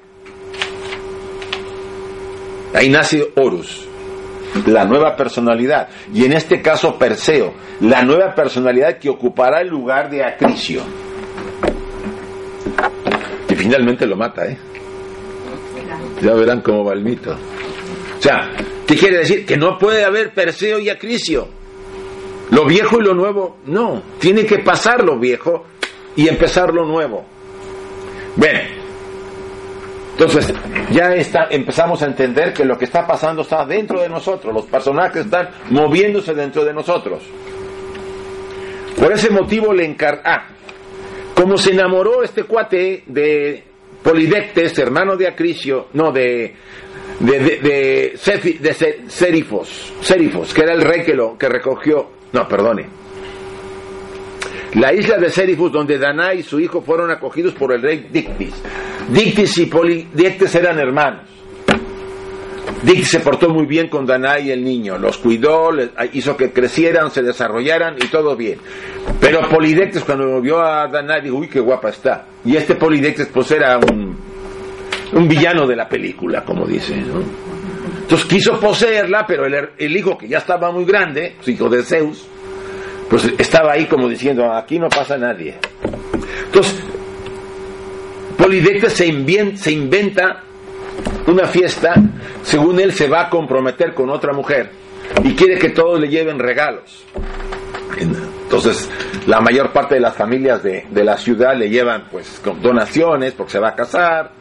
Ahí 2.73 2.89
nace 2.89 3.31
Horus, 3.35 3.85
la 4.65 4.85
nueva 4.85 5.15
personalidad. 5.15 5.89
Y 6.13 6.25
en 6.25 6.33
este 6.33 6.61
caso 6.61 6.97
Perseo, 6.97 7.53
la 7.81 8.03
nueva 8.03 8.33
personalidad 8.33 8.97
que 8.97 9.09
ocupará 9.09 9.61
el 9.61 9.69
lugar 9.69 10.09
de 10.09 10.23
Acricio. 10.23 10.81
Y 13.49 13.55
finalmente 13.55 14.05
lo 14.05 14.15
mata, 14.15 14.45
¿eh? 14.45 14.57
Ya 16.21 16.33
verán 16.33 16.61
cómo 16.61 16.83
va 16.83 16.93
el 16.93 17.03
mito. 17.03 17.31
O 17.31 18.21
sea, 18.21 18.49
¿qué 18.85 18.95
quiere 18.95 19.19
decir? 19.19 19.45
Que 19.45 19.57
no 19.57 19.77
puede 19.77 20.03
haber 20.03 20.33
Perseo 20.33 20.79
y 20.79 20.89
Acricio. 20.89 21.47
Lo 22.51 22.65
viejo 22.65 22.99
y 22.99 23.03
lo 23.03 23.13
nuevo, 23.13 23.57
no. 23.65 24.01
Tiene 24.19 24.45
que 24.45 24.59
pasar 24.59 25.03
lo 25.03 25.17
viejo 25.19 25.65
y 26.15 26.27
empezar 26.27 26.73
lo 26.73 26.85
nuevo. 26.85 27.23
Bien. 28.35 28.78
Entonces, 30.19 30.53
ya 30.91 31.15
está, 31.15 31.47
empezamos 31.49 32.01
a 32.01 32.05
entender 32.07 32.51
que 32.53 32.65
lo 32.65 32.77
que 32.77 32.83
está 32.83 33.07
pasando 33.07 33.43
está 33.43 33.65
dentro 33.65 34.01
de 34.01 34.09
nosotros. 34.09 34.53
Los 34.53 34.65
personajes 34.65 35.23
están 35.25 35.49
moviéndose 35.69 36.33
dentro 36.33 36.65
de 36.65 36.73
nosotros. 36.73 37.23
Por 38.99 39.13
ese 39.13 39.29
motivo 39.29 39.73
le 39.73 39.85
encar... 39.85 40.21
Ah, 40.25 40.45
como 41.33 41.55
se 41.55 41.71
enamoró 41.71 42.21
este 42.21 42.43
cuate 42.43 43.03
de 43.07 43.63
Polidectes, 44.03 44.77
hermano 44.77 45.15
de 45.15 45.29
Acricio, 45.29 45.87
no, 45.93 46.11
de 46.11 46.53
de 47.21 47.39
de 47.39 48.13
Cefi- 48.17 48.59
de 48.59 48.73
Serifos, 49.07 50.53
que 50.53 50.61
era 50.61 50.73
el 50.73 50.81
rey 50.81 51.03
que 51.05 51.13
lo 51.13 51.37
que 51.37 51.47
recogió, 51.47 52.09
no, 52.33 52.45
perdone. 52.45 52.87
La 54.73 54.93
isla 54.93 55.17
de 55.17 55.29
Serifos 55.29 55.71
donde 55.71 55.97
Danae 55.97 56.35
y 56.39 56.43
su 56.43 56.59
hijo 56.59 56.81
fueron 56.81 57.09
acogidos 57.09 57.53
por 57.53 57.71
el 57.71 57.81
rey 57.81 58.07
Dictis. 58.11 58.61
Dictis 59.11 59.57
y 59.57 59.65
Polidectes 59.65 60.53
eran 60.55 60.79
hermanos. 60.79 61.21
Dictis 62.83 63.09
se 63.09 63.19
portó 63.19 63.49
muy 63.49 63.65
bien 63.65 63.89
con 63.89 64.05
Danae 64.05 64.41
y 64.43 64.51
el 64.51 64.63
niño, 64.63 64.97
los 64.97 65.17
cuidó, 65.17 65.71
les- 65.71 65.89
hizo 66.13 66.37
que 66.37 66.51
crecieran, 66.51 67.11
se 67.11 67.21
desarrollaran 67.21 67.95
y 67.97 68.07
todo 68.07 68.35
bien. 68.35 68.59
Pero 69.19 69.41
Polidectes 69.49 70.03
cuando 70.03 70.39
vio 70.39 70.61
a 70.61 70.87
Danae 70.87 71.21
dijo, 71.21 71.37
uy, 71.37 71.47
qué 71.49 71.59
guapa 71.59 71.89
está. 71.89 72.25
Y 72.45 72.55
este 72.55 72.75
Polidectes 72.75 73.27
pues 73.33 73.51
era 73.51 73.77
un, 73.77 74.15
un 75.13 75.27
villano 75.27 75.67
de 75.67 75.75
la 75.75 75.89
película, 75.89 76.45
como 76.45 76.65
dice. 76.65 76.93
Entonces 76.93 78.27
quiso 78.27 78.59
poseerla, 78.59 79.25
pero 79.27 79.45
el, 79.45 79.69
el 79.77 79.97
hijo 79.97 80.17
que 80.17 80.27
ya 80.27 80.37
estaba 80.37 80.71
muy 80.71 80.85
grande, 80.85 81.35
su 81.41 81.51
hijo 81.51 81.67
de 81.69 81.83
Zeus, 81.83 82.25
pues 83.09 83.25
estaba 83.37 83.73
ahí 83.73 83.85
como 83.85 84.07
diciendo, 84.07 84.53
aquí 84.53 84.79
no 84.79 84.87
pasa 84.87 85.17
nadie. 85.17 85.57
Entonces, 86.45 86.81
Polidectes 88.39 88.93
se, 88.93 89.57
se 89.57 89.71
inventa 89.71 90.43
una 91.27 91.45
fiesta, 91.45 91.93
según 92.41 92.79
él 92.79 92.93
se 92.93 93.09
va 93.09 93.23
a 93.23 93.29
comprometer 93.29 93.93
con 93.93 94.09
otra 94.09 94.31
mujer 94.31 94.71
y 95.23 95.35
quiere 95.35 95.59
que 95.59 95.69
todos 95.69 95.99
le 95.99 96.07
lleven 96.07 96.39
regalos. 96.39 97.03
Entonces, 97.99 98.89
la 99.27 99.41
mayor 99.41 99.73
parte 99.73 99.95
de 99.95 100.01
las 100.01 100.15
familias 100.15 100.63
de, 100.63 100.85
de 100.89 101.03
la 101.03 101.17
ciudad 101.17 101.53
le 101.53 101.69
llevan 101.69 102.05
pues 102.09 102.41
donaciones 102.61 103.33
porque 103.33 103.51
se 103.51 103.59
va 103.59 103.69
a 103.69 103.75
casar. 103.75 104.31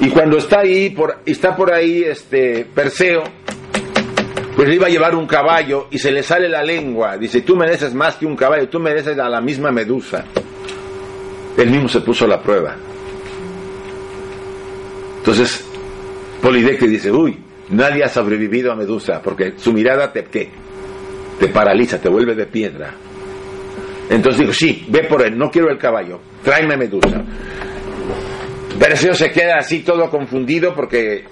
Y 0.00 0.08
cuando 0.08 0.38
está 0.38 0.60
ahí, 0.60 0.88
por, 0.88 1.18
está 1.26 1.54
por 1.54 1.74
ahí 1.74 2.02
este 2.04 2.64
Perseo, 2.74 3.22
pues 4.56 4.66
le 4.66 4.76
iba 4.76 4.86
a 4.86 4.90
llevar 4.90 5.14
un 5.14 5.26
caballo 5.26 5.88
y 5.90 5.98
se 5.98 6.10
le 6.10 6.22
sale 6.22 6.48
la 6.48 6.62
lengua. 6.62 7.18
Dice, 7.18 7.42
tú 7.42 7.54
mereces 7.54 7.92
más 7.92 8.16
que 8.16 8.24
un 8.24 8.34
caballo, 8.34 8.66
tú 8.68 8.80
mereces 8.80 9.18
a 9.18 9.28
la 9.28 9.42
misma 9.42 9.70
medusa. 9.70 10.24
Él 11.58 11.70
mismo 11.70 11.88
se 11.88 12.00
puso 12.00 12.26
la 12.26 12.40
prueba. 12.40 12.76
Entonces, 15.24 15.64
Polidectes 16.42 16.90
dice, 16.90 17.10
uy, 17.10 17.38
nadie 17.70 18.04
ha 18.04 18.08
sobrevivido 18.08 18.70
a 18.70 18.76
Medusa, 18.76 19.22
porque 19.22 19.54
su 19.56 19.72
mirada 19.72 20.12
te, 20.12 20.24
¿qué? 20.24 20.50
te 21.40 21.48
paraliza, 21.48 21.98
te 21.98 22.10
vuelve 22.10 22.34
de 22.34 22.44
piedra. 22.44 22.92
Entonces 24.10 24.42
dijo, 24.42 24.52
sí, 24.52 24.84
ve 24.90 25.04
por 25.04 25.22
él, 25.22 25.38
no 25.38 25.50
quiero 25.50 25.70
el 25.70 25.78
caballo, 25.78 26.20
tráeme 26.42 26.76
Medusa. 26.76 27.24
Perseo 28.78 29.14
se 29.14 29.30
queda 29.30 29.56
así 29.56 29.80
todo 29.80 30.10
confundido 30.10 30.74
porque, 30.74 31.24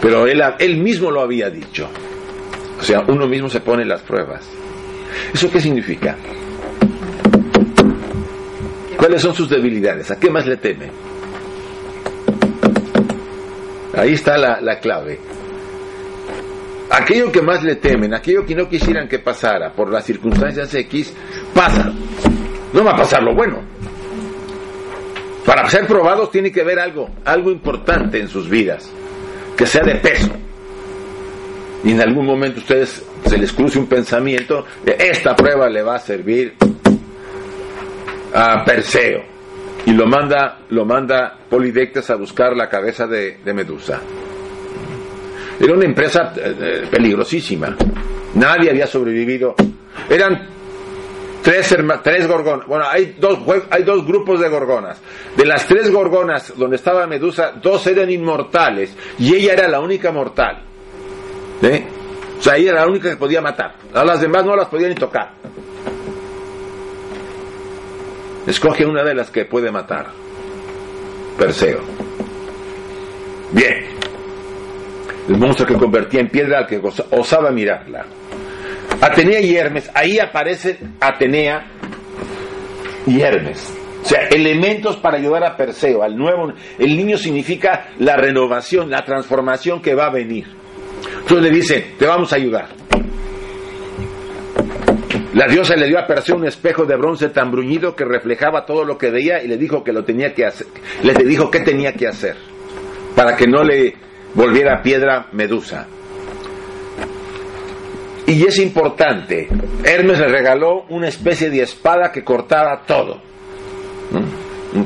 pero 0.00 0.26
él, 0.26 0.40
él 0.58 0.78
mismo 0.78 1.10
lo 1.10 1.20
había 1.20 1.50
dicho. 1.50 1.90
O 2.78 2.82
sea, 2.82 3.04
uno 3.06 3.26
mismo 3.26 3.50
se 3.50 3.60
pone 3.60 3.84
las 3.84 4.00
pruebas. 4.00 4.48
¿Eso 5.34 5.50
qué 5.50 5.60
significa? 5.60 6.16
¿Cuáles 8.96 9.20
son 9.20 9.34
sus 9.34 9.50
debilidades? 9.50 10.10
¿A 10.10 10.18
qué 10.18 10.30
más 10.30 10.46
le 10.46 10.56
teme? 10.56 11.09
Ahí 13.94 14.12
está 14.14 14.36
la, 14.36 14.60
la 14.60 14.78
clave. 14.78 15.18
Aquello 16.90 17.30
que 17.30 17.40
más 17.40 17.62
le 17.62 17.76
temen, 17.76 18.14
aquello 18.14 18.44
que 18.44 18.54
no 18.54 18.68
quisieran 18.68 19.08
que 19.08 19.20
pasara 19.20 19.72
por 19.72 19.92
las 19.92 20.04
circunstancias 20.04 20.74
X, 20.74 21.14
pasa. 21.54 21.92
No 22.72 22.84
va 22.84 22.92
a 22.92 22.96
pasar 22.96 23.22
lo 23.22 23.34
bueno. 23.34 23.62
Para 25.46 25.68
ser 25.68 25.86
probados 25.86 26.30
tiene 26.30 26.52
que 26.52 26.60
haber 26.60 26.78
algo, 26.78 27.10
algo 27.24 27.50
importante 27.50 28.20
en 28.20 28.28
sus 28.28 28.48
vidas, 28.48 28.90
que 29.56 29.66
sea 29.66 29.82
de 29.82 29.96
peso. 29.96 30.30
Y 31.82 31.92
en 31.92 32.00
algún 32.00 32.26
momento 32.26 32.58
a 32.58 32.62
ustedes 32.62 33.04
se 33.24 33.38
les 33.38 33.52
cruce 33.52 33.78
un 33.78 33.86
pensamiento 33.86 34.64
de 34.84 34.96
esta 34.98 35.34
prueba 35.34 35.68
le 35.68 35.82
va 35.82 35.96
a 35.96 35.98
servir 35.98 36.54
a 38.34 38.64
Perseo. 38.64 39.39
Y 39.90 39.92
lo 39.92 40.06
manda, 40.06 40.58
lo 40.68 40.84
manda 40.84 41.36
Polidectes 41.50 42.08
a 42.10 42.14
buscar 42.14 42.54
la 42.56 42.68
cabeza 42.68 43.08
de, 43.08 43.38
Medusa. 43.52 44.00
Era 45.58 45.74
una 45.74 45.84
empresa 45.84 46.32
eh, 46.36 46.54
eh, 46.60 46.88
peligrosísima. 46.88 47.76
Nadie 48.34 48.70
había 48.70 48.86
sobrevivido. 48.86 49.56
Eran 50.08 50.46
tres, 51.42 51.72
herma- 51.72 52.00
tres 52.04 52.28
gorgonas. 52.28 52.68
Bueno, 52.68 52.84
hay 52.88 53.16
dos, 53.18 53.40
hay 53.68 53.82
dos 53.82 54.06
grupos 54.06 54.38
de 54.38 54.48
gorgonas. 54.48 55.00
De 55.36 55.44
las 55.44 55.66
tres 55.66 55.90
gorgonas 55.90 56.54
donde 56.56 56.76
estaba 56.76 57.04
Medusa, 57.08 57.54
dos 57.60 57.84
eran 57.88 58.08
inmortales 58.10 58.96
y 59.18 59.34
ella 59.34 59.54
era 59.54 59.66
la 59.66 59.80
única 59.80 60.12
mortal. 60.12 60.62
¿Eh? 61.62 61.84
O 62.38 62.42
sea, 62.42 62.56
ella 62.56 62.70
era 62.70 62.80
la 62.82 62.86
única 62.86 63.10
que 63.10 63.16
podía 63.16 63.40
matar. 63.40 63.74
A 63.92 64.04
las 64.04 64.20
demás 64.20 64.44
no 64.46 64.54
las 64.54 64.68
podía 64.68 64.86
ni 64.88 64.94
tocar. 64.94 65.32
Escoge 68.46 68.84
una 68.84 69.02
de 69.04 69.14
las 69.14 69.30
que 69.30 69.44
puede 69.44 69.70
matar. 69.70 70.06
Perseo. 71.38 71.80
Bien. 73.52 73.84
El 75.28 75.38
monstruo 75.38 75.68
que 75.68 75.74
convertía 75.74 76.20
en 76.20 76.28
piedra 76.28 76.58
al 76.58 76.66
que 76.66 76.80
osaba 77.10 77.50
mirarla. 77.50 78.06
Atenea 79.00 79.40
y 79.40 79.56
Hermes. 79.56 79.90
Ahí 79.94 80.18
aparecen 80.18 80.96
Atenea 81.00 81.66
y 83.06 83.20
Hermes. 83.20 83.74
O 84.02 84.06
sea, 84.06 84.28
elementos 84.28 84.96
para 84.96 85.18
ayudar 85.18 85.44
a 85.44 85.56
Perseo, 85.56 86.02
al 86.02 86.16
nuevo. 86.16 86.52
El 86.78 86.96
niño 86.96 87.18
significa 87.18 87.90
la 87.98 88.16
renovación, 88.16 88.90
la 88.90 89.04
transformación 89.04 89.80
que 89.82 89.94
va 89.94 90.06
a 90.06 90.10
venir. 90.10 90.46
Entonces 91.20 91.42
le 91.42 91.50
dicen, 91.50 91.94
te 91.98 92.06
vamos 92.06 92.32
a 92.32 92.36
ayudar. 92.36 92.79
La 95.34 95.46
diosa 95.46 95.76
le 95.76 95.86
dio 95.86 95.98
a 95.98 96.06
Perseo 96.06 96.36
un 96.36 96.46
espejo 96.46 96.84
de 96.84 96.96
bronce 96.96 97.28
tan 97.28 97.52
bruñido 97.52 97.94
que 97.94 98.04
reflejaba 98.04 98.66
todo 98.66 98.84
lo 98.84 98.98
que 98.98 99.10
veía 99.10 99.42
y 99.42 99.46
le 99.46 99.56
dijo 99.56 99.84
que 99.84 99.92
lo 99.92 100.04
tenía 100.04 100.34
que 100.34 100.44
hacer. 100.44 100.66
Le 101.04 101.14
dijo 101.24 101.50
qué 101.50 101.60
tenía 101.60 101.92
que 101.92 102.08
hacer 102.08 102.36
para 103.14 103.36
que 103.36 103.46
no 103.46 103.62
le 103.62 103.94
volviera 104.34 104.82
piedra 104.82 105.28
Medusa. 105.32 105.86
Y 108.26 108.44
es 108.44 108.58
importante, 108.58 109.48
Hermes 109.84 110.18
le 110.18 110.28
regaló 110.28 110.84
una 110.88 111.08
especie 111.08 111.50
de 111.50 111.62
espada 111.62 112.10
que 112.12 112.24
cortaba 112.24 112.82
todo. 112.86 113.20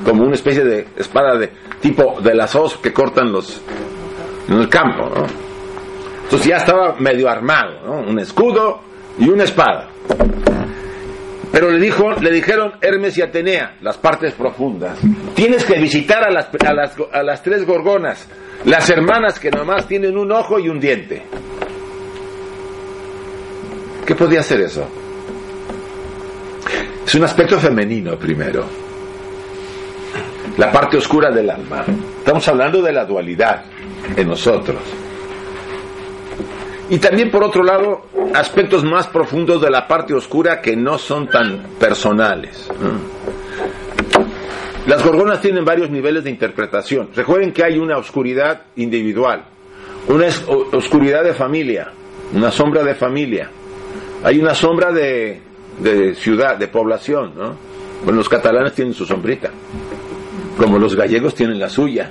Como 0.04 0.24
una 0.24 0.34
especie 0.34 0.64
de 0.64 0.88
espada 0.96 1.36
de 1.36 1.50
tipo 1.80 2.20
de 2.22 2.34
las 2.34 2.54
os 2.54 2.76
que 2.78 2.92
cortan 2.92 3.32
los 3.32 3.60
en 4.48 4.58
el 4.58 4.68
campo. 4.68 5.10
Entonces 6.24 6.48
ya 6.48 6.56
estaba 6.56 6.96
medio 6.98 7.28
armado. 7.28 8.02
Un 8.06 8.18
escudo 8.18 8.80
y 9.18 9.28
una 9.28 9.44
espada. 9.44 9.93
Pero 11.52 11.70
le 11.70 11.78
dijo, 11.78 12.10
le 12.20 12.32
dijeron 12.32 12.72
Hermes 12.80 13.16
y 13.16 13.22
Atenea, 13.22 13.76
las 13.80 13.96
partes 13.96 14.34
profundas. 14.34 14.98
Tienes 15.34 15.64
que 15.64 15.78
visitar 15.78 16.24
a 16.24 16.30
las, 16.32 16.48
a 16.66 16.74
las, 16.74 16.96
a 17.12 17.22
las 17.22 17.42
tres 17.42 17.64
gorgonas, 17.64 18.28
las 18.64 18.90
hermanas 18.90 19.38
que 19.38 19.52
nomás 19.52 19.86
tienen 19.86 20.18
un 20.18 20.32
ojo 20.32 20.58
y 20.58 20.68
un 20.68 20.80
diente. 20.80 21.22
¿Qué 24.04 24.14
podía 24.16 24.42
ser 24.42 24.62
eso? 24.62 24.84
Es 27.06 27.14
un 27.14 27.22
aspecto 27.22 27.58
femenino 27.58 28.18
primero. 28.18 28.64
La 30.56 30.72
parte 30.72 30.96
oscura 30.96 31.30
del 31.30 31.50
alma. 31.50 31.84
Estamos 32.18 32.46
hablando 32.48 32.82
de 32.82 32.92
la 32.92 33.04
dualidad 33.04 33.64
en 34.16 34.26
nosotros. 34.26 35.03
Y 36.90 36.98
también, 36.98 37.30
por 37.30 37.42
otro 37.42 37.62
lado, 37.62 38.06
aspectos 38.34 38.84
más 38.84 39.06
profundos 39.06 39.60
de 39.62 39.70
la 39.70 39.86
parte 39.88 40.12
oscura 40.12 40.60
que 40.60 40.76
no 40.76 40.98
son 40.98 41.28
tan 41.28 41.62
personales. 41.78 42.68
Las 44.86 45.02
gorgonas 45.02 45.40
tienen 45.40 45.64
varios 45.64 45.88
niveles 45.88 46.24
de 46.24 46.30
interpretación. 46.30 47.08
Recuerden 47.14 47.52
que 47.52 47.64
hay 47.64 47.78
una 47.78 47.96
oscuridad 47.96 48.66
individual, 48.76 49.44
una 50.08 50.26
oscuridad 50.72 51.24
de 51.24 51.32
familia, 51.32 51.90
una 52.34 52.50
sombra 52.50 52.82
de 52.82 52.94
familia, 52.94 53.50
hay 54.22 54.38
una 54.38 54.54
sombra 54.54 54.92
de, 54.92 55.40
de 55.80 56.14
ciudad, 56.14 56.58
de 56.58 56.68
población. 56.68 57.32
¿no? 57.34 57.56
Bueno, 58.04 58.18
los 58.18 58.28
catalanes 58.28 58.74
tienen 58.74 58.92
su 58.92 59.06
sombrita, 59.06 59.50
como 60.58 60.78
los 60.78 60.94
gallegos 60.94 61.34
tienen 61.34 61.58
la 61.58 61.70
suya, 61.70 62.10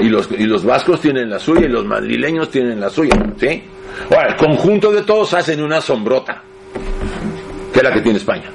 y 0.00 0.08
los, 0.08 0.28
y 0.32 0.44
los 0.44 0.64
vascos 0.64 1.00
tienen 1.00 1.30
la 1.30 1.38
suya, 1.38 1.66
y 1.66 1.68
los 1.68 1.84
madrileños 1.84 2.50
tienen 2.50 2.80
la 2.80 2.90
suya. 2.90 3.14
¿sí? 3.38 3.62
Ahora, 4.10 4.28
el 4.28 4.36
conjunto 4.36 4.90
de 4.90 5.02
todos 5.02 5.32
hacen 5.34 5.62
una 5.62 5.80
sombrota, 5.80 6.42
que 7.72 7.78
es 7.78 7.84
la 7.84 7.92
que 7.92 8.00
tiene 8.00 8.18
España. 8.18 8.50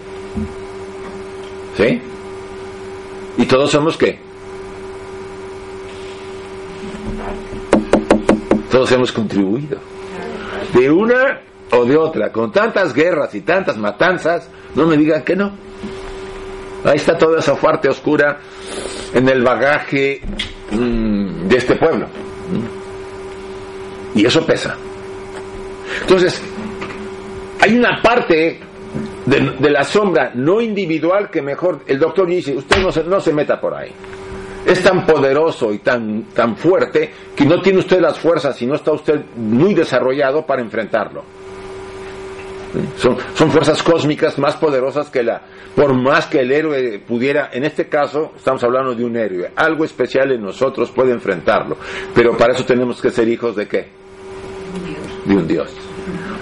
¿Sí? 1.76 2.02
¿Y 3.38 3.46
todos 3.46 3.70
somos 3.72 3.98
qué? 3.98 4.20
Todos 8.72 8.92
hemos 8.92 9.12
contribuido. 9.12 9.78
De 10.74 10.92
una 10.92 11.42
o 11.72 11.86
de 11.86 11.98
otra, 11.98 12.32
con 12.32 12.52
tantas 12.52 12.94
guerras 12.94 13.34
y 13.36 13.42
tantas 13.42 13.78
matanzas, 13.78 14.50
no 14.76 14.88
me 14.88 14.98
digan 14.98 15.24
que 15.24 15.36
no. 15.36 15.52
Ahí 16.84 16.98
está 16.98 17.18
toda 17.18 17.40
esa 17.40 17.56
parte 17.56 17.90
oscura 17.90 18.40
en 19.14 19.28
el 19.30 19.44
bagaje 19.44 20.22
mm, 20.72 21.48
de 21.48 21.58
este 21.58 21.76
pueblo. 21.76 22.08
Y 24.16 24.26
eso 24.26 24.46
pesa. 24.46 24.76
Entonces, 26.08 26.42
hay 27.60 27.78
una 27.78 28.02
parte 28.02 28.62
de, 29.26 29.40
de 29.60 29.70
la 29.70 29.84
sombra 29.84 30.32
no 30.34 30.62
individual 30.62 31.30
que 31.30 31.42
mejor 31.42 31.82
el 31.86 32.00
doctor 32.00 32.26
dice, 32.28 32.56
usted 32.56 32.82
no 32.82 32.94
se, 32.94 33.04
no 33.04 33.20
se 33.20 33.34
meta 33.34 33.60
por 33.60 33.74
ahí. 33.74 33.92
Es 34.66 34.82
tan 34.82 35.06
poderoso 35.06 35.74
y 35.74 35.80
tan, 35.80 36.24
tan 36.34 36.56
fuerte 36.56 37.12
que 37.36 37.46
no 37.46 37.62
tiene 37.62 37.80
usted 37.80 38.00
las 38.00 38.18
fuerzas 38.20 38.62
y 38.62 38.66
no 38.66 38.76
está 38.76 38.94
usted 38.94 39.20
muy 39.36 39.74
desarrollado 39.74 40.46
para 40.46 40.62
enfrentarlo. 40.62 41.24
Son, 42.96 43.18
son 43.34 43.52
fuerzas 43.52 43.84
cósmicas 43.84 44.40
más 44.40 44.56
poderosas 44.56 45.10
que 45.10 45.24
la, 45.24 45.42
por 45.76 45.94
más 45.94 46.28
que 46.28 46.40
el 46.40 46.54
héroe 46.54 47.00
pudiera, 47.06 47.50
en 47.52 47.66
este 47.66 47.90
caso 47.90 48.32
estamos 48.38 48.64
hablando 48.64 48.96
de 48.96 49.04
un 49.04 49.18
héroe, 49.18 49.52
algo 49.58 49.84
especial 49.84 50.32
en 50.32 50.42
nosotros 50.42 50.90
puede 50.92 51.12
enfrentarlo, 51.12 51.78
pero 52.16 52.38
para 52.38 52.54
eso 52.54 52.64
tenemos 52.64 53.02
que 53.02 53.10
ser 53.10 53.28
hijos 53.28 53.58
de 53.58 53.68
qué? 53.68 53.88
De 55.26 55.36
un 55.36 55.48
Dios. 55.48 55.87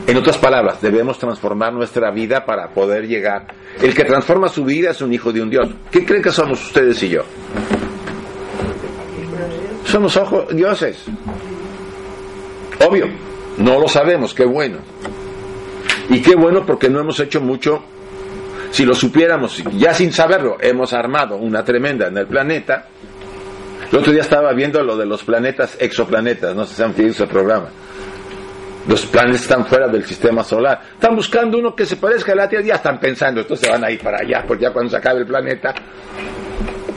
En 0.08 0.18
otras 0.18 0.38
palabras, 0.38 0.82
debemos 0.82 1.18
transformar 1.18 1.74
nuestra 1.74 2.12
vida 2.12 2.46
para 2.46 2.70
poder 2.70 3.08
llegar. 3.08 3.48
El 3.82 3.96
que 3.96 4.04
transforma 4.04 4.50
su 4.50 4.64
vida 4.64 4.92
es 4.92 5.02
un 5.02 5.12
hijo 5.12 5.34
de 5.34 5.42
un 5.42 5.50
Dios. 5.50 5.68
¿Qué 5.90 6.06
creen 6.06 6.22
que 6.22 6.32
somos 6.32 6.64
ustedes 6.64 7.02
y 7.02 7.10
yo? 7.10 7.24
Somos 9.84 10.16
ojos, 10.18 10.56
dioses. 10.56 11.06
Obvio, 12.88 13.08
no 13.58 13.80
lo 13.80 13.88
sabemos, 13.88 14.34
qué 14.36 14.46
bueno. 14.46 14.78
Y 16.10 16.22
qué 16.22 16.36
bueno 16.36 16.66
porque 16.68 16.88
no 16.88 17.00
hemos 17.00 17.20
hecho 17.20 17.42
mucho. 17.42 17.84
Si 18.70 18.86
lo 18.86 18.94
supiéramos, 18.94 19.64
ya 19.76 19.94
sin 19.94 20.12
saberlo, 20.12 20.58
hemos 20.60 20.94
armado 20.94 21.38
una 21.38 21.66
tremenda 21.66 22.08
en 22.08 22.18
el 22.18 22.28
planeta. 22.28 22.90
El 23.92 24.00
otro 24.00 24.12
día 24.12 24.22
estaba 24.22 24.54
viendo 24.54 24.84
lo 24.84 24.98
de 24.98 25.06
los 25.06 25.24
planetas 25.24 25.78
exoplanetas, 25.80 26.56
no 26.56 26.66
sé 26.66 26.76
si 26.76 26.84
han 26.84 26.94
visto 26.94 27.24
ese 27.24 27.28
programa. 27.28 27.70
Los 28.88 29.06
planetas 29.08 29.42
están 29.42 29.66
fuera 29.66 29.88
del 29.88 30.06
sistema 30.06 30.44
solar. 30.44 30.82
Están 30.94 31.16
buscando 31.16 31.58
uno 31.58 31.76
que 31.76 31.86
se 31.86 31.96
parezca 31.96 32.34
a 32.34 32.36
la 32.36 32.50
Tierra, 32.50 32.66
ya 32.66 32.76
están 32.76 33.00
pensando, 33.00 33.42
estos 33.42 33.60
se 33.60 33.70
van 33.70 33.84
a 33.84 33.92
ir 33.92 34.00
para 34.00 34.20
allá, 34.20 34.44
porque 34.48 34.64
ya 34.64 34.72
cuando 34.72 34.92
se 34.92 34.98
acabe 34.98 35.22
el 35.22 35.26
planeta. 35.26 35.74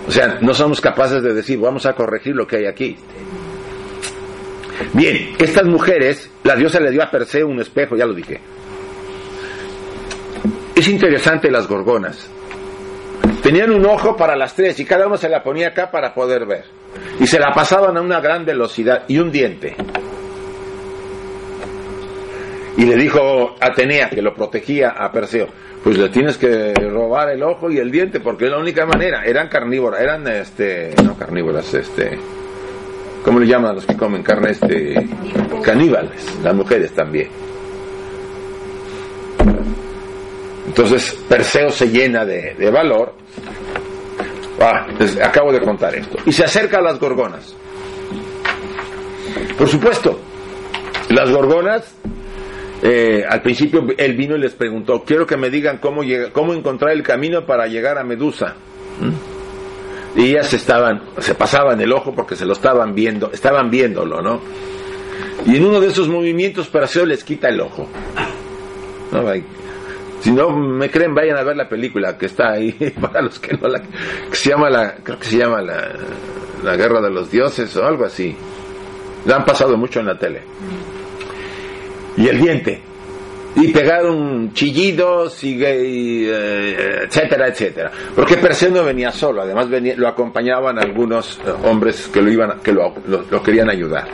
O 0.07 0.11
sea, 0.11 0.39
no 0.41 0.53
somos 0.55 0.81
capaces 0.81 1.23
de 1.23 1.33
decir, 1.33 1.59
vamos 1.59 1.87
a 1.87 1.95
corregir 1.95 2.35
lo 2.35 2.47
que 2.47 2.57
hay 2.57 2.67
aquí. 2.67 2.97
Bien, 4.93 5.35
estas 5.39 5.65
mujeres, 5.65 6.31
la 6.45 6.57
diosa 6.57 6.81
le 6.81 6.91
dio 6.91 7.03
a 7.03 7.11
Perseo 7.11 7.47
un 7.47 7.61
espejo, 7.61 7.97
ya 7.97 8.07
lo 8.07 8.15
dije. 8.15 8.41
Es 10.75 10.89
interesante 10.89 11.51
las 11.51 11.67
gorgonas. 11.67 12.31
Tenían 13.43 13.71
un 13.71 13.85
ojo 13.87 14.17
para 14.17 14.37
las 14.37 14.55
tres 14.55 14.79
y 14.81 14.85
cada 14.85 15.07
uno 15.07 15.17
se 15.17 15.29
la 15.29 15.43
ponía 15.43 15.69
acá 15.69 15.91
para 15.91 16.15
poder 16.15 16.47
ver. 16.47 16.65
y 17.21 17.27
se 17.27 17.39
la 17.39 17.53
pasaban 17.55 17.97
a 17.97 18.01
una 18.01 18.21
gran 18.21 18.45
velocidad 18.45 19.05
y 19.09 19.19
un 19.19 19.31
diente. 19.31 19.77
Y 22.79 22.85
le 22.85 22.95
dijo 22.95 23.57
Atenea, 23.61 24.09
que 24.09 24.23
lo 24.23 24.33
protegía 24.33 24.91
a 24.91 25.11
Perseo, 25.11 25.49
pues 25.83 25.99
le 25.99 26.11
tienes 26.11 26.39
que 26.39 26.73
robar 26.75 27.29
el 27.29 27.43
ojo 27.43 27.69
y 27.73 27.79
el 27.79 27.91
diente 27.91 28.21
porque 28.21 28.45
es 28.45 28.53
la 28.53 28.59
única 28.59 28.87
manera. 28.87 29.25
Eran 29.25 29.49
carnívoras, 29.49 30.01
eran 30.01 30.25
este, 30.29 30.95
no 31.03 31.17
carnívoras, 31.17 31.75
este, 31.75 32.17
¿cómo 33.25 33.41
le 33.41 33.49
llaman 33.49 33.73
a 33.73 33.75
los 33.75 33.85
que 33.85 33.97
comen 33.97 34.23
carne? 34.23 34.53
Este, 34.53 34.95
caníbales, 35.65 36.39
las 36.41 36.55
mujeres 36.55 36.93
también. 36.93 37.29
Entonces 40.69 41.19
Perseo 41.29 41.71
se 41.71 41.89
llena 41.89 42.25
de, 42.25 42.55
de 42.55 42.71
valor. 42.71 43.13
Ah, 44.61 44.87
les 45.01 45.21
acabo 45.21 45.53
de 45.53 45.61
contar 45.61 45.97
esto. 45.97 46.17
Y 46.27 46.33
se 46.33 46.45
acerca 46.45 46.79
a 46.79 46.83
las 46.83 47.01
gorgonas. 47.01 47.57
Por 49.59 49.67
supuesto, 49.67 50.21
las 51.09 51.29
gorgonas, 51.29 51.93
eh, 52.83 53.25
al 53.29 53.43
principio 53.43 53.87
él 53.97 54.17
vino 54.17 54.37
y 54.37 54.41
les 54.41 54.55
preguntó, 54.55 55.03
quiero 55.05 55.27
que 55.27 55.37
me 55.37 55.51
digan 55.51 55.79
cómo, 55.79 56.03
llega, 56.03 56.33
cómo 56.33 56.55
encontrar 56.55 56.93
el 56.93 57.03
camino 57.03 57.45
para 57.45 57.67
llegar 57.67 57.99
a 57.99 58.05
Medusa. 58.05 58.55
¿Mm? 59.01 60.21
Y 60.21 60.31
ellas 60.31 60.53
estaban, 60.55 61.03
se 61.19 61.35
pasaban 61.35 61.81
el 61.81 61.93
ojo 61.93 62.15
porque 62.15 62.37
se 62.37 62.45
lo 62.45 62.53
estaban 62.53 62.95
viendo, 62.95 63.31
estaban 63.33 63.71
viéndolo, 63.71 64.23
¿no? 64.23 64.41
Y 65.47 65.57
en 65.57 65.65
uno 65.65 65.81
de 65.81 65.89
esos 65.89 66.09
movimientos 66.09 66.69
Perseo 66.69 67.07
les 67.07 67.23
quita 67.25 67.49
el 67.49 67.61
ojo. 67.61 67.87
¿No? 69.13 69.25
Si 70.21 70.33
no 70.33 70.51
me 70.51 70.91
creen, 70.91 71.15
vayan 71.15 71.37
a 71.37 71.45
ver 71.45 71.57
la 71.57 71.69
película 71.69 72.19
que 72.19 72.27
está 72.27 72.51
ahí 72.53 72.73
para 73.01 73.23
los 73.23 73.39
que 73.39 73.57
no 73.57 73.69
la 73.69 73.81
que 73.81 74.35
se 74.37 74.51
llama 74.51 74.69
la 74.69 74.97
creo 74.97 75.19
que 75.19 75.27
se 75.27 75.39
llama 75.39 75.63
la, 75.63 75.93
la 76.65 76.77
guerra 76.77 77.01
de 77.01 77.11
los 77.11 77.31
dioses 77.31 77.77
o 77.77 77.87
algo 77.87 78.05
así. 78.05 78.37
La 79.27 79.37
han 79.37 79.45
pasado 79.45 79.77
mucho 79.77 80.01
en 80.01 80.07
la 80.07 80.19
tele. 80.19 80.43
Y 82.19 82.29
el 82.29 82.41
diente. 82.41 82.81
Y 83.55 83.69
pegaron 83.69 84.53
chillidos 84.53 85.43
y, 85.45 85.55
y, 85.57 86.27
eh, 86.29 87.05
etcétera, 87.05 87.49
etcétera. 87.49 87.91
Porque 88.15 88.37
Perseo 88.37 88.71
no 88.71 88.85
venía 88.85 89.11
solo, 89.11 89.43
además 89.43 89.69
lo 89.97 90.09
acompañaban 90.09 90.79
algunos 90.79 91.39
eh, 91.39 91.51
hombres 91.65 92.09
que 92.09 92.21
lo 92.21 92.31
iban 92.31 92.61
que 92.61 92.73
lo, 92.73 92.93
querían 93.43 93.71
ayudar. 93.71 94.09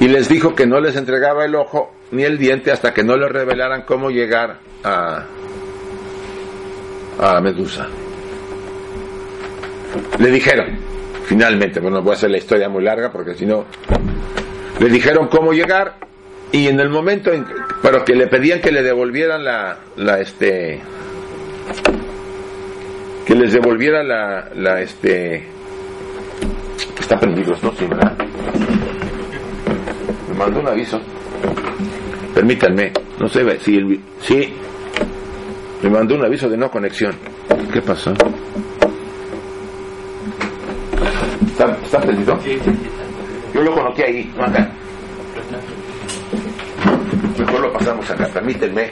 Y 0.00 0.08
les 0.08 0.28
dijo 0.28 0.54
que 0.54 0.66
no 0.66 0.80
les 0.80 0.96
entregaba 0.96 1.44
el 1.44 1.54
ojo 1.54 1.92
ni 2.10 2.24
el 2.24 2.38
diente 2.38 2.70
hasta 2.72 2.92
que 2.92 3.04
no 3.04 3.16
le 3.16 3.28
revelaran 3.28 3.82
cómo 3.82 4.10
llegar 4.10 4.58
a, 4.82 5.24
a 7.20 7.40
Medusa. 7.40 7.86
Le 10.18 10.30
dijeron, 10.30 10.78
finalmente, 11.24 11.80
bueno, 11.80 12.02
voy 12.02 12.12
a 12.12 12.14
hacer 12.14 12.30
la 12.30 12.38
historia 12.38 12.68
muy 12.68 12.82
larga 12.82 13.10
porque 13.10 13.34
si 13.34 13.46
no, 13.46 13.64
le 14.78 14.88
dijeron 14.88 15.28
cómo 15.28 15.52
llegar 15.52 16.08
y 16.52 16.66
en 16.68 16.80
el 16.80 16.88
momento 16.88 17.32
en 17.32 17.44
que, 17.44 17.52
pero 17.82 18.04
que 18.04 18.14
le 18.14 18.26
pedían 18.26 18.60
que 18.60 18.70
le 18.70 18.82
devolvieran 18.82 19.44
la, 19.44 19.78
la 19.96 20.20
este, 20.20 20.80
que 23.26 23.34
les 23.34 23.52
devolviera 23.52 24.02
la, 24.02 24.48
la 24.54 24.80
este, 24.80 25.44
está 26.98 27.18
prendido, 27.18 27.54
¿no? 27.62 27.72
Sí, 27.72 27.86
¿verdad? 27.86 28.16
Me 30.28 30.34
mandó 30.34 30.60
un 30.60 30.68
aviso. 30.68 31.00
Permítanme, 32.34 32.92
no 33.18 33.28
sé 33.28 33.58
si 33.60 33.76
el, 33.76 34.00
sí, 34.20 34.54
me 35.82 35.90
mandó 35.90 36.14
un 36.14 36.24
aviso 36.24 36.48
de 36.48 36.56
no 36.56 36.70
conexión. 36.70 37.12
¿Qué 37.72 37.82
pasó? 37.82 38.12
¿Está, 41.46 41.76
está 41.82 42.00
prendido? 42.00 42.38
Yo 43.52 43.62
lo 43.62 43.74
coloqué 43.74 44.04
ahí, 44.04 44.32
acá. 44.40 44.70
Mejor 47.48 47.62
lo 47.62 47.72
pasamos 47.72 48.10
acá, 48.10 48.28
permítanme. 48.28 48.90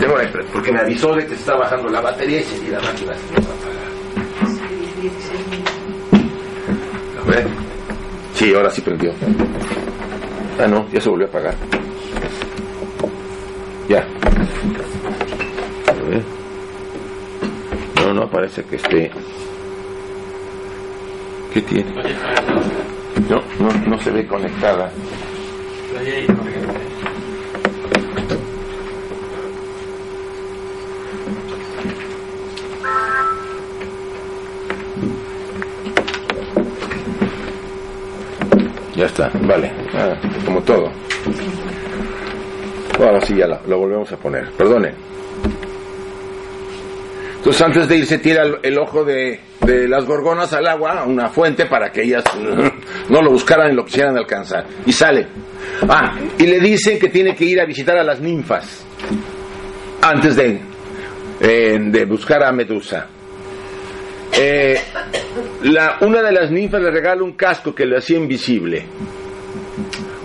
Tengo 0.00 0.14
porque 0.54 0.72
me 0.72 0.80
avisó 0.80 1.14
de 1.14 1.26
que 1.26 1.34
está 1.34 1.54
bajando 1.54 1.90
la 1.90 2.00
batería 2.00 2.40
y 2.40 2.70
la 2.70 2.80
máquina 2.80 3.12
se 3.14 3.34
va 3.42 3.50
a 3.50 3.54
apagar. 3.54 3.84
A 7.20 7.24
ver. 7.28 7.46
Sí, 8.32 8.54
ahora 8.54 8.70
sí 8.70 8.80
prendió. 8.80 9.12
Ah, 10.58 10.66
no, 10.66 10.88
ya 10.90 10.98
se 10.98 11.10
volvió 11.10 11.26
a 11.26 11.28
apagar. 11.28 11.54
Ya. 13.86 13.98
A 15.86 15.92
ver. 16.08 16.22
No, 18.00 18.14
no 18.14 18.30
parece 18.30 18.64
que 18.64 18.76
esté. 18.76 19.10
¿Qué 21.52 21.60
tiene? 21.60 21.92
No, 23.28 23.42
no, 23.60 23.70
no 23.88 23.98
se 24.00 24.10
ve 24.10 24.26
conectada. 24.26 24.90
Ya 38.96 39.06
está, 39.06 39.30
vale. 39.42 39.72
Ah, 39.94 40.14
como 40.44 40.62
todo. 40.62 40.90
Ahora 42.98 43.20
sí, 43.22 43.34
ya 43.36 43.46
lo, 43.46 43.58
lo 43.66 43.78
volvemos 43.78 44.12
a 44.12 44.16
poner. 44.16 44.50
Perdone. 44.52 44.92
Entonces, 47.36 47.60
antes 47.62 47.88
de 47.88 47.96
irse, 47.98 48.18
tira 48.18 48.42
el, 48.42 48.58
el 48.62 48.78
ojo 48.78 49.04
de, 49.04 49.40
de 49.60 49.86
las 49.88 50.06
gorgonas 50.06 50.52
al 50.52 50.66
agua, 50.66 51.00
a 51.00 51.04
una 51.04 51.28
fuente, 51.28 51.66
para 51.66 51.90
que 51.90 52.02
ellas 52.02 52.24
no 53.10 53.20
lo 53.20 53.30
buscaran 53.30 53.72
y 53.72 53.74
lo 53.74 53.84
quisieran 53.84 54.16
alcanzar. 54.16 54.64
Y 54.86 54.92
sale. 54.92 55.26
Ah, 55.88 56.14
y 56.38 56.46
le 56.46 56.60
dicen 56.60 56.98
que 56.98 57.08
tiene 57.08 57.34
que 57.34 57.44
ir 57.44 57.60
a 57.60 57.66
visitar 57.66 57.96
a 57.98 58.04
las 58.04 58.20
ninfas 58.20 58.86
antes 60.00 60.36
de, 60.36 60.60
eh, 61.40 61.78
de 61.80 62.04
buscar 62.04 62.42
a 62.44 62.52
Medusa. 62.52 63.08
Eh, 64.36 64.80
una 66.00 66.22
de 66.22 66.32
las 66.32 66.50
ninfas 66.50 66.82
le 66.82 66.90
regala 66.90 67.22
un 67.22 67.32
casco 67.32 67.74
que 67.74 67.86
le 67.86 67.98
hacía 67.98 68.18
invisible, 68.18 68.84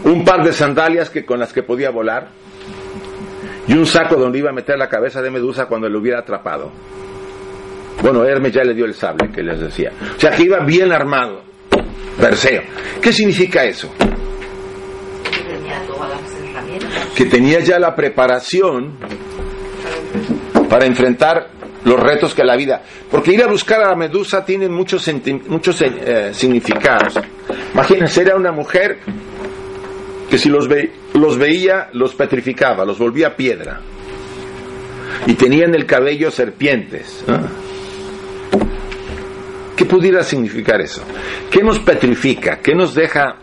un 0.04 0.24
par 0.26 0.44
de 0.44 0.52
sandalias 0.52 1.10
que, 1.10 1.26
con 1.26 1.40
las 1.40 1.54
que 1.54 1.64
podía 1.64 1.92
volar 1.92 2.30
y 3.68 3.74
un 3.74 3.86
saco 3.86 4.16
donde 4.16 4.40
iba 4.40 4.50
a 4.50 4.54
meter 4.54 4.78
la 4.78 4.90
cabeza 4.90 5.22
de 5.22 5.30
Medusa 5.30 5.68
cuando 5.68 5.88
lo 5.88 6.00
hubiera 6.00 6.20
atrapado. 6.20 6.72
Bueno, 8.02 8.26
Hermes 8.26 8.54
ya 8.54 8.64
le 8.64 8.74
dio 8.74 8.86
el 8.86 8.94
sable 8.94 9.30
que 9.32 9.44
les 9.44 9.60
decía. 9.60 9.92
O 10.16 10.20
sea 10.20 10.32
que 10.32 10.44
iba 10.44 10.60
bien 10.60 10.92
armado. 10.92 11.44
Perseo. 12.20 12.64
¿Qué 13.02 13.14
significa 13.14 13.64
eso? 13.64 13.94
Que 17.16 17.26
tenía 17.26 17.60
ya 17.60 17.78
la 17.78 17.96
preparación 17.96 18.98
para 20.70 20.86
enfrentar 20.86 21.59
los 21.86 22.00
retos 22.00 22.34
que 22.34 22.44
la 22.44 22.56
vida. 22.56 22.82
Porque 23.10 23.32
ir 23.34 23.44
a 23.44 23.48
buscar 23.48 23.82
a 23.82 23.90
la 23.90 23.96
Medusa 23.96 24.44
tiene 24.46 24.68
muchos, 24.70 25.10
muchos 25.48 25.82
eh, 25.82 26.30
significados. 26.34 27.16
Imagínense, 27.74 28.22
era 28.22 28.36
una 28.36 28.52
mujer 28.52 29.00
que 30.30 30.38
si 30.38 30.50
los, 30.50 30.68
ve- 30.68 30.92
los 31.14 31.38
veía, 31.38 31.90
los 31.94 32.14
petrificaba, 32.16 32.86
los 32.86 32.98
volvía 33.00 33.36
piedra. 33.36 33.82
Y 35.26 35.34
tenía 35.34 35.66
en 35.66 35.76
el 35.76 35.86
cabello 35.86 36.30
serpientes. 36.32 37.24
¿Qué 39.76 39.86
pudiera 39.86 40.24
significar 40.24 40.82
eso? 40.82 41.04
¿Qué 41.50 41.64
nos 41.64 41.80
petrifica? 41.80 42.60
¿Qué 42.60 42.76
nos 42.76 42.94
deja 42.94 43.38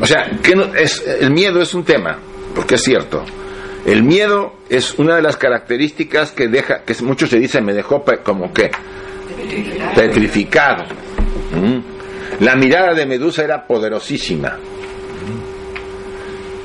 O 0.00 0.06
sea, 0.06 0.30
que 0.42 0.54
no- 0.54 0.74
es, 0.74 1.04
el 1.20 1.30
miedo 1.30 1.60
es 1.60 1.74
un 1.74 1.84
tema, 1.84 2.18
porque 2.54 2.76
es 2.76 2.82
cierto. 2.82 3.24
El 3.84 4.02
miedo 4.02 4.54
es 4.68 4.98
una 4.98 5.16
de 5.16 5.22
las 5.22 5.36
características 5.36 6.32
que 6.32 6.48
deja, 6.48 6.82
que 6.82 6.94
muchos 7.02 7.30
se 7.30 7.38
dicen, 7.38 7.64
me 7.64 7.72
dejó 7.72 8.04
como 8.22 8.52
que 8.52 8.70
petrificado. 9.94 10.84
Mm. 11.52 12.44
La 12.44 12.54
mirada 12.56 12.94
de 12.94 13.06
Medusa 13.06 13.42
era 13.44 13.66
poderosísima. 13.66 14.58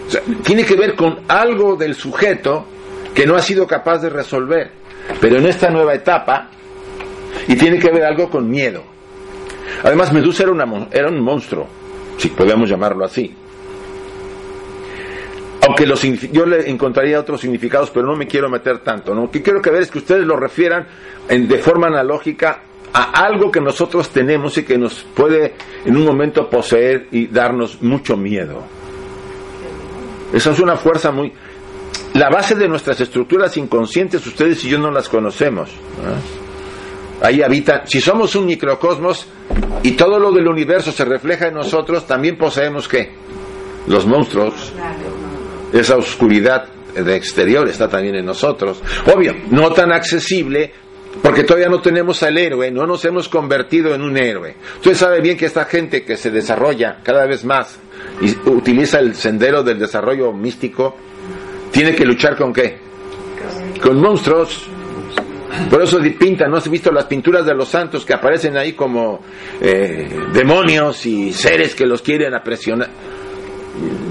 O 0.07 0.09
sea, 0.09 0.21
tiene 0.43 0.65
que 0.65 0.75
ver 0.75 0.95
con 0.95 1.21
algo 1.27 1.75
del 1.75 1.95
sujeto 1.95 2.65
que 3.13 3.25
no 3.25 3.35
ha 3.35 3.41
sido 3.41 3.65
capaz 3.67 3.99
de 3.99 4.09
resolver, 4.09 4.71
pero 5.21 5.37
en 5.37 5.47
esta 5.47 5.69
nueva 5.69 5.93
etapa, 5.93 6.49
y 7.47 7.55
tiene 7.55 7.79
que 7.79 7.91
ver 7.91 8.03
algo 8.03 8.29
con 8.29 8.49
miedo. 8.49 8.83
Además, 9.83 10.13
Medusa 10.13 10.43
era, 10.43 10.51
una, 10.51 10.87
era 10.91 11.09
un 11.09 11.21
monstruo, 11.21 11.67
si 12.17 12.29
podemos 12.29 12.69
llamarlo 12.69 13.05
así. 13.05 13.35
Aunque 15.65 15.85
los 15.85 16.01
yo 16.01 16.45
le 16.45 16.69
encontraría 16.69 17.19
otros 17.19 17.41
significados, 17.41 17.89
pero 17.89 18.07
no 18.07 18.15
me 18.15 18.27
quiero 18.27 18.49
meter 18.49 18.79
tanto. 18.79 19.13
¿no? 19.13 19.21
Lo 19.23 19.31
que 19.31 19.41
quiero 19.41 19.61
que 19.61 19.69
ver 19.69 19.83
es 19.83 19.91
que 19.91 19.99
ustedes 19.99 20.25
lo 20.25 20.35
refieran 20.35 20.87
de 21.27 21.57
forma 21.59 21.87
analógica 21.87 22.63
a 22.93 23.25
algo 23.25 23.51
que 23.51 23.61
nosotros 23.61 24.09
tenemos 24.09 24.57
y 24.57 24.63
que 24.63 24.77
nos 24.77 25.03
puede 25.15 25.55
en 25.85 25.95
un 25.97 26.05
momento 26.05 26.49
poseer 26.49 27.07
y 27.11 27.27
darnos 27.27 27.81
mucho 27.81 28.17
miedo. 28.17 28.63
Esa 30.33 30.51
es 30.51 30.59
una 30.59 30.75
fuerza 30.75 31.11
muy... 31.11 31.31
La 32.13 32.29
base 32.29 32.55
de 32.55 32.67
nuestras 32.67 32.99
estructuras 33.01 33.57
inconscientes, 33.57 34.25
ustedes 34.27 34.63
y 34.65 34.69
yo 34.69 34.77
no 34.77 34.91
las 34.91 35.09
conocemos. 35.09 35.71
¿no? 36.03 36.43
Ahí 37.25 37.41
habita, 37.41 37.85
si 37.85 38.01
somos 38.01 38.35
un 38.35 38.45
microcosmos 38.45 39.27
y 39.81 39.91
todo 39.91 40.19
lo 40.19 40.31
del 40.31 40.47
universo 40.47 40.91
se 40.91 41.05
refleja 41.05 41.47
en 41.47 41.55
nosotros, 41.55 42.05
también 42.05 42.37
poseemos 42.37 42.87
qué? 42.87 43.13
Los 43.87 44.05
monstruos. 44.05 44.73
Esa 45.73 45.97
oscuridad 45.97 46.65
de 46.93 47.15
exterior 47.15 47.67
está 47.67 47.89
también 47.89 48.15
en 48.15 48.25
nosotros. 48.25 48.81
Obvio, 49.13 49.35
no 49.49 49.71
tan 49.71 49.91
accesible 49.91 50.71
porque 51.21 51.43
todavía 51.43 51.69
no 51.69 51.81
tenemos 51.81 52.23
al 52.23 52.37
héroe, 52.37 52.71
no 52.71 52.87
nos 52.87 53.05
hemos 53.05 53.29
convertido 53.29 53.93
en 53.93 54.01
un 54.01 54.17
héroe. 54.17 54.55
Usted 54.77 54.95
sabe 54.95 55.21
bien 55.21 55.37
que 55.37 55.45
esta 55.45 55.65
gente 55.65 56.03
que 56.03 56.17
se 56.17 56.31
desarrolla 56.31 56.99
cada 57.03 57.25
vez 57.25 57.45
más 57.45 57.79
y 58.21 58.35
utiliza 58.49 58.99
el 58.99 59.15
sendero 59.15 59.63
del 59.63 59.79
desarrollo 59.79 60.33
místico, 60.33 60.95
tiene 61.71 61.95
que 61.95 62.05
luchar 62.05 62.35
con 62.35 62.51
qué? 62.51 62.77
Con 63.81 63.99
monstruos. 63.99 64.67
Por 65.69 65.83
eso 65.83 65.99
pintan, 66.19 66.49
¿no 66.49 66.57
has 66.57 66.69
visto 66.69 66.91
las 66.91 67.05
pinturas 67.05 67.45
de 67.45 67.53
los 67.53 67.69
santos 67.69 68.03
que 68.03 68.13
aparecen 68.13 68.57
ahí 68.57 68.73
como 68.73 69.21
eh, 69.61 70.09
demonios 70.33 71.05
y 71.05 71.31
seres 71.31 71.75
que 71.75 71.85
los 71.85 72.01
quieren 72.01 72.33
apresionar? 72.33 72.89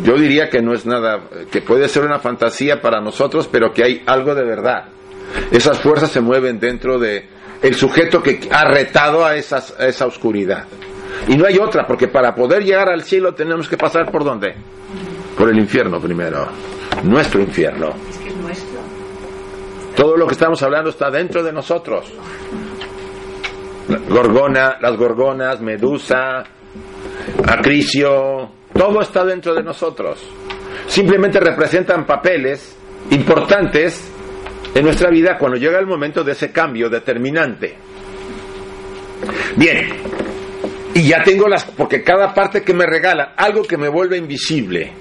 Yo 0.03 0.15
diría 0.15 0.49
que 0.49 0.61
no 0.61 0.75
es 0.75 0.85
nada, 0.85 1.21
que 1.51 1.63
puede 1.63 1.89
ser 1.89 2.05
una 2.05 2.19
fantasía 2.19 2.81
para 2.81 3.01
nosotros, 3.01 3.49
pero 3.51 3.73
que 3.73 3.85
hay 3.85 4.03
algo 4.07 4.35
de 4.35 4.45
verdad. 4.45 4.89
Esas 5.51 5.81
fuerzas 5.81 6.11
se 6.11 6.21
mueven 6.21 6.59
dentro 6.59 6.99
de 6.99 7.27
el 7.63 7.75
sujeto 7.75 8.23
que 8.23 8.41
ha 8.51 8.65
retado 8.65 9.25
a, 9.25 9.37
esas, 9.37 9.79
a 9.79 9.87
esa 9.87 10.07
oscuridad. 10.07 10.67
Y 11.29 11.37
no 11.37 11.47
hay 11.47 11.59
otra, 11.59 11.87
porque 11.87 12.09
para 12.09 12.35
poder 12.35 12.65
llegar 12.65 12.89
al 12.89 13.03
cielo 13.03 13.35
tenemos 13.35 13.69
que 13.69 13.77
pasar 13.77 14.11
por 14.11 14.25
dónde? 14.25 14.55
Por 15.39 15.49
el 15.49 15.59
infierno 15.59 16.01
primero. 16.01 16.49
Nuestro 17.05 17.41
infierno. 17.41 17.91
Es 18.11 18.19
que 18.19 18.29
es 18.29 18.37
nuestro. 18.37 18.81
Todo 19.95 20.17
lo 20.17 20.27
que 20.27 20.33
estamos 20.33 20.61
hablando 20.63 20.91
está 20.91 21.11
dentro 21.11 21.43
de 21.43 21.53
nosotros. 21.53 22.13
Gorgona, 24.09 24.79
las 24.81 24.97
gorgonas, 24.97 25.61
Medusa, 25.61 26.43
Acricio, 27.47 28.51
todo 28.75 29.01
está 29.01 29.25
dentro 29.25 29.55
de 29.55 29.63
nosotros. 29.63 30.21
Simplemente 30.87 31.41
representan 31.41 32.07
papeles 32.07 32.77
importantes 33.11 34.11
en 34.75 34.85
nuestra 34.85 35.11
vida 35.11 35.37
cuando 35.39 35.59
llega 35.59 35.79
el 35.79 35.87
momento 35.87 36.25
de 36.25 36.33
ese 36.33 36.51
cambio 36.51 36.89
determinante. 36.89 37.77
Bien, 39.57 39.89
y 40.95 41.03
ya 41.09 41.23
tengo 41.23 41.49
las, 41.49 41.65
porque 41.65 42.03
cada 42.03 42.35
parte 42.35 42.63
que 42.63 42.75
me 42.75 42.87
regala, 42.87 43.35
algo 43.37 43.63
que 43.63 43.77
me 43.77 43.89
vuelve 43.89 44.17
invisible, 44.17 44.93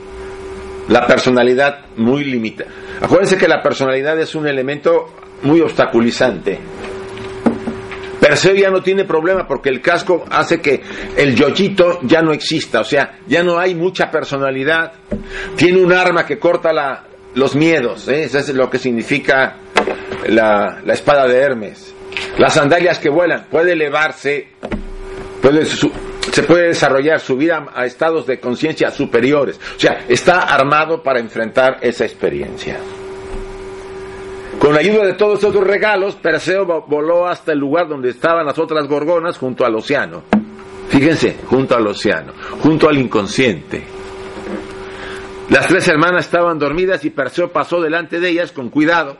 la 0.88 1.06
personalidad 1.06 1.86
muy 1.98 2.24
limitada. 2.24 2.70
Acuérdense 3.02 3.38
que 3.38 3.48
la 3.48 3.62
personalidad 3.62 4.20
es 4.20 4.36
un 4.36 4.48
elemento 4.48 5.14
muy 5.44 5.62
obstaculizante. 5.62 6.60
Perseo 8.22 8.54
ya 8.54 8.70
no 8.70 8.82
tiene 8.84 9.04
problema 9.04 9.48
porque 9.48 9.70
el 9.70 9.82
casco 9.82 10.24
hace 10.30 10.62
que 10.62 10.80
el 11.18 11.36
yoyito 11.36 12.00
ya 12.04 12.22
no 12.22 12.32
exista, 12.34 12.80
o 12.82 12.84
sea, 12.84 13.18
ya 13.26 13.42
no 13.44 13.58
hay 13.58 13.74
mucha 13.74 14.12
personalidad. 14.12 14.94
Tiene 15.56 15.82
un 15.82 15.92
arma 15.92 16.24
que 16.26 16.38
corta 16.38 17.04
los 17.34 17.56
miedos, 17.56 18.08
¿eh? 18.08 18.26
eso 18.26 18.38
es 18.38 18.50
lo 18.54 18.70
que 18.70 18.78
significa 18.78 19.56
la, 20.28 20.82
espada 20.94 21.28
de 21.28 21.38
Hermes. 21.40 21.96
Las 22.38 22.54
sandalias 22.54 23.00
que 23.00 23.10
vuelan, 23.10 23.48
puede 23.50 23.74
elevarse, 23.74 24.50
su- 25.66 25.92
se 26.32 26.44
puede 26.44 26.68
desarrollar, 26.68 27.20
subir 27.20 27.52
a, 27.52 27.66
a 27.74 27.86
estados 27.86 28.28
de 28.28 28.40
conciencia 28.40 28.92
superiores. 28.92 29.60
O 29.76 29.80
sea, 29.80 30.06
está 30.08 30.42
armado 30.42 31.02
para 31.02 31.20
enfrentar 31.20 31.80
esa 31.82 32.06
experiencia. 32.06 32.78
Con 34.62 34.78
ayuda 34.78 35.08
de 35.08 35.14
todos 35.14 35.40
esos 35.40 35.56
regalos, 35.56 36.14
Perseo 36.16 36.68
vo- 36.68 36.86
voló 36.88 37.26
hasta 37.28 37.52
el 37.52 37.58
lugar 37.58 37.88
donde 37.88 38.10
estaban 38.12 38.46
las 38.46 38.60
otras 38.60 38.88
gorgonas 38.88 39.40
junto 39.40 39.66
al 39.66 39.74
océano. 39.76 40.22
Fíjense, 40.90 41.38
junto 41.48 41.76
al 41.76 41.88
océano, 41.88 42.32
junto 42.62 42.88
al 42.88 42.98
inconsciente. 43.00 43.82
Las 45.50 45.68
tres 45.68 45.88
hermanas 45.88 46.26
estaban 46.26 46.60
dormidas 46.60 47.04
y 47.06 47.10
Perseo 47.10 47.52
pasó 47.52 47.82
delante 47.82 48.20
de 48.20 48.30
ellas 48.30 48.52
con 48.52 48.70
cuidado, 48.70 49.18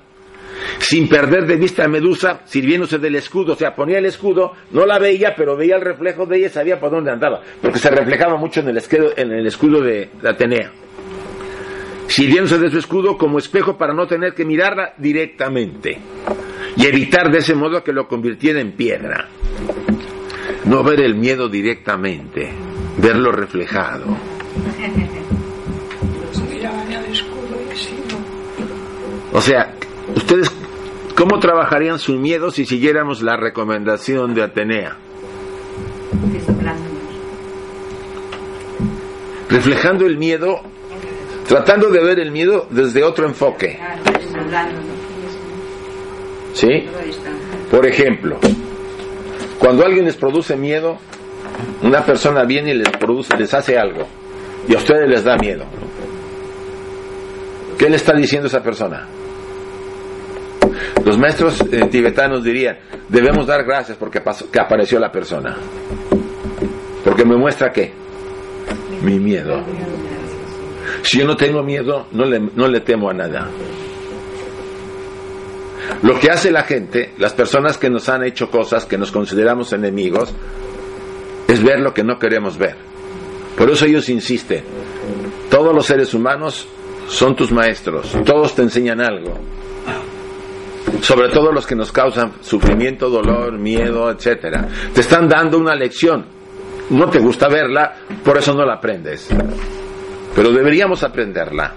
sin 0.78 1.10
perder 1.10 1.48
de 1.48 1.56
vista 1.56 1.86
a 1.86 1.88
Medusa, 1.88 2.42
sirviéndose 2.46 3.00
del 3.00 3.16
escudo. 3.16 3.54
O 3.54 3.56
sea, 3.56 3.74
ponía 3.74 3.98
el 3.98 4.06
escudo, 4.06 4.52
no 4.72 4.86
la 4.86 5.00
veía, 5.00 5.34
pero 5.36 5.58
veía 5.58 5.76
el 5.76 5.82
reflejo 5.82 6.28
de 6.28 6.38
ella 6.38 6.50
sabía 6.50 6.80
por 6.80 6.92
dónde 6.92 7.10
andaba, 7.12 7.42
porque 7.62 7.80
se 7.80 7.90
reflejaba 7.90 8.38
mucho 8.38 8.60
en 8.60 8.70
el 8.70 8.78
escudo, 9.48 9.82
de 9.82 10.10
Atenea. 10.24 10.72
Sirviéndose 12.12 12.58
de 12.58 12.70
su 12.70 12.78
escudo 12.78 13.18
como 13.18 13.40
espejo 13.40 13.78
para 13.78 13.94
no 13.94 14.06
tener 14.06 14.34
que 14.34 14.44
mirarla 14.44 14.94
directamente 14.98 15.98
y 16.76 16.86
evitar 16.86 17.32
de 17.32 17.38
ese 17.38 17.56
modo 17.56 17.86
que 17.86 17.94
lo 17.94 18.10
convirtiera 18.10 18.60
en 18.60 18.74
piedra. 18.74 19.30
No 20.66 20.84
ver 20.84 21.00
el 21.00 21.16
miedo 21.16 21.48
directamente, 21.48 22.52
verlo 22.98 23.32
reflejado. 23.32 24.18
O 29.32 29.40
sea, 29.40 29.74
ustedes, 30.14 30.52
¿cómo 31.16 31.40
trabajarían 31.40 31.98
su 31.98 32.18
miedo 32.18 32.52
si 32.52 32.66
siguiéramos 32.66 33.22
la 33.22 33.38
recomendación 33.38 34.34
de 34.34 34.44
Atenea? 34.44 34.98
Reflejando 39.48 40.06
el 40.06 40.18
miedo, 40.18 40.62
tratando 41.52 41.90
de 41.90 42.02
ver 42.02 42.18
el 42.20 42.32
miedo 42.32 42.66
desde 42.70 43.04
otro 43.04 43.26
enfoque. 43.28 43.76
Claro, 43.76 44.02
desoplándonos. 44.06 44.86
¿Sí? 46.54 46.88
Por 47.70 47.86
ejemplo, 47.86 48.38
cuando 49.60 49.86
alguien 49.86 50.06
les 50.06 50.16
produce 50.16 50.56
miedo, 50.56 50.98
una 51.84 52.06
persona 52.06 52.44
viene 52.46 52.72
y 52.72 52.78
les 52.78 52.90
produce, 52.90 53.36
les 53.38 53.54
hace 53.54 53.78
algo, 53.78 54.08
y 54.68 54.74
a 54.76 54.78
ustedes 54.78 55.10
les 55.10 55.24
da 55.26 55.36
miedo. 55.38 55.66
¿Qué 57.78 57.90
le 57.90 57.98
está 57.98 58.14
diciendo 58.14 58.48
esa 58.48 58.64
persona? 58.64 59.08
Los 61.04 61.18
maestros 61.18 61.60
eh, 61.70 61.88
tibetanos 61.92 62.44
dirían, 62.46 62.78
debemos 63.10 63.46
dar 63.48 63.66
gracias 63.66 63.98
porque 63.98 64.22
pasó- 64.22 64.50
que 64.50 64.60
apareció 64.62 65.00
la 65.00 65.12
persona. 65.12 65.58
Porque 67.04 67.26
me 67.26 67.36
muestra 67.36 67.72
qué? 67.72 67.92
Mi 69.02 69.20
miedo. 69.20 69.62
Si 71.04 71.20
yo 71.20 71.26
no 71.26 71.36
tengo 71.36 71.64
miedo, 71.64 72.08
no 72.12 72.26
le, 72.26 72.40
no 72.40 72.68
le 72.68 72.82
temo 72.82 73.10
a 73.10 73.14
nada. 73.14 73.50
Lo 76.04 76.20
que 76.20 76.32
hace 76.32 76.52
la 76.52 76.64
gente, 76.64 77.14
las 77.18 77.34
personas 77.34 77.78
que 77.78 77.90
nos 77.90 78.10
han 78.10 78.24
hecho 78.24 78.50
cosas 78.50 78.86
que 78.86 78.98
nos 78.98 79.12
consideramos 79.12 79.74
enemigos, 79.74 80.34
es 81.48 81.64
ver 81.64 81.80
lo 81.80 81.94
que 81.94 82.04
no 82.04 82.18
queremos 82.18 82.58
ver. 82.58 82.76
Por 83.58 83.70
eso 83.70 83.86
ellos 83.86 84.10
insisten. 84.10 84.64
Todos 85.50 85.76
los 85.76 85.86
seres 85.86 86.14
humanos 86.14 86.68
son 87.08 87.36
tus 87.36 87.52
maestros, 87.52 88.16
todos 88.26 88.56
te 88.56 88.62
enseñan 88.62 89.02
algo. 89.02 89.38
Sobre 91.02 91.30
todo 91.30 91.52
los 91.52 91.68
que 91.68 91.76
nos 91.76 91.92
causan 91.92 92.34
sufrimiento, 92.42 93.10
dolor, 93.10 93.58
miedo, 93.58 94.10
etcétera. 94.10 94.68
Te 94.94 95.02
están 95.02 95.28
dando 95.28 95.58
una 95.58 95.76
lección. 95.76 96.26
No 96.90 97.10
te 97.10 97.20
gusta 97.20 97.48
verla, 97.48 97.96
por 98.24 98.38
eso 98.38 98.54
no 98.54 98.66
la 98.66 98.76
aprendes. 98.76 99.30
Pero 100.42 100.54
deberíamos 100.54 101.04
aprenderla. 101.04 101.72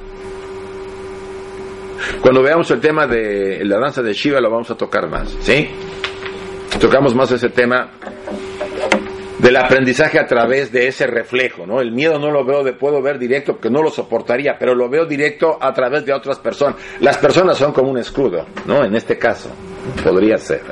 Cuando 2.22 2.42
veamos 2.42 2.70
el 2.70 2.80
tema 2.80 3.06
de 3.06 3.62
la 3.62 3.78
danza 3.78 4.00
de 4.00 4.14
Shiva 4.14 4.40
lo 4.40 4.50
vamos 4.50 4.70
a 4.70 4.74
tocar 4.74 5.06
más, 5.06 5.36
¿sí? 5.42 5.68
Tocamos 6.80 7.14
más 7.14 7.30
ese 7.30 7.50
tema 7.50 7.90
del 9.38 9.56
aprendizaje 9.56 10.18
a 10.18 10.24
través 10.24 10.72
de 10.72 10.86
ese 10.86 11.06
reflejo, 11.06 11.66
¿no? 11.66 11.82
El 11.82 11.92
miedo 11.92 12.18
no 12.18 12.30
lo 12.30 12.42
veo, 12.42 12.64
de, 12.64 12.72
puedo 12.72 13.02
ver 13.02 13.18
directo 13.18 13.52
porque 13.52 13.68
no 13.68 13.82
lo 13.82 13.90
soportaría, 13.90 14.56
pero 14.58 14.74
lo 14.74 14.88
veo 14.88 15.04
directo 15.04 15.58
a 15.60 15.74
través 15.74 16.06
de 16.06 16.14
otras 16.14 16.38
personas. 16.38 16.76
Las 17.00 17.18
personas 17.18 17.58
son 17.58 17.74
como 17.74 17.90
un 17.90 17.98
escudo, 17.98 18.46
¿no? 18.64 18.82
En 18.82 18.94
este 18.96 19.18
caso, 19.18 19.50
podría 20.02 20.38
ser. 20.38 20.62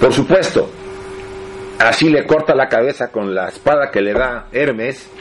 Por 0.00 0.12
supuesto, 0.12 0.68
así 1.78 2.10
le 2.10 2.26
corta 2.26 2.56
la 2.56 2.68
cabeza 2.68 3.12
con 3.12 3.32
la 3.32 3.50
espada 3.50 3.92
que 3.92 4.00
le 4.00 4.14
da 4.14 4.48
Hermes, 4.50 5.12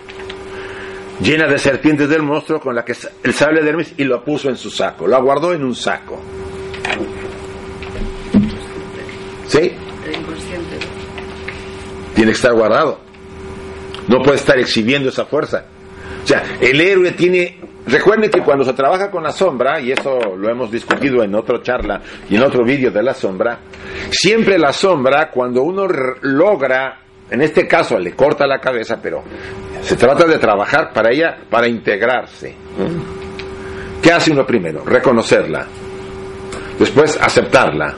llena 1.22 1.48
de 1.48 1.58
serpientes 1.58 2.10
del 2.10 2.24
monstruo 2.24 2.60
con 2.60 2.76
la 2.76 2.84
que 2.84 2.96
el 3.24 3.34
sable 3.34 3.62
de 3.62 3.70
Hermes 3.70 3.94
y 3.98 4.04
lo 4.04 4.24
puso 4.24 4.50
en 4.50 4.58
su 4.58 4.70
saco, 4.70 5.08
lo 5.08 5.22
guardó 5.22 5.54
en 5.54 5.64
un 5.64 5.76
saco. 5.76 6.20
¿Sí? 9.48 9.72
Tiene 12.16 12.32
que 12.32 12.36
estar 12.36 12.54
guardado. 12.54 13.00
No 14.08 14.22
puede 14.22 14.38
estar 14.38 14.58
exhibiendo 14.58 15.10
esa 15.10 15.26
fuerza. 15.26 15.66
O 16.24 16.28
sea, 16.28 16.44
el 16.60 16.80
héroe 16.80 17.12
tiene... 17.12 17.60
Recuerden 17.86 18.32
que 18.32 18.40
cuando 18.42 18.64
se 18.64 18.74
trabaja 18.74 19.12
con 19.12 19.24
la 19.24 19.32
sombra, 19.32 19.82
y 19.82 19.92
eso 19.92 20.18
lo 20.38 20.50
hemos 20.50 20.72
discutido 20.72 21.22
en 21.22 21.36
otra 21.36 21.62
charla 21.62 22.02
y 22.30 22.38
en 22.38 22.44
otro 22.44 22.64
vídeo 22.64 22.92
de 22.92 23.04
la 23.04 23.14
sombra, 23.14 23.60
siempre 24.10 24.58
la 24.58 24.72
sombra, 24.72 25.30
cuando 25.30 25.64
uno 25.64 25.86
logra, 26.22 27.03
en 27.34 27.42
este 27.42 27.68
caso 27.68 27.98
le 27.98 28.14
corta 28.14 28.46
la 28.46 28.60
cabeza, 28.60 29.00
pero 29.02 29.24
se 29.82 29.96
trata 29.96 30.26
de 30.26 30.38
trabajar 30.38 30.94
para 30.94 31.12
ella, 31.12 31.36
para 31.50 31.68
integrarse. 31.68 32.56
¿Qué 34.02 34.12
hace 34.12 34.32
uno 34.32 34.46
primero? 34.46 34.86
Reconocerla. 34.86 35.66
Después 36.78 37.18
aceptarla. 37.20 37.96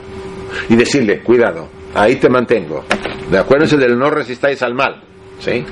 y 0.70 0.76
decirle, 0.78 1.20
cuidado, 1.20 1.68
ahí 1.94 2.16
te 2.16 2.30
mantengo. 2.30 2.86
De 3.30 3.38
acuérdense 3.38 3.76
del 3.76 4.00
no 4.00 4.10
resistáis 4.10 4.62
al 4.62 4.74
mal. 4.74 5.04
¿Sí? 5.40 5.66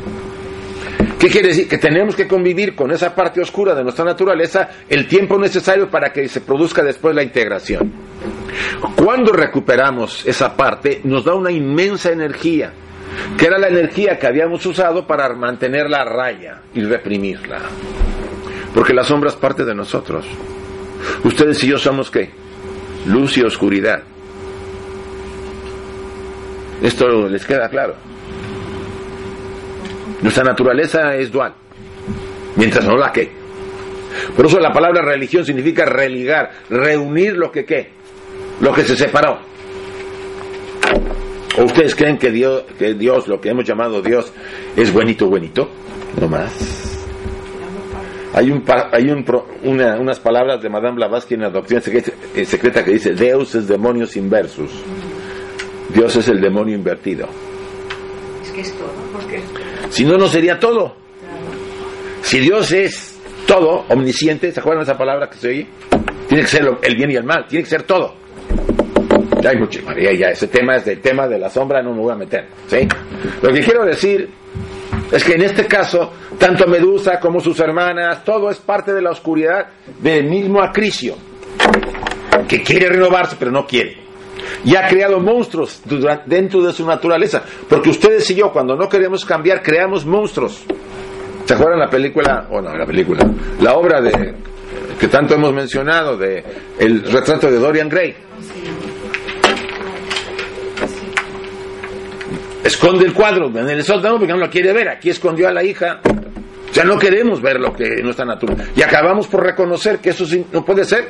¿Qué 1.18 1.30
quiere 1.30 1.48
decir? 1.48 1.70
Que 1.70 1.78
tenemos 1.78 2.18
que 2.18 2.28
convivir 2.28 2.76
con 2.76 2.92
esa 2.92 3.16
parte 3.16 3.40
oscura 3.40 3.74
de 3.74 3.84
nuestra 3.84 4.04
naturaleza 4.04 4.68
el 4.90 5.08
tiempo 5.08 5.40
necesario 5.40 5.90
para 5.90 6.12
que 6.12 6.28
se 6.28 6.42
produzca 6.42 6.84
después 6.84 7.16
la 7.16 7.24
integración. 7.24 7.94
Cuando 8.98 9.32
recuperamos 9.32 10.26
esa 10.28 10.54
parte, 10.58 11.00
nos 11.06 11.24
da 11.24 11.34
una 11.34 11.50
inmensa 11.50 12.12
energía, 12.12 12.74
que 13.38 13.46
era 13.46 13.58
la 13.58 13.68
energía 13.68 14.18
que 14.18 14.28
habíamos 14.28 14.66
usado 14.66 15.06
para 15.06 15.34
mantenerla 15.34 16.02
a 16.02 16.06
raya 16.06 16.62
y 16.74 16.82
reprimirla. 16.82 17.60
Porque 18.74 18.94
la 18.94 19.04
sombra 19.04 19.30
es 19.30 19.36
parte 19.36 19.66
de 19.66 19.76
nosotros. 19.76 20.26
Ustedes 21.24 21.64
y 21.64 21.68
yo 21.68 21.78
somos 21.78 22.10
qué? 22.10 22.32
Luz 23.06 23.38
y 23.38 23.44
oscuridad. 23.44 24.04
Esto 26.82 27.30
les 27.30 27.46
queda 27.46 27.70
claro. 27.70 27.96
Nuestra 30.22 30.44
naturaleza 30.44 31.16
es 31.16 31.32
dual, 31.32 31.54
mientras 32.56 32.86
no 32.86 32.96
la 32.98 33.12
que. 33.12 33.30
Por 34.36 34.46
eso 34.46 34.60
la 34.60 34.72
palabra 34.72 35.02
religión 35.02 35.46
significa 35.46 35.86
religar, 35.86 36.52
reunir 36.70 37.36
lo 37.36 37.52
que 37.52 37.66
qué, 37.66 37.90
lo 38.62 38.74
que 38.74 38.84
se 38.84 38.96
separó. 38.96 39.53
¿O 41.58 41.64
ustedes 41.64 41.96
creen 41.96 42.18
que 42.18 42.32
Dios, 42.32 42.64
que 42.80 42.94
Dios, 42.96 43.28
lo 43.28 43.40
que 43.40 43.50
hemos 43.50 43.66
llamado 43.66 44.02
Dios, 44.02 44.32
es 44.76 44.92
buenito, 44.92 45.28
buenito? 45.28 45.70
No 46.20 46.28
más. 46.28 46.52
Hay, 48.34 48.50
un, 48.50 48.64
hay 48.92 49.10
un 49.12 49.24
una- 49.64 50.00
unas 50.00 50.20
palabras 50.20 50.62
de 50.62 50.70
Madame 50.70 50.96
Blavatsky 50.96 51.36
en 51.36 51.42
la 51.42 51.50
doctrina 51.52 51.82
secreta, 51.82 52.12
eh, 52.80 52.84
que 52.84 52.92
dice, 52.92 53.14
Deus 53.14 53.54
es 53.54 53.68
demonios 53.68 54.16
inversus. 54.18 54.72
Dios 55.94 56.16
es 56.16 56.28
el 56.30 56.42
demonio 56.42 56.74
invertido. 56.76 57.28
Es 58.44 58.50
que 58.52 58.62
es 58.62 58.74
todo. 58.74 58.90
Porque 59.14 59.44
Si 59.92 60.04
no, 60.06 60.18
no 60.18 60.28
sería 60.28 60.60
todo. 60.60 60.96
Si 62.24 62.40
Dios 62.40 62.72
es 62.72 63.20
todo, 63.46 63.86
omnisciente, 63.90 64.52
¿se 64.52 64.60
acuerdan 64.60 64.84
de 64.84 64.92
esa 64.92 64.98
palabra 64.98 65.30
que 65.30 65.38
se 65.38 65.48
oye? 65.50 65.68
Tiene 66.28 66.44
que 66.44 66.50
ser 66.50 66.66
el 66.82 66.96
bien 66.96 67.12
y 67.12 67.16
el 67.16 67.24
mal, 67.26 67.46
tiene 67.48 67.64
que 67.64 67.70
ser 67.70 67.84
todo. 67.84 68.16
Ya 69.44 69.54
mucho, 69.60 69.82
María, 69.84 70.14
ya 70.14 70.30
ese 70.30 70.48
tema 70.48 70.78
es 70.78 70.86
del 70.86 71.02
tema 71.02 71.28
de 71.28 71.38
la 71.38 71.50
sombra, 71.50 71.84
no 71.84 71.92
me 71.92 72.00
voy 72.00 72.14
a 72.14 72.16
meter. 72.16 72.48
¿sí? 72.68 72.88
Lo 73.42 73.52
que 73.52 73.60
quiero 73.60 73.84
decir 73.84 74.30
es 75.12 75.22
que 75.22 75.34
en 75.34 75.42
este 75.42 75.66
caso, 75.66 76.14
tanto 76.38 76.66
Medusa 76.66 77.20
como 77.20 77.42
sus 77.42 77.60
hermanas, 77.60 78.24
todo 78.24 78.50
es 78.50 78.58
parte 78.60 78.94
de 78.94 79.02
la 79.02 79.12
oscuridad 79.12 79.68
del 80.00 80.30
mismo 80.30 80.62
Acricio, 80.62 81.16
que 82.48 82.64
quiere 82.64 82.88
renovarse, 82.88 83.36
pero 83.38 83.52
no 83.52 83.68
quiere 83.68 84.02
y 84.66 84.78
ha 84.78 84.88
creado 84.88 85.20
monstruos 85.20 85.82
dentro 86.26 86.62
de 86.62 86.72
su 86.72 86.86
naturaleza. 86.86 87.44
Porque 87.68 87.90
ustedes 87.90 88.30
y 88.32 88.36
yo, 88.36 88.50
cuando 88.52 88.78
no 88.78 88.88
queremos 88.88 89.26
cambiar, 89.26 89.62
creamos 89.62 90.06
monstruos. 90.06 90.64
¿Se 91.46 91.54
acuerdan 91.54 91.80
la 91.80 91.90
película? 91.90 92.48
O 92.50 92.62
no, 92.62 92.74
la 92.74 92.86
película. 92.86 93.30
La 93.60 93.74
obra 93.74 94.00
de 94.00 94.34
que 94.98 95.08
tanto 95.10 95.36
hemos 95.36 95.54
mencionado 95.54 96.16
de 96.16 96.44
el 96.80 97.04
retrato 97.04 97.52
de 97.52 97.58
Dorian 97.58 97.90
Gray. 97.90 98.16
Esconde 102.64 103.06
el 103.06 103.14
cuadro 103.14 103.48
en 103.48 103.70
el 103.70 103.84
sótano 103.84 104.18
porque 104.18 104.34
no 104.34 104.40
lo 104.40 104.50
quiere 104.50 104.72
ver. 104.74 104.88
Aquí 104.90 105.10
escondió 105.10 105.48
a 105.48 105.52
la 105.52 105.64
hija. 105.64 106.00
Ya 106.74 106.84
no 106.84 106.98
queremos 106.98 107.42
ver 107.42 107.60
lo 107.60 107.74
que 107.74 108.02
no 108.02 108.10
está 108.12 108.26
natural. 108.26 108.70
Y 108.76 108.82
acabamos 108.82 109.28
por 109.28 109.44
reconocer 109.44 110.00
que 110.00 110.10
eso 110.12 110.26
sí 110.26 110.46
no 110.52 110.64
puede 110.66 110.84
ser. 110.86 111.08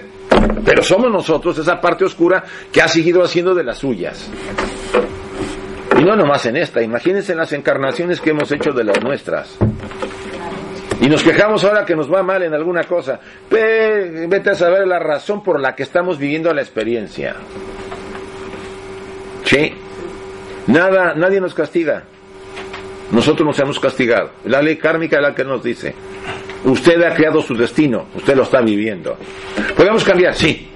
Pero 0.66 0.82
somos 0.82 1.12
nosotros, 1.12 1.58
esa 1.58 1.80
parte 1.80 2.04
oscura, 2.06 2.44
que 2.72 2.82
ha 2.82 2.88
seguido 2.88 3.24
haciendo 3.24 3.54
de 3.54 3.64
las 3.64 3.78
suyas. 3.78 4.30
Y 6.00 6.04
no 6.04 6.16
nomás 6.16 6.46
en 6.48 6.58
esta, 6.58 6.82
imagínense 6.82 7.34
en 7.34 7.38
las 7.38 7.54
encarnaciones 7.54 8.20
que 8.20 8.32
hemos 8.32 8.52
hecho 8.52 8.72
de 8.72 8.84
las 8.84 9.02
nuestras. 9.04 9.56
Y 11.02 11.08
nos 11.08 11.22
quejamos 11.24 11.64
ahora 11.64 11.86
que 11.86 11.96
nos 11.96 12.12
va 12.12 12.24
mal 12.24 12.44
en 12.44 12.54
alguna 12.54 12.84
cosa. 12.84 13.20
Ve- 13.50 14.26
vete 14.28 14.50
a 14.52 14.56
saber 14.56 14.88
la 14.88 15.00
razón 15.00 15.44
por 15.44 15.60
la 15.60 15.76
que 15.76 15.84
estamos 15.84 16.18
viviendo 16.18 16.52
la 16.54 16.62
experiencia. 16.62 17.36
Sí. 19.46 19.74
Nada, 20.68 21.14
nadie 21.16 21.42
nos 21.42 21.54
castiga. 21.54 22.04
Nosotros 23.12 23.46
nos 23.46 23.60
hemos 23.60 23.80
castigado. 23.80 24.32
La 24.46 24.62
ley 24.62 24.78
kármica 24.78 25.18
es 25.18 25.22
la 25.22 25.36
que 25.36 25.44
nos 25.44 25.62
dice. 25.64 25.94
Usted 26.64 27.02
ha 27.04 27.14
creado 27.14 27.42
su 27.42 27.54
destino, 27.56 28.08
usted 28.16 28.36
lo 28.36 28.44
está 28.44 28.62
viviendo. 28.62 29.18
¿Podemos 29.76 30.04
cambiar? 30.04 30.34
Sí. 30.34 30.70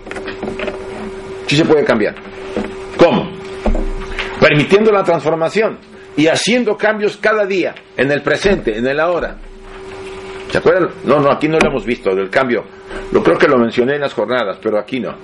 Sí 1.47 1.55
se 1.55 1.65
puede 1.65 1.85
cambiar. 1.85 2.15
¿Cómo? 2.97 3.31
Permitiendo 4.39 4.91
la 4.91 5.03
transformación 5.03 5.79
y 6.17 6.27
haciendo 6.27 6.75
cambios 6.75 7.17
cada 7.17 7.45
día, 7.45 7.73
en 7.95 8.11
el 8.11 8.21
presente, 8.21 8.77
en 8.77 8.85
el 8.85 8.99
ahora. 8.99 9.38
¿Se 10.51 10.57
acuerdan? 10.57 10.89
No, 11.05 11.19
no, 11.19 11.31
aquí 11.31 11.47
no 11.47 11.57
lo 11.57 11.69
hemos 11.69 11.85
visto, 11.85 12.13
del 12.13 12.29
cambio. 12.29 12.63
Lo 13.11 13.23
creo 13.23 13.38
que 13.38 13.47
lo 13.47 13.57
mencioné 13.57 13.95
en 13.95 14.01
las 14.01 14.13
jornadas, 14.13 14.57
pero 14.61 14.77
aquí 14.79 14.99
no. 14.99 15.15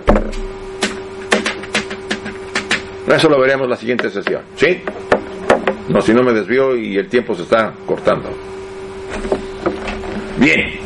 Eso 3.07 3.29
lo 3.29 3.39
veremos 3.39 3.67
la 3.67 3.75
siguiente 3.75 4.09
sesión. 4.09 4.41
¿Sí? 4.55 4.81
No, 5.89 6.01
si 6.01 6.13
no 6.13 6.23
me 6.23 6.33
desvío 6.33 6.75
y 6.75 6.97
el 6.97 7.07
tiempo 7.09 7.35
se 7.35 7.43
está 7.43 7.73
cortando. 7.85 8.29
Bien. 10.37 10.79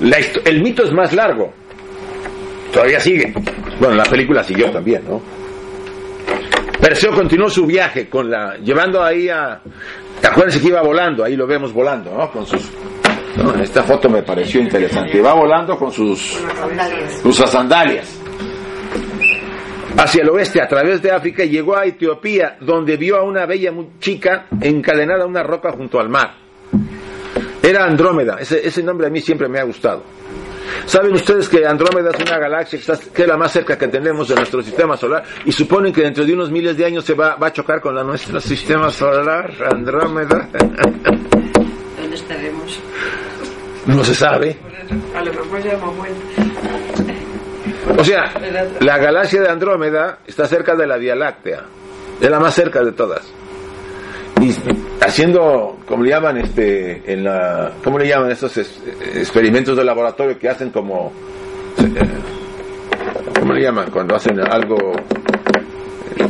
La 0.00 0.18
el 0.44 0.62
mito 0.62 0.84
es 0.84 0.92
más 0.92 1.12
largo. 1.12 1.52
Todavía 2.72 3.00
sigue. 3.00 3.32
Bueno, 3.78 3.94
la 3.96 4.04
película 4.04 4.42
siguió 4.42 4.70
también, 4.70 5.02
¿no? 5.06 5.20
Perseo 6.80 7.12
continuó 7.14 7.48
su 7.48 7.66
viaje 7.66 8.08
con 8.08 8.30
la 8.30 8.56
llevando 8.56 9.02
ahí 9.02 9.28
a 9.28 9.60
acuérdense 10.22 10.60
que 10.60 10.68
iba 10.68 10.82
volando, 10.82 11.24
ahí 11.24 11.36
lo 11.36 11.46
vemos 11.46 11.72
volando, 11.72 12.14
¿no? 12.14 12.30
Con 12.30 12.46
sus 12.46 12.70
¿no? 13.36 13.54
Esta 13.54 13.82
foto 13.82 14.08
me 14.08 14.22
pareció 14.22 14.60
interesante. 14.60 15.20
Va 15.20 15.34
volando 15.34 15.76
con 15.78 15.90
sus 15.90 16.38
sus 17.22 17.36
sandalias 17.36 18.25
hacia 19.98 20.22
el 20.22 20.28
oeste 20.30 20.60
a 20.60 20.68
través 20.68 21.00
de 21.02 21.10
África 21.10 21.44
y 21.44 21.50
llegó 21.50 21.76
a 21.76 21.84
Etiopía 21.86 22.56
donde 22.60 22.96
vio 22.96 23.16
a 23.16 23.22
una 23.22 23.46
bella 23.46 23.72
chica 23.98 24.46
encadenada 24.60 25.24
a 25.24 25.26
una 25.26 25.42
roca 25.42 25.72
junto 25.72 25.98
al 26.00 26.08
mar. 26.08 26.34
Era 27.62 27.84
Andrómeda, 27.84 28.36
ese, 28.38 28.66
ese 28.66 28.82
nombre 28.82 29.06
a 29.08 29.10
mí 29.10 29.20
siempre 29.20 29.48
me 29.48 29.58
ha 29.58 29.64
gustado. 29.64 30.02
¿Saben 30.84 31.12
ustedes 31.14 31.48
que 31.48 31.66
Andrómeda 31.66 32.10
es 32.10 32.20
una 32.20 32.38
galaxia 32.38 32.78
que, 32.78 32.92
está- 32.92 33.12
que 33.12 33.22
es 33.22 33.28
la 33.28 33.36
más 33.36 33.50
cerca 33.52 33.76
que 33.78 33.88
tenemos 33.88 34.28
de 34.28 34.34
nuestro 34.36 34.62
sistema 34.62 34.96
solar 34.96 35.24
y 35.44 35.50
suponen 35.52 35.92
que 35.92 36.02
dentro 36.02 36.24
de 36.24 36.32
unos 36.32 36.50
miles 36.50 36.76
de 36.76 36.84
años 36.84 37.04
se 37.04 37.14
va, 37.14 37.36
va 37.36 37.48
a 37.48 37.52
chocar 37.52 37.80
con 37.80 37.94
la 37.94 38.04
nuestro 38.04 38.40
sistema 38.40 38.90
solar, 38.90 39.52
Andrómeda? 39.72 40.48
¿Dónde 41.98 42.16
estaremos? 42.16 42.80
no 43.86 44.04
se 44.04 44.14
sabe. 44.14 44.56
a 45.14 45.22
lo 45.24 45.32
mejor 45.32 45.62
ya 45.62 45.72
hemos 45.72 45.96
vuelto. 45.96 46.16
O 47.98 48.04
sea, 48.04 48.32
la 48.80 48.98
galaxia 48.98 49.40
de 49.42 49.48
Andrómeda 49.48 50.18
está 50.26 50.46
cerca 50.46 50.74
de 50.74 50.86
la 50.86 50.96
Vía 50.96 51.14
Láctea, 51.14 51.62
es 52.20 52.30
la 52.30 52.40
más 52.40 52.54
cerca 52.54 52.82
de 52.82 52.92
todas. 52.92 53.32
Y 54.40 54.54
haciendo, 55.02 55.78
como 55.86 56.02
le 56.04 56.10
llaman, 56.10 56.36
este, 56.38 57.10
en 57.12 57.24
la, 57.24 57.72
¿cómo 57.82 57.98
le 57.98 58.08
llaman 58.08 58.30
estos 58.30 58.56
es- 58.58 58.82
experimentos 59.14 59.76
de 59.76 59.84
laboratorio 59.84 60.38
que 60.38 60.48
hacen 60.48 60.70
como, 60.70 61.12
eh, 61.78 63.40
¿cómo 63.40 63.52
le 63.54 63.62
llaman? 63.62 63.90
Cuando 63.90 64.14
hacen 64.16 64.38
algo, 64.40 64.76
eh, 66.16 66.26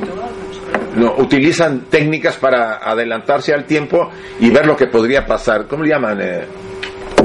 no, 0.96 1.14
utilizan 1.18 1.86
técnicas 1.90 2.36
para 2.36 2.76
adelantarse 2.78 3.52
al 3.52 3.64
tiempo 3.64 4.08
y 4.38 4.50
ver 4.50 4.66
lo 4.66 4.76
que 4.76 4.86
podría 4.86 5.26
pasar. 5.26 5.66
¿Cómo 5.66 5.82
le 5.82 5.90
llaman? 5.90 6.20
Eh, 6.20 6.44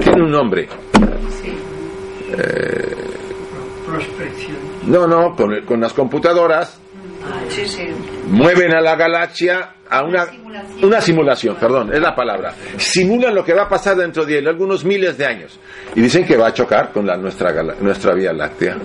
tiene 0.04 0.24
un 0.24 0.32
nombre. 0.32 0.68
Prospección. 0.92 3.11
No, 4.92 5.08
no, 5.08 5.36
con, 5.36 5.54
el- 5.54 5.66
con 5.66 5.80
las 5.82 5.94
computadoras 5.94 6.78
Sí, 7.50 7.66
sí. 7.68 7.88
mueven 8.28 8.74
a 8.74 8.82
la 8.82 8.96
galaxia 8.96 9.76
a 9.90 10.04
una, 10.04 10.26
simulación. 10.26 10.86
una 10.86 11.02
simulación, 11.02 11.56
perdón, 11.58 11.94
es 11.94 12.00
la 12.00 12.16
palabra. 12.16 12.54
Simulan 12.78 13.36
lo 13.36 13.44
que 13.44 13.54
va 13.54 13.64
a 13.64 13.70
pasar 13.70 13.96
dentro 13.98 14.26
de 14.26 14.40
algunos 14.40 14.84
miles 14.86 15.18
de 15.18 15.26
años. 15.26 15.60
Y 15.96 16.02
dicen 16.02 16.26
que 16.26 16.38
va 16.38 16.48
a 16.48 16.54
chocar 16.54 16.92
con 16.92 17.06
la, 17.06 17.18
nuestra, 17.18 17.52
nuestra 17.80 18.14
Vía 18.14 18.32
Láctea. 18.34 18.78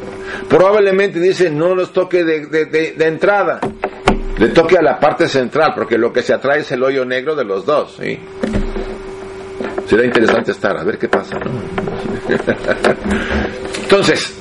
Probablemente 0.49 1.21
dicen 1.21 1.57
no 1.59 1.75
nos 1.75 1.93
toque 1.93 2.25
de, 2.25 2.47
de- 2.47 2.67
de- 2.67 2.93
de 2.93 3.07
entrada, 3.07 3.61
le 4.39 4.49
toque 4.49 4.77
a 4.79 4.83
la 4.83 4.99
parte 4.99 5.29
central, 5.29 5.73
porque 5.75 5.97
lo 5.97 6.13
que 6.13 6.23
se 6.23 6.35
atrae 6.35 6.61
es 6.61 6.73
el 6.73 6.83
hoyo 6.83 7.05
negro 7.05 7.35
de 7.37 7.45
los 7.45 7.65
dos. 7.65 7.97
¿sí? 8.01 8.19
Será 9.87 10.05
interesante 10.05 10.51
estar, 10.51 10.77
a 10.77 10.83
ver 10.85 10.99
qué 10.99 11.09
pasa. 11.09 11.39
¿no? 11.39 11.51
Entonces, 13.83 14.37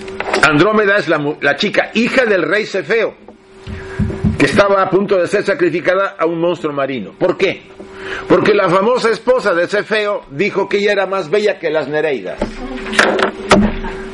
Andrómeda 0.48 0.98
es 0.98 1.08
la, 1.08 1.56
chica, 1.56 1.90
hija 1.96 2.26
del 2.26 2.44
rey 2.44 2.66
Cefeo 2.66 3.16
que 4.38 4.46
estaba 4.46 4.84
a 4.84 4.90
punto 4.90 5.18
de 5.18 5.28
ser 5.28 5.44
sacrificada 5.44 6.16
a 6.20 6.26
un 6.26 6.40
monstruo 6.40 6.72
marino. 6.72 7.14
¿Por 7.18 7.36
qué? 7.36 7.64
Porque 8.28 8.54
la 8.54 8.70
famosa 8.70 9.10
esposa 9.10 9.56
de 9.56 9.68
Cefeo 9.68 10.26
dijo 10.30 10.70
que 10.70 10.78
ella 10.78 10.92
era 10.92 11.08
más 11.08 11.32
bella 11.32 11.58
que 11.58 11.72
las 11.72 11.88
Nereidas. 11.88 12.38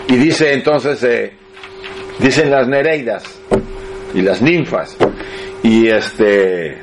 Y 0.07 0.15
dice 0.15 0.53
entonces, 0.53 1.03
eh, 1.03 1.33
dicen 2.19 2.49
las 2.49 2.67
Nereidas, 2.67 3.41
y 4.13 4.21
las 4.21 4.41
ninfas 4.41 4.97
y 5.63 5.87
este 5.87 6.79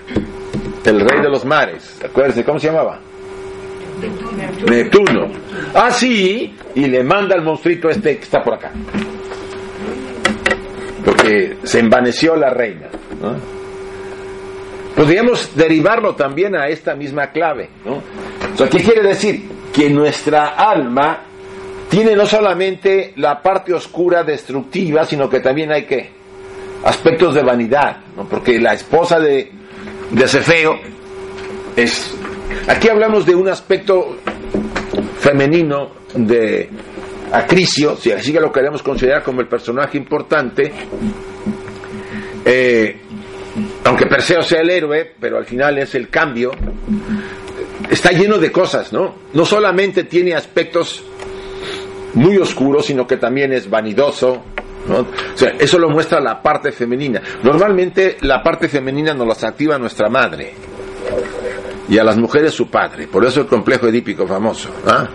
el 0.84 1.00
rey 1.00 1.22
de 1.22 1.28
los 1.28 1.44
mares, 1.44 1.98
acuérdense 2.04 2.44
cómo 2.44 2.58
se 2.58 2.68
llamaba? 2.68 3.00
Neptuno. 4.68 5.28
Ah, 5.74 5.90
sí, 5.90 6.54
y 6.74 6.86
le 6.86 7.02
manda 7.02 7.34
al 7.34 7.44
monstruito 7.44 7.88
este 7.88 8.16
que 8.16 8.24
está 8.24 8.42
por 8.42 8.54
acá. 8.54 8.72
Porque 11.08 11.56
se 11.62 11.78
envaneció 11.78 12.36
la 12.36 12.50
reina. 12.50 12.88
Podríamos 14.94 15.56
derivarlo 15.56 16.14
también 16.14 16.54
a 16.54 16.68
esta 16.68 16.94
misma 16.94 17.28
clave. 17.30 17.70
¿no? 17.82 18.02
¿Qué 18.68 18.82
quiere 18.82 19.02
decir? 19.02 19.48
Que 19.72 19.88
nuestra 19.88 20.48
alma 20.48 21.20
tiene 21.88 22.14
no 22.14 22.26
solamente 22.26 23.14
la 23.16 23.40
parte 23.40 23.72
oscura 23.72 24.22
destructiva, 24.22 25.06
sino 25.06 25.30
que 25.30 25.40
también 25.40 25.72
hay 25.72 25.86
que 25.86 26.10
aspectos 26.84 27.34
de 27.34 27.42
vanidad, 27.42 27.96
porque 28.28 28.60
la 28.60 28.74
esposa 28.74 29.18
de, 29.18 29.50
de 30.10 30.28
Cefeo 30.28 30.78
es... 31.74 32.14
Aquí 32.66 32.90
hablamos 32.90 33.24
de 33.24 33.34
un 33.34 33.48
aspecto 33.48 34.18
femenino 35.20 35.88
de 36.14 36.68
Acricio, 37.32 37.96
si 37.96 38.12
así 38.12 38.32
que 38.32 38.40
lo 38.40 38.52
queremos 38.52 38.82
considerar 38.82 39.22
como 39.22 39.40
el 39.40 39.48
personaje 39.48 39.98
importante, 39.98 40.72
eh, 42.44 43.00
aunque 43.84 44.06
Perseo 44.06 44.42
sea 44.42 44.60
el 44.60 44.70
héroe, 44.70 45.12
pero 45.20 45.38
al 45.38 45.44
final 45.44 45.78
es 45.78 45.94
el 45.94 46.08
cambio, 46.08 46.52
está 47.90 48.10
lleno 48.10 48.38
de 48.38 48.50
cosas, 48.50 48.92
¿no? 48.92 49.16
No 49.32 49.44
solamente 49.44 50.04
tiene 50.04 50.34
aspectos 50.34 51.04
muy 52.14 52.36
oscuros, 52.38 52.86
sino 52.86 53.06
que 53.06 53.16
también 53.16 53.52
es 53.52 53.68
vanidoso, 53.68 54.42
¿no? 54.88 55.00
O 55.00 55.36
sea, 55.36 55.54
eso 55.58 55.78
lo 55.78 55.90
muestra 55.90 56.20
la 56.20 56.40
parte 56.42 56.72
femenina. 56.72 57.20
Normalmente 57.42 58.16
la 58.22 58.42
parte 58.42 58.68
femenina 58.68 59.14
nos 59.14 59.26
las 59.26 59.44
activa 59.44 59.78
nuestra 59.78 60.08
madre 60.08 60.54
y 61.88 61.98
a 61.98 62.04
las 62.04 62.18
mujeres 62.18 62.52
su 62.54 62.68
padre, 62.68 63.06
por 63.06 63.24
eso 63.24 63.40
el 63.40 63.46
complejo 63.46 63.86
edípico 63.88 64.26
famoso. 64.26 64.70
¿ah? 64.86 65.08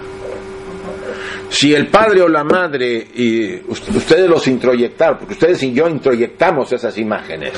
Si 1.53 1.71
el 1.71 1.85
padre 1.85 2.23
o 2.23 2.27
la 2.27 2.43
madre, 2.43 3.07
y 3.13 3.61
ustedes 3.69 4.27
los 4.27 4.47
introyectaron, 4.47 5.19
porque 5.19 5.35
ustedes 5.35 5.61
y 5.61 5.71
yo 5.71 5.87
introyectamos 5.87 6.73
esas 6.73 6.97
imágenes, 6.97 7.53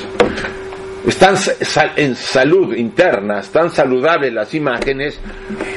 están 1.06 1.34
en 1.96 2.14
salud 2.14 2.74
interna, 2.76 3.40
están 3.40 3.70
saludables 3.70 4.34
las 4.34 4.52
imágenes, 4.52 5.18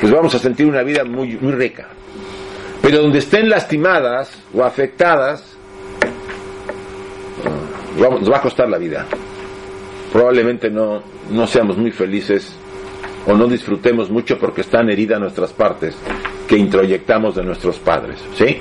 pues 0.02 0.12
vamos 0.12 0.36
a 0.36 0.40
sentir 0.40 0.66
una 0.66 0.84
vida 0.84 1.06
muy, 1.06 1.38
muy 1.38 1.54
rica. 1.54 1.88
Pero 2.82 3.04
donde 3.04 3.20
estén 3.20 3.50
lastimadas 3.50 4.38
o 4.54 4.66
afectadas, 4.66 5.56
nos 7.98 8.30
va 8.30 8.38
a 8.38 8.42
costar 8.42 8.68
la 8.68 8.78
vida. 8.78 9.06
Probablemente 10.12 10.70
no, 10.70 11.02
no 11.32 11.48
seamos 11.48 11.78
muy 11.78 11.92
felices 11.92 12.54
o 13.26 13.34
no 13.34 13.48
disfrutemos 13.48 14.10
mucho 14.10 14.38
porque 14.38 14.60
están 14.60 14.90
heridas 14.90 15.22
nuestras 15.22 15.54
partes 15.54 15.96
que 16.50 16.58
introyectamos 16.58 17.36
de 17.36 17.44
nuestros 17.44 17.78
padres. 17.78 18.20
¿Sí? 18.36 18.58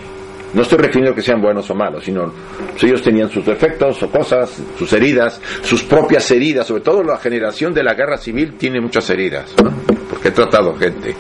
No 0.53 0.61
estoy 0.61 0.78
refiriendo 0.78 1.14
que 1.14 1.22
sean 1.22 1.41
buenos 1.41 1.70
o 1.70 1.74
malos, 1.74 2.05
sino 2.05 2.30
si 2.76 2.86
ellos 2.86 3.03
tenían 3.03 3.30
sus 3.30 3.47
defectos 3.47 4.03
o 4.03 4.11
cosas, 4.11 4.62
sus 4.78 4.93
heridas, 4.93 5.41
sus 5.62 5.82
propias 5.84 6.30
heridas, 6.30 6.66
sobre 6.66 6.82
todo 6.82 7.03
la 7.03 7.16
generación 7.16 7.72
de 7.72 7.82
la 7.82 7.95
guerra 7.95 8.18
civil 8.18 8.55
tiene 8.59 8.80
muchas 8.80 9.09
heridas, 9.09 9.55
¿no? 9.62 9.72
porque 10.11 10.28
he 10.28 10.30
tratado 10.30 10.74
gente. 10.74 11.14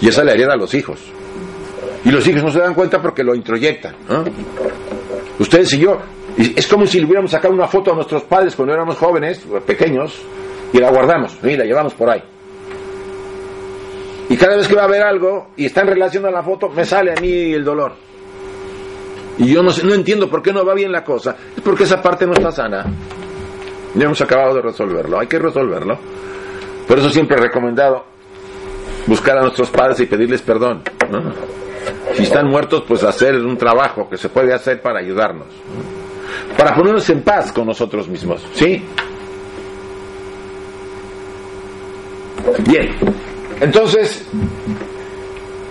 Y 0.00 0.08
esa 0.08 0.24
le 0.24 0.32
hereda 0.32 0.54
a 0.54 0.56
los 0.56 0.74
hijos. 0.74 1.00
Y 2.04 2.10
los 2.10 2.26
hijos 2.26 2.42
no 2.42 2.50
se 2.50 2.58
dan 2.58 2.74
cuenta 2.74 3.00
porque 3.00 3.22
lo 3.22 3.34
introyectan. 3.34 3.94
Ustedes 5.38 5.72
y 5.74 5.78
yo, 5.78 5.98
es 6.36 6.66
como 6.66 6.84
si 6.86 6.98
le 6.98 7.06
hubiéramos 7.06 7.30
sacado 7.30 7.54
una 7.54 7.68
foto 7.68 7.92
a 7.92 7.94
nuestros 7.94 8.24
padres 8.24 8.56
cuando 8.56 8.74
éramos 8.74 8.96
jóvenes, 8.96 9.44
pequeños, 9.66 10.20
y 10.72 10.78
la 10.78 10.90
guardamos, 10.90 11.36
y 11.44 11.56
la 11.56 11.64
llevamos 11.64 11.94
por 11.94 12.10
ahí. 12.10 12.22
Y 14.30 14.36
cada 14.36 14.56
vez 14.56 14.68
que 14.68 14.76
va 14.76 14.84
a 14.84 14.86
ver 14.86 15.02
algo 15.02 15.48
y 15.56 15.66
está 15.66 15.80
en 15.80 15.88
relación 15.88 16.24
a 16.24 16.30
la 16.30 16.40
foto, 16.40 16.68
me 16.68 16.84
sale 16.84 17.10
a 17.10 17.20
mí 17.20 17.52
el 17.52 17.64
dolor. 17.64 17.92
Y 19.38 19.52
yo 19.52 19.60
no, 19.60 19.70
sé, 19.70 19.84
no 19.84 19.92
entiendo 19.92 20.30
por 20.30 20.40
qué 20.40 20.52
no 20.52 20.64
va 20.64 20.72
bien 20.72 20.92
la 20.92 21.02
cosa. 21.02 21.34
Es 21.56 21.60
porque 21.60 21.82
esa 21.82 22.00
parte 22.00 22.28
no 22.28 22.34
está 22.34 22.52
sana. 22.52 22.86
Ya 23.96 24.04
hemos 24.04 24.20
acabado 24.20 24.54
de 24.54 24.62
resolverlo. 24.62 25.18
Hay 25.18 25.26
que 25.26 25.40
resolverlo. 25.40 25.98
Por 26.86 27.00
eso 27.00 27.10
siempre 27.10 27.38
he 27.38 27.40
recomendado 27.40 28.04
buscar 29.08 29.36
a 29.36 29.42
nuestros 29.42 29.68
padres 29.68 29.98
y 29.98 30.06
pedirles 30.06 30.42
perdón. 30.42 30.82
Si 32.14 32.22
están 32.22 32.46
muertos, 32.48 32.84
pues 32.86 33.02
hacer 33.02 33.34
un 33.34 33.56
trabajo 33.56 34.08
que 34.08 34.16
se 34.16 34.28
puede 34.28 34.54
hacer 34.54 34.80
para 34.80 35.00
ayudarnos. 35.00 35.48
Para 36.56 36.72
ponernos 36.72 37.10
en 37.10 37.22
paz 37.22 37.52
con 37.52 37.66
nosotros 37.66 38.06
mismos. 38.06 38.46
¿Sí? 38.54 38.80
Bien. 42.68 42.96
Entonces, 43.60 44.26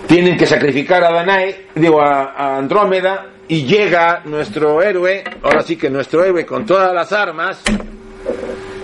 tienen 0.06 0.36
que 0.36 0.46
sacrificar 0.46 1.04
a 1.04 1.12
Danae, 1.12 1.66
digo 1.74 2.00
a, 2.00 2.56
Andrómeda, 2.56 3.26
y 3.48 3.64
llega 3.64 4.22
nuestro 4.24 4.82
héroe, 4.82 5.24
ahora 5.42 5.62
sí 5.62 5.76
que 5.76 5.90
nuestro 5.90 6.24
héroe 6.24 6.46
con 6.46 6.64
todas 6.64 6.94
las 6.94 7.12
armas, 7.12 7.62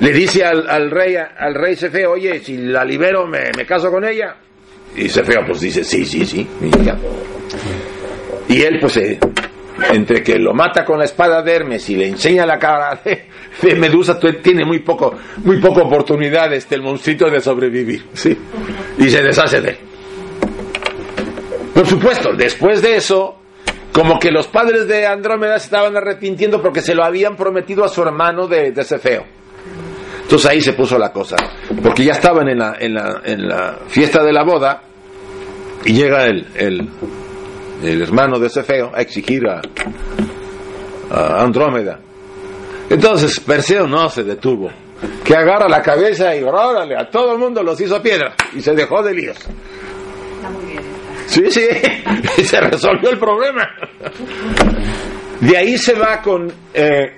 le 0.01 0.13
dice 0.13 0.45
al, 0.45 0.91
rey, 0.91 1.17
al 1.17 1.55
rey 1.55 1.77
Cefeo, 1.77 2.13
oye, 2.13 2.41
si 2.41 2.57
la 2.57 2.85
libero 2.85 3.27
me, 3.27 3.51
caso 3.67 3.91
con 3.91 4.05
ella. 4.05 4.37
Y 4.95 5.09
Cefeo 5.09 5.45
pues 5.47 5.61
dice, 5.61 5.85
sí, 5.85 6.05
sí, 6.05 6.25
sí, 6.27 6.47
mi 6.61 6.69
hija. 6.69 6.97
Y 8.49 8.63
él 8.63 8.79
pues 8.81 8.97
eh, 8.97 9.19
entre 9.93 10.23
que 10.23 10.39
lo 10.39 10.55
mata 10.55 10.85
con 10.85 10.99
la 10.99 11.05
espada 11.05 11.43
de 11.43 11.55
Hermes 11.55 11.89
y 11.91 11.97
le 11.97 12.09
enseña 12.09 12.47
la 12.47 12.59
cara 12.59 13.01
de, 13.05 13.75
Medusa, 13.75 14.19
tiene 14.43 14.65
muy 14.65 14.81
poco, 14.81 15.15
muy 15.45 15.61
poca 15.61 15.83
oportunidad 15.83 16.53
este 16.53 16.75
el 16.75 16.83
monstruito 16.83 17.31
de 17.31 17.41
sobrevivir, 17.41 18.07
¿sí? 18.13 18.37
Y 18.99 19.09
se 19.09 19.23
deshace 19.23 19.61
de 19.61 19.71
él. 19.71 19.79
Por 21.73 21.87
supuesto, 21.87 22.31
después 22.37 22.83
de 22.83 22.97
eso, 22.97 23.39
como 23.93 24.19
que 24.19 24.31
los 24.31 24.47
padres 24.47 24.87
de 24.89 25.07
Andrómeda 25.07 25.59
se 25.59 25.67
estaban 25.67 25.97
arrepintiendo 25.97 26.61
porque 26.61 26.81
se 26.81 26.95
lo 26.95 27.05
habían 27.05 27.37
prometido 27.37 27.85
a 27.85 27.89
su 27.89 28.03
hermano 28.03 28.47
de, 28.47 28.73
de 28.73 28.85
Cefeo. 28.85 29.25
Entonces 30.23 30.51
ahí 30.51 30.61
se 30.61 30.73
puso 30.73 30.99
la 30.99 31.13
cosa, 31.13 31.37
porque 31.83 32.05
ya 32.05 32.13
estaban 32.13 32.49
en 32.49 32.59
la, 32.59 32.77
en 32.81 32.95
la, 32.95 33.21
en 33.25 33.47
la 33.47 33.79
fiesta 33.87 34.25
de 34.25 34.33
la 34.33 34.43
boda 34.43 34.83
y 35.85 35.93
llega 35.93 36.25
el, 36.25 36.47
el, 36.57 36.89
el 37.83 38.03
hermano 38.03 38.39
de 38.39 38.49
Cefeo 38.49 38.91
a 38.95 39.01
exigir 39.01 39.43
a, 39.49 39.61
a 41.11 41.43
Andrómeda. 41.43 41.99
Entonces 42.89 43.41
Perseo 43.41 43.87
no 43.87 44.09
se 44.09 44.23
detuvo, 44.23 44.71
que 45.25 45.35
agarra 45.35 45.69
la 45.69 45.83
cabeza 45.83 46.35
y 46.37 46.43
órale, 46.43 46.97
a 46.97 47.09
todo 47.11 47.33
el 47.33 47.39
mundo 47.39 47.63
los 47.63 47.81
hizo 47.81 48.01
piedra 48.01 48.35
y 48.55 48.61
se 48.61 48.75
dejó 48.75 49.03
de 49.03 49.15
líos. 49.15 49.37
Está 49.37 50.51
muy 50.51 50.65
bien. 50.67 50.83
Sí, 51.27 51.51
sí, 51.51 51.67
y 52.39 52.45
se 52.45 52.61
resolvió 52.61 53.11
el 53.11 53.19
problema. 53.19 53.69
De 55.41 55.57
ahí 55.57 55.77
se 55.77 55.95
va 55.95 56.23
con, 56.23 56.51
eh, 56.73 57.13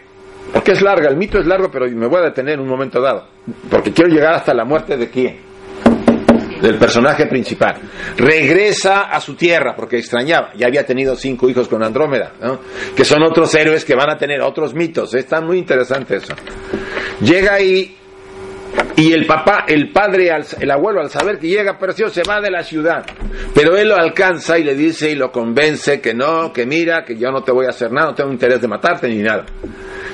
porque 0.53 0.73
es 0.73 0.83
larga, 0.83 1.09
el 1.11 1.17
mito 1.17 1.39
es 1.39 1.47
largo, 1.47 1.71
pero 1.71 1.87
me 1.91 2.07
voy 2.07 2.21
a 2.21 2.25
detener 2.25 2.55
en 2.55 2.61
un 2.61 2.69
momento 2.69 3.01
dado, 3.01 3.29
porque 3.71 3.93
quiero 3.93 4.11
llegar 4.11 4.33
hasta 4.35 4.55
la 4.55 4.65
muerte 4.65 4.97
de 4.97 5.11
quién, 5.11 5.39
del 6.61 6.79
personaje 6.79 7.27
principal. 7.27 7.77
Regresa 8.17 9.03
a 9.03 9.21
su 9.21 9.35
tierra 9.35 9.75
porque 9.77 9.99
extrañaba, 9.99 10.53
ya 10.57 10.67
había 10.67 10.85
tenido 10.85 11.17
cinco 11.17 11.49
hijos 11.49 11.69
con 11.69 11.83
Andrómeda, 11.83 12.33
que 12.97 13.05
son 13.05 13.23
otros 13.23 13.55
héroes 13.55 13.85
que 13.85 13.95
van 13.95 14.11
a 14.11 14.17
tener 14.17 14.41
otros 14.43 14.75
mitos, 14.75 15.15
está 15.15 15.41
muy 15.41 15.59
interesante 15.59 16.17
eso. 16.17 16.35
Llega 17.21 17.55
ahí 17.55 17.97
y 18.97 19.13
el 19.13 19.27
papá, 19.27 19.65
el 19.67 19.93
padre, 19.93 20.31
el 20.61 20.71
abuelo, 20.71 21.01
al 21.01 21.11
saber 21.11 21.39
que 21.39 21.49
llega 21.49 21.79
Perseo, 21.79 22.09
se 22.09 22.23
va 22.29 22.41
de 22.41 22.51
la 22.51 22.63
ciudad. 22.63 23.05
Pero 23.55 23.77
él 23.77 23.89
lo 23.89 23.97
alcanza 23.97 24.59
y 24.59 24.65
le 24.65 24.75
dice 24.75 25.11
y 25.11 25.15
lo 25.15 25.31
convence 25.31 26.01
que 26.01 26.15
no, 26.15 26.53
que 26.53 26.67
mira, 26.67 27.05
que 27.05 27.17
yo 27.17 27.31
no 27.31 27.43
te 27.43 27.53
voy 27.53 27.67
a 27.67 27.71
hacer 27.71 27.93
nada, 27.93 28.09
no 28.09 28.15
tengo 28.15 28.33
interés 28.33 28.61
de 28.61 28.69
matarte 28.69 29.09
ni 29.09 29.23
nada. 29.23 29.47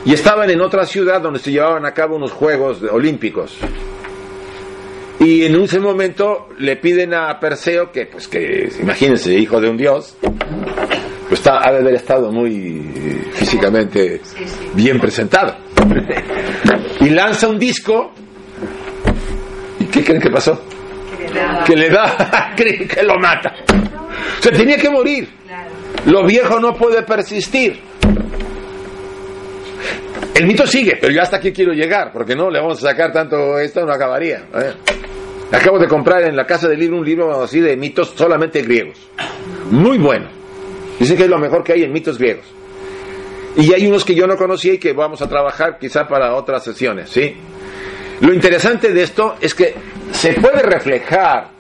Y 0.05 0.13
estaban 0.13 0.51
en 0.51 0.61
otra 0.61 0.85
ciudad 0.85 1.21
donde 1.21 1.39
se 1.39 1.51
llevaban 1.51 1.87
a 1.87 1.93
cabo 1.93 2.17
unos 2.17 2.33
Juegos 2.33 2.83
olímpicos. 2.83 3.59
Y 5.21 5.45
en 5.45 5.55
ese 5.63 5.81
momento 5.81 6.49
le 6.59 6.77
piden 6.77 7.15
a 7.15 7.39
Perseo 7.39 7.91
que, 7.93 8.07
pues 8.07 8.29
que, 8.29 8.69
imagínense, 8.81 9.33
hijo 9.35 9.61
de 9.61 9.71
un 9.71 9.77
dios, 9.77 10.17
pues 11.29 11.41
está, 11.41 11.61
ha 11.67 11.73
de 11.73 11.79
haber 11.79 11.95
estado 11.95 12.31
muy 12.33 12.83
físicamente 13.33 14.21
Sí, 14.25 14.45
sí. 14.47 14.69
bien 14.75 14.99
presentado. 14.99 15.57
y 17.01 17.09
lanza 17.11 17.49
un 17.49 17.59
disco. 17.59 18.13
¿Y 19.81 19.85
qué 19.87 20.03
creen 20.05 20.21
que 20.21 20.31
pasó? 20.31 20.61
Que 21.67 21.77
le 21.77 21.89
da, 21.91 22.53
que 22.57 23.03
lo 23.03 23.19
mata. 23.19 23.55
Se 24.41 24.51
tenía 24.51 24.77
que 24.77 24.91
morir. 24.91 25.29
Lo 26.07 26.27
viejo 26.27 26.61
no 26.61 26.75
puede 26.75 27.03
persistir. 27.03 27.81
El 30.35 30.47
mito 30.47 30.67
sigue, 30.67 30.99
pero 31.01 31.13
yo 31.13 31.23
hasta 31.23 31.37
aquí 31.37 31.53
quiero 31.53 31.73
llegar, 31.73 32.13
porque 32.13 32.35
no 32.35 32.51
le 32.51 32.61
vamos 32.61 32.79
a 32.79 32.91
sacar 32.91 33.13
tanto 33.13 33.59
esto, 33.59 33.85
no 33.87 33.93
acabaría. 33.93 34.45
Acabo 35.53 35.79
de 35.79 35.87
comprar 35.87 36.23
en 36.25 36.37
la 36.37 36.47
casa 36.47 36.69
del 36.69 36.81
libro 36.81 36.99
un 36.99 37.05
libro 37.05 37.43
así 37.43 37.61
de 37.61 37.77
mitos 37.77 38.15
solamente 38.17 38.63
griegos. 38.63 38.99
Muy 39.71 39.99
bueno. 39.99 40.27
Dicen 40.99 41.17
que 41.17 41.25
es 41.25 41.29
lo 41.29 41.39
mejor 41.39 41.63
que 41.63 41.75
hay 41.75 41.83
en 41.85 41.93
mitos 41.93 42.19
griegos. 42.19 42.47
Y 43.57 43.73
hay 43.73 43.87
unos 43.87 44.05
que 44.05 44.15
yo 44.15 44.27
no 44.27 44.37
conocía 44.37 44.75
y 44.75 44.79
que 44.79 44.93
vamos 44.93 45.23
a 45.23 45.29
trabajar 45.29 45.79
quizá 45.79 46.09
para 46.09 46.35
otras 46.35 46.65
sesiones, 46.65 47.11
¿sí? 47.11 47.37
Lo 48.21 48.33
interesante 48.33 48.93
de 48.93 49.03
esto 49.03 49.37
es 49.41 49.55
que 49.55 49.75
se 50.11 50.35
puede 50.35 50.63
reflejar 50.63 51.51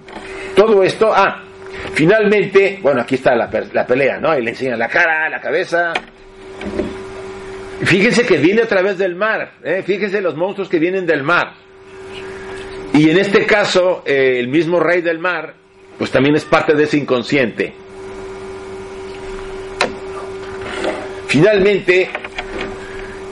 todo 0.57 0.83
esto. 0.83 1.13
Ah, 1.15 1.45
finalmente, 1.93 2.79
bueno, 2.83 3.03
aquí 3.03 3.17
está 3.17 3.35
la, 3.37 3.49
la 3.73 3.87
pelea, 3.87 4.19
¿no? 4.19 4.37
Y 4.37 4.43
le 4.43 4.51
enseñan 4.51 4.79
la 4.79 4.89
cara, 4.89 5.29
la 5.29 5.41
cabeza. 5.41 5.93
Fíjense 7.85 8.25
que 8.25 8.39
viene 8.39 8.63
a 8.63 8.67
través 8.67 8.99
del 8.99 9.15
mar, 9.15 9.55
¿eh? 9.63 9.83
fíjense 9.85 10.21
los 10.21 10.37
monstruos 10.37 10.69
que 10.69 10.79
vienen 10.79 11.07
del 11.07 11.23
mar. 11.23 11.53
Y 12.95 13.11
en 13.11 13.19
este 13.19 13.45
caso, 13.45 14.03
eh, 14.07 14.37
el 14.39 14.49
mismo 14.49 14.81
rey 14.81 15.03
del 15.03 15.19
mar, 15.19 15.55
pues 15.99 16.11
también 16.11 16.37
es 16.37 16.45
parte 16.45 16.75
de 16.75 16.85
ese 16.85 16.97
inconsciente. 16.97 17.75
Finalmente, 21.27 22.09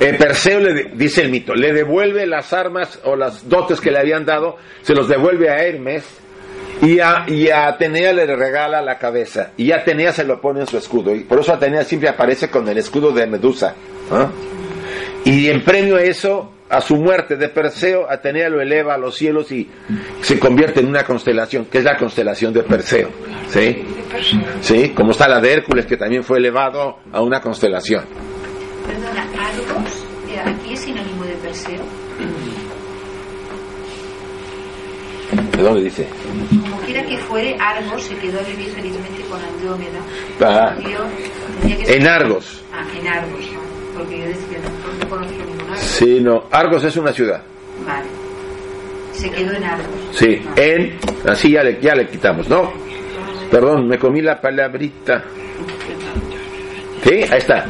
eh, 0.00 0.14
Perseo 0.14 0.58
le 0.58 0.90
dice 0.94 1.22
el 1.22 1.30
mito, 1.30 1.54
le 1.54 1.72
devuelve 1.72 2.26
las 2.26 2.52
armas 2.52 2.98
o 3.04 3.14
las 3.14 3.48
dotes 3.48 3.80
que 3.80 3.92
le 3.92 4.00
habían 4.00 4.26
dado, 4.26 4.56
se 4.82 4.94
los 4.94 5.08
devuelve 5.08 5.48
a 5.48 5.62
Hermes 5.62 6.04
y 6.82 6.98
a, 6.98 7.24
y 7.28 7.48
a 7.48 7.68
Atenea 7.68 8.12
le 8.12 8.26
regala 8.26 8.82
la 8.82 8.98
cabeza 8.98 9.52
y 9.56 9.70
Atenea 9.70 10.10
se 10.10 10.24
lo 10.24 10.40
pone 10.40 10.60
en 10.60 10.66
su 10.66 10.76
escudo 10.76 11.14
y 11.14 11.20
por 11.20 11.38
eso 11.38 11.52
Atenea 11.52 11.84
siempre 11.84 12.08
aparece 12.08 12.50
con 12.50 12.68
el 12.68 12.78
escudo 12.78 13.12
de 13.12 13.28
Medusa. 13.28 13.76
¿Ah? 14.12 14.30
Y 15.24 15.48
en 15.48 15.62
premio 15.64 15.96
a 15.96 16.02
eso, 16.02 16.52
a 16.68 16.80
su 16.80 16.96
muerte 16.96 17.36
de 17.36 17.48
Perseo, 17.48 18.10
Atenea 18.10 18.48
lo 18.48 18.60
eleva 18.60 18.94
a 18.94 18.98
los 18.98 19.14
cielos 19.16 19.52
y 19.52 19.68
se 20.20 20.38
convierte 20.38 20.80
en 20.80 20.86
una 20.88 21.04
constelación, 21.04 21.66
que 21.66 21.78
es 21.78 21.84
la 21.84 21.96
constelación 21.96 22.52
de 22.52 22.62
Perseo. 22.62 23.08
¿Sí? 23.48 23.84
¿Sí? 24.60 24.88
Como 24.90 25.12
está 25.12 25.28
la 25.28 25.40
de 25.40 25.52
Hércules, 25.52 25.86
que 25.86 25.96
también 25.96 26.24
fue 26.24 26.38
elevado 26.38 26.98
a 27.12 27.20
una 27.22 27.40
constelación. 27.40 28.04
Perdona, 28.86 29.22
Argos, 29.22 30.04
aquí 30.44 30.72
es 30.72 30.80
sinónimo 30.80 31.24
de 31.24 31.34
Perseo. 31.34 31.82
¿De 35.56 35.62
dónde 35.62 35.82
dice? 35.84 36.06
Como 36.62 36.76
quiera 36.82 37.02
que 37.06 37.16
fuere, 37.18 37.56
Argos 37.58 38.02
se 38.02 38.14
quedó 38.16 38.38
a 38.40 38.42
vivir 38.42 38.68
felizmente 38.70 39.22
con 39.30 39.40
Andrómeda. 39.42 40.00
Ah. 40.40 40.74
Yo 40.80 40.98
tenía 41.62 41.76
que 41.78 41.86
ser- 41.86 41.96
En 42.02 42.06
Argos. 42.06 42.62
Ah, 42.72 42.84
en 42.98 43.06
Argos, 43.08 43.40
¿no? 43.92 43.98
porque 43.98 44.18
yo 44.18 44.26
decía, 44.26 44.58
no, 44.58 45.04
no 45.04 45.08
conozco 45.08 45.44
ningún 45.44 45.60
Argos. 45.60 45.80
Sí, 45.80 46.20
no. 46.20 46.44
Argos 46.50 46.84
es 46.84 46.96
una 46.96 47.12
ciudad. 47.12 47.42
Vale. 47.86 48.06
Se 49.12 49.30
quedó 49.30 49.52
en 49.52 49.64
Argos. 49.64 49.86
Sí, 50.12 50.42
en. 50.56 50.98
Así 51.26 51.52
ya 51.52 51.62
le, 51.62 51.80
ya 51.80 51.94
le 51.94 52.08
quitamos, 52.08 52.48
¿no? 52.48 52.72
Perdón, 53.50 53.86
me 53.86 53.98
comí 53.98 54.22
la 54.22 54.40
palabrita. 54.40 55.24
Sí, 57.04 57.22
ahí 57.30 57.38
está. 57.38 57.66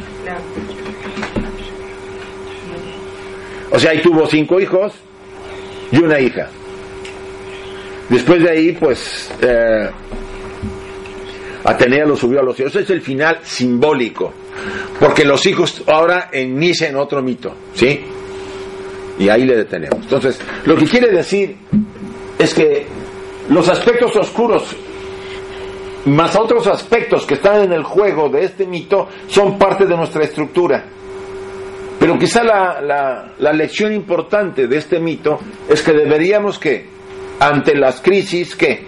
O 3.71 3.79
sea, 3.79 3.91
ahí 3.91 4.01
tuvo 4.01 4.27
cinco 4.27 4.59
hijos 4.59 4.93
y 5.91 5.97
una 5.97 6.19
hija. 6.19 6.47
Después 8.09 8.43
de 8.43 8.49
ahí, 8.49 8.71
pues, 8.73 9.31
eh, 9.41 9.89
Atenea 11.63 12.05
lo 12.05 12.15
subió 12.15 12.41
a 12.41 12.43
los 12.43 12.55
cielos. 12.55 12.75
Ese 12.75 12.83
es 12.83 12.89
el 12.91 13.01
final 13.01 13.39
simbólico. 13.41 14.33
Porque 14.99 15.23
los 15.25 15.45
hijos 15.45 15.83
ahora 15.87 16.29
inician 16.33 16.95
otro 16.95 17.21
mito, 17.21 17.53
¿sí? 17.73 18.01
Y 19.19 19.29
ahí 19.29 19.45
le 19.45 19.55
detenemos. 19.57 19.99
Entonces, 20.03 20.39
lo 20.65 20.75
que 20.75 20.85
quiere 20.85 21.11
decir 21.11 21.55
es 22.39 22.53
que 22.53 22.85
los 23.49 23.67
aspectos 23.69 24.15
oscuros 24.15 24.75
más 26.05 26.35
otros 26.35 26.67
aspectos 26.67 27.25
que 27.25 27.35
están 27.35 27.61
en 27.63 27.71
el 27.73 27.83
juego 27.83 28.27
de 28.29 28.43
este 28.45 28.65
mito 28.65 29.07
son 29.27 29.57
parte 29.57 29.85
de 29.85 29.95
nuestra 29.95 30.23
estructura. 30.23 30.83
Pero 31.99 32.17
quizá 32.19 32.43
la, 32.43 32.81
la- 32.81 33.33
la 33.39 33.53
lección 33.53 33.93
importante 33.93 34.67
de 34.67 34.77
este 34.77 34.99
mito 34.99 35.39
es 35.69 35.81
que 35.81 35.93
deberíamos 35.93 36.59
que, 36.59 36.85
ante 37.39 37.75
las 37.75 38.01
crisis, 38.01 38.55
que 38.55 38.83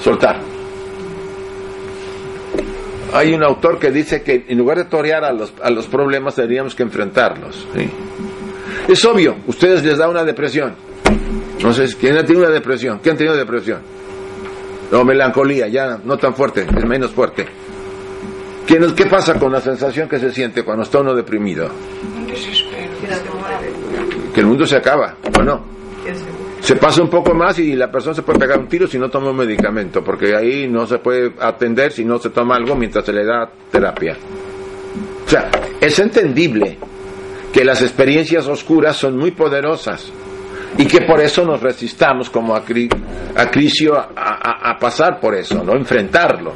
soltar. 0.00 0.40
Hay 3.12 3.32
un 3.32 3.42
autor 3.42 3.78
que 3.78 3.90
dice 3.90 4.22
que 4.22 4.44
en 4.48 4.58
lugar 4.58 4.78
de 4.78 4.84
torear 4.84 5.24
a 5.24 5.32
los, 5.32 5.52
a 5.62 5.70
los 5.70 5.86
problemas 5.86 6.36
deberíamos 6.36 6.74
que 6.74 6.82
enfrentarlos. 6.82 7.66
¿sí? 7.74 7.90
Es 8.88 9.04
obvio, 9.04 9.36
ustedes 9.46 9.84
les 9.84 9.98
da 9.98 10.08
una 10.08 10.24
depresión. 10.24 10.74
No 11.62 11.72
sé, 11.72 11.86
¿quién 11.98 12.16
ha 12.16 12.24
tenido 12.24 12.44
una 12.44 12.54
depresión? 12.54 13.00
¿Quién 13.02 13.14
ha 13.14 13.18
tenido 13.18 13.36
depresión? 13.36 13.80
No, 14.92 15.04
melancolía, 15.04 15.68
ya 15.68 15.98
no 16.04 16.16
tan 16.16 16.34
fuerte, 16.34 16.62
es 16.62 16.84
menos 16.84 17.10
fuerte. 17.10 17.46
¿Qué, 18.66 18.78
¿Qué 18.94 19.06
pasa 19.06 19.38
con 19.38 19.52
la 19.52 19.60
sensación 19.60 20.08
que 20.08 20.18
se 20.18 20.30
siente 20.30 20.62
cuando 20.62 20.82
está 20.82 21.00
uno 21.00 21.14
deprimido? 21.14 21.68
Un 22.16 22.26
desespero. 22.26 22.92
Que 24.34 24.40
el 24.40 24.46
mundo 24.46 24.66
se 24.66 24.76
acaba, 24.76 25.16
¿o 25.38 25.42
no? 25.42 25.77
Se 26.68 26.76
pasa 26.76 27.00
un 27.00 27.08
poco 27.08 27.32
más 27.32 27.58
y 27.60 27.74
la 27.74 27.90
persona 27.90 28.14
se 28.14 28.20
puede 28.20 28.40
pegar 28.40 28.58
un 28.58 28.68
tiro 28.68 28.86
si 28.86 28.98
no 28.98 29.08
toma 29.08 29.30
un 29.30 29.38
medicamento, 29.38 30.04
porque 30.04 30.36
ahí 30.36 30.68
no 30.68 30.84
se 30.86 30.98
puede 30.98 31.32
atender 31.40 31.92
si 31.92 32.04
no 32.04 32.18
se 32.18 32.28
toma 32.28 32.56
algo 32.56 32.76
mientras 32.76 33.06
se 33.06 33.12
le 33.14 33.24
da 33.24 33.50
terapia. 33.72 34.14
O 35.24 35.30
sea, 35.30 35.50
es 35.80 35.98
entendible 35.98 36.76
que 37.54 37.64
las 37.64 37.80
experiencias 37.80 38.46
oscuras 38.48 38.98
son 38.98 39.16
muy 39.16 39.30
poderosas 39.30 40.12
y 40.76 40.84
que 40.84 41.00
por 41.06 41.22
eso 41.22 41.42
nos 41.42 41.62
resistamos 41.62 42.28
como 42.28 42.54
a, 42.54 42.62
a 44.14 44.70
a, 44.70 44.78
pasar 44.78 45.20
por 45.20 45.34
eso, 45.36 45.64
no 45.64 45.72
enfrentarlo. 45.74 46.52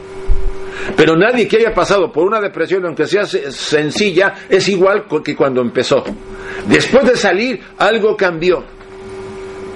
Pero 0.95 1.17
nadie 1.17 1.49
que 1.49 1.57
haya 1.57 1.73
pasado 1.73 2.13
por 2.13 2.27
una 2.27 2.39
depresión, 2.39 2.85
aunque 2.85 3.07
sea 3.07 3.25
se- 3.25 3.51
sencilla, 3.51 4.35
es 4.51 4.69
igual 4.69 5.07
que 5.25 5.35
cuando 5.35 5.63
empezó. 5.63 6.05
Después 6.67 7.03
de 7.07 7.17
salir, 7.17 7.61
algo 7.79 8.15
cambió. 8.15 8.63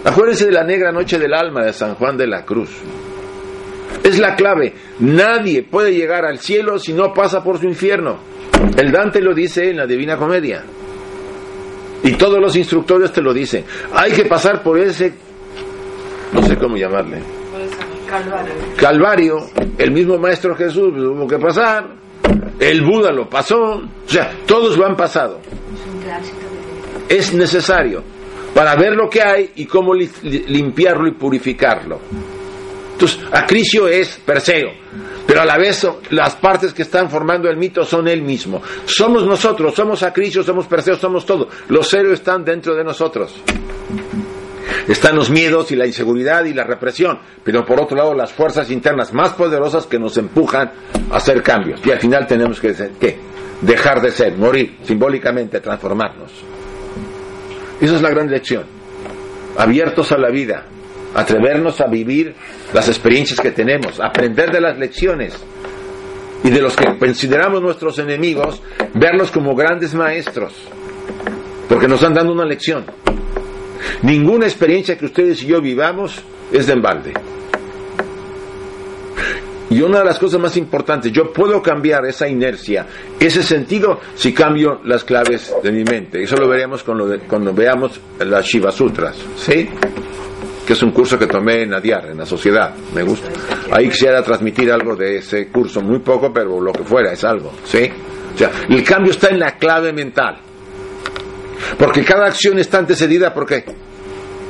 Acuérdense 0.06 0.46
de 0.46 0.52
la 0.52 0.62
negra 0.62 0.92
noche 0.92 1.18
del 1.18 1.34
alma 1.34 1.64
de 1.64 1.72
San 1.72 1.96
Juan 1.96 2.16
de 2.16 2.28
la 2.28 2.44
Cruz. 2.44 2.70
Es 4.04 4.20
la 4.20 4.36
clave. 4.36 4.72
Nadie 5.00 5.64
puede 5.64 5.94
llegar 5.94 6.24
al 6.24 6.38
cielo 6.38 6.78
si 6.78 6.92
no 6.92 7.12
pasa 7.12 7.42
por 7.42 7.58
su 7.58 7.66
infierno. 7.66 8.20
El 8.76 8.92
Dante 8.92 9.20
lo 9.20 9.34
dice 9.34 9.68
en 9.68 9.78
la 9.78 9.86
Divina 9.86 10.16
Comedia. 10.16 10.62
Y 12.04 12.12
todos 12.12 12.38
los 12.38 12.54
instructores 12.54 13.12
te 13.12 13.20
lo 13.20 13.34
dicen. 13.34 13.64
Hay 13.94 14.12
que 14.12 14.26
pasar 14.26 14.62
por 14.62 14.78
ese, 14.78 15.12
no 16.32 16.40
sé 16.44 16.56
cómo 16.56 16.76
llamarle, 16.76 17.18
Calvario. 18.08 18.54
Calvario. 18.76 19.36
El 19.76 19.90
mismo 19.90 20.18
Maestro 20.18 20.54
Jesús 20.54 20.94
tuvo 20.94 21.26
que 21.26 21.38
pasar. 21.38 21.84
El 22.60 22.84
Buda 22.84 23.10
lo 23.10 23.28
pasó. 23.28 23.58
O 23.58 23.88
sea, 24.08 24.30
todos 24.46 24.78
lo 24.78 24.86
han 24.86 24.94
pasado. 24.94 25.40
Es 27.08 27.34
necesario 27.34 28.15
para 28.56 28.74
ver 28.74 28.94
lo 28.94 29.10
que 29.10 29.20
hay 29.22 29.50
y 29.56 29.66
cómo 29.66 29.92
li- 29.92 30.10
li- 30.22 30.44
limpiarlo 30.48 31.06
y 31.06 31.12
purificarlo. 31.12 32.00
Entonces, 32.92 33.20
Acrisio 33.30 33.86
es 33.86 34.16
Perseo, 34.24 34.70
pero 35.26 35.42
a 35.42 35.44
la 35.44 35.58
vez 35.58 35.86
las 36.08 36.36
partes 36.36 36.72
que 36.72 36.80
están 36.80 37.10
formando 37.10 37.50
el 37.50 37.58
mito 37.58 37.84
son 37.84 38.08
él 38.08 38.22
mismo. 38.22 38.62
Somos 38.86 39.26
nosotros, 39.26 39.74
somos 39.74 40.02
Acrisio, 40.02 40.42
somos 40.42 40.66
Perseo, 40.66 40.96
somos 40.96 41.26
todo. 41.26 41.50
Los 41.68 41.92
héroes 41.92 42.20
están 42.20 42.42
dentro 42.46 42.74
de 42.74 42.82
nosotros. 42.82 43.34
Están 44.88 45.16
los 45.16 45.28
miedos 45.28 45.70
y 45.72 45.76
la 45.76 45.86
inseguridad 45.86 46.46
y 46.46 46.54
la 46.54 46.64
represión, 46.64 47.18
pero 47.44 47.62
por 47.66 47.78
otro 47.82 47.94
lado 47.94 48.14
las 48.14 48.32
fuerzas 48.32 48.70
internas 48.70 49.12
más 49.12 49.34
poderosas 49.34 49.84
que 49.86 49.98
nos 49.98 50.16
empujan 50.16 50.72
a 51.10 51.16
hacer 51.16 51.42
cambios. 51.42 51.80
Y 51.84 51.90
al 51.90 52.00
final 52.00 52.26
tenemos 52.26 52.58
que, 52.58 52.72
¿qué? 52.98 53.18
dejar 53.60 54.00
de 54.00 54.10
ser, 54.12 54.38
morir, 54.38 54.78
simbólicamente 54.82 55.60
transformarnos. 55.60 56.30
Esa 57.80 57.96
es 57.96 58.02
la 58.02 58.10
gran 58.10 58.30
lección. 58.30 58.64
Abiertos 59.58 60.12
a 60.12 60.18
la 60.18 60.30
vida, 60.30 60.66
atrevernos 61.14 61.80
a 61.80 61.86
vivir 61.86 62.34
las 62.72 62.88
experiencias 62.88 63.40
que 63.40 63.50
tenemos, 63.50 64.00
aprender 64.00 64.50
de 64.50 64.60
las 64.60 64.78
lecciones 64.78 65.34
y 66.44 66.50
de 66.50 66.60
los 66.60 66.76
que 66.76 66.98
consideramos 66.98 67.62
nuestros 67.62 67.98
enemigos, 67.98 68.62
verlos 68.94 69.30
como 69.30 69.54
grandes 69.54 69.94
maestros, 69.94 70.52
porque 71.68 71.88
nos 71.88 72.00
están 72.00 72.14
dando 72.14 72.32
una 72.32 72.44
lección. 72.44 72.84
Ninguna 74.02 74.46
experiencia 74.46 74.96
que 74.96 75.06
ustedes 75.06 75.42
y 75.42 75.46
yo 75.46 75.60
vivamos 75.60 76.22
es 76.52 76.66
de 76.66 76.74
embalde. 76.74 77.14
Y 79.68 79.82
una 79.82 79.98
de 79.98 80.04
las 80.04 80.18
cosas 80.18 80.40
más 80.40 80.56
importantes, 80.56 81.10
yo 81.10 81.32
puedo 81.32 81.60
cambiar 81.60 82.06
esa 82.06 82.28
inercia, 82.28 82.86
ese 83.18 83.42
sentido, 83.42 83.98
si 84.14 84.32
cambio 84.32 84.80
las 84.84 85.02
claves 85.02 85.52
de 85.62 85.72
mi 85.72 85.82
mente. 85.82 86.22
Eso 86.22 86.36
lo 86.36 86.48
veremos 86.48 86.84
cuando, 86.84 87.52
veamos 87.52 88.00
las 88.20 88.46
Shiva 88.46 88.70
Sutras, 88.70 89.16
¿sí? 89.36 89.68
Que 90.64 90.72
es 90.72 90.82
un 90.82 90.92
curso 90.92 91.18
que 91.18 91.26
tomé 91.26 91.62
en 91.62 91.74
Adiar, 91.74 92.06
en 92.06 92.18
la 92.18 92.26
sociedad. 92.26 92.74
Me 92.94 93.02
gusta. 93.02 93.28
Ahí 93.72 93.88
quisiera 93.88 94.22
transmitir 94.22 94.70
algo 94.70 94.94
de 94.94 95.16
ese 95.16 95.48
curso, 95.48 95.80
muy 95.80 95.98
poco, 95.98 96.32
pero 96.32 96.60
lo 96.60 96.72
que 96.72 96.84
fuera, 96.84 97.12
es 97.12 97.24
algo, 97.24 97.52
¿sí? 97.64 97.90
O 98.34 98.38
sea, 98.38 98.50
el 98.68 98.84
cambio 98.84 99.10
está 99.10 99.28
en 99.28 99.40
la 99.40 99.56
clave 99.56 99.92
mental. 99.92 100.38
Porque 101.76 102.04
cada 102.04 102.26
acción 102.26 102.58
está 102.58 102.78
antecedida 102.78 103.34
por 103.34 103.46
qué? 103.46 103.64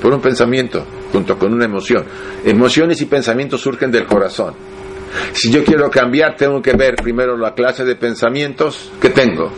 Por 0.02 0.12
un 0.12 0.20
pensamiento, 0.20 0.84
junto 1.10 1.38
con 1.38 1.54
una 1.54 1.64
emoción. 1.64 2.04
Emociones 2.44 3.00
y 3.00 3.06
pensamientos 3.06 3.60
surgen 3.62 3.90
del 3.90 4.06
corazón. 4.06 4.54
Si 5.32 5.50
yo 5.50 5.64
quiero 5.64 5.90
cambiar, 5.90 6.36
tengo 6.36 6.60
que 6.62 6.72
ver 6.72 6.96
primero 6.96 7.36
la 7.36 7.54
clase 7.54 7.84
de 7.84 7.96
pensamientos 7.96 8.90
que 9.00 9.10
tengo. 9.10 9.50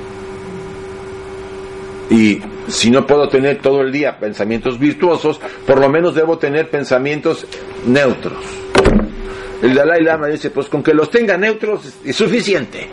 Y 2.11 2.41
si 2.69 2.91
no 2.91 3.07
puedo 3.07 3.29
tener 3.29 3.61
todo 3.61 3.83
el 3.83 3.93
día 3.93 4.19
pensamientos 4.19 4.79
virtuosos, 4.79 5.41
por 5.67 5.79
lo 5.79 5.89
menos 5.89 6.15
debo 6.15 6.39
tener 6.39 6.71
pensamientos 6.71 7.47
neutros. 7.87 8.39
El 9.63 9.75
Dalai 9.75 10.03
Lama 10.03 10.29
dice, 10.29 10.51
pues 10.51 10.69
con 10.69 10.83
que 10.83 10.95
los 10.95 11.11
tenga 11.11 11.37
neutros 11.37 11.95
es- 12.05 12.17
suficiente. 12.17 12.89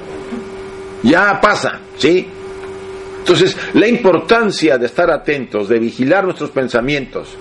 Ya 1.03 1.39
pasa, 1.39 1.79
¿sí? 1.97 2.27
Entonces, 3.19 3.55
la 3.73 3.87
importancia 3.87 4.77
de 4.77 4.87
estar 4.87 5.09
atentos, 5.11 5.69
de 5.69 5.79
vigilar 5.79 6.23
nuestros 6.25 6.49
pensamientos, 6.51 7.35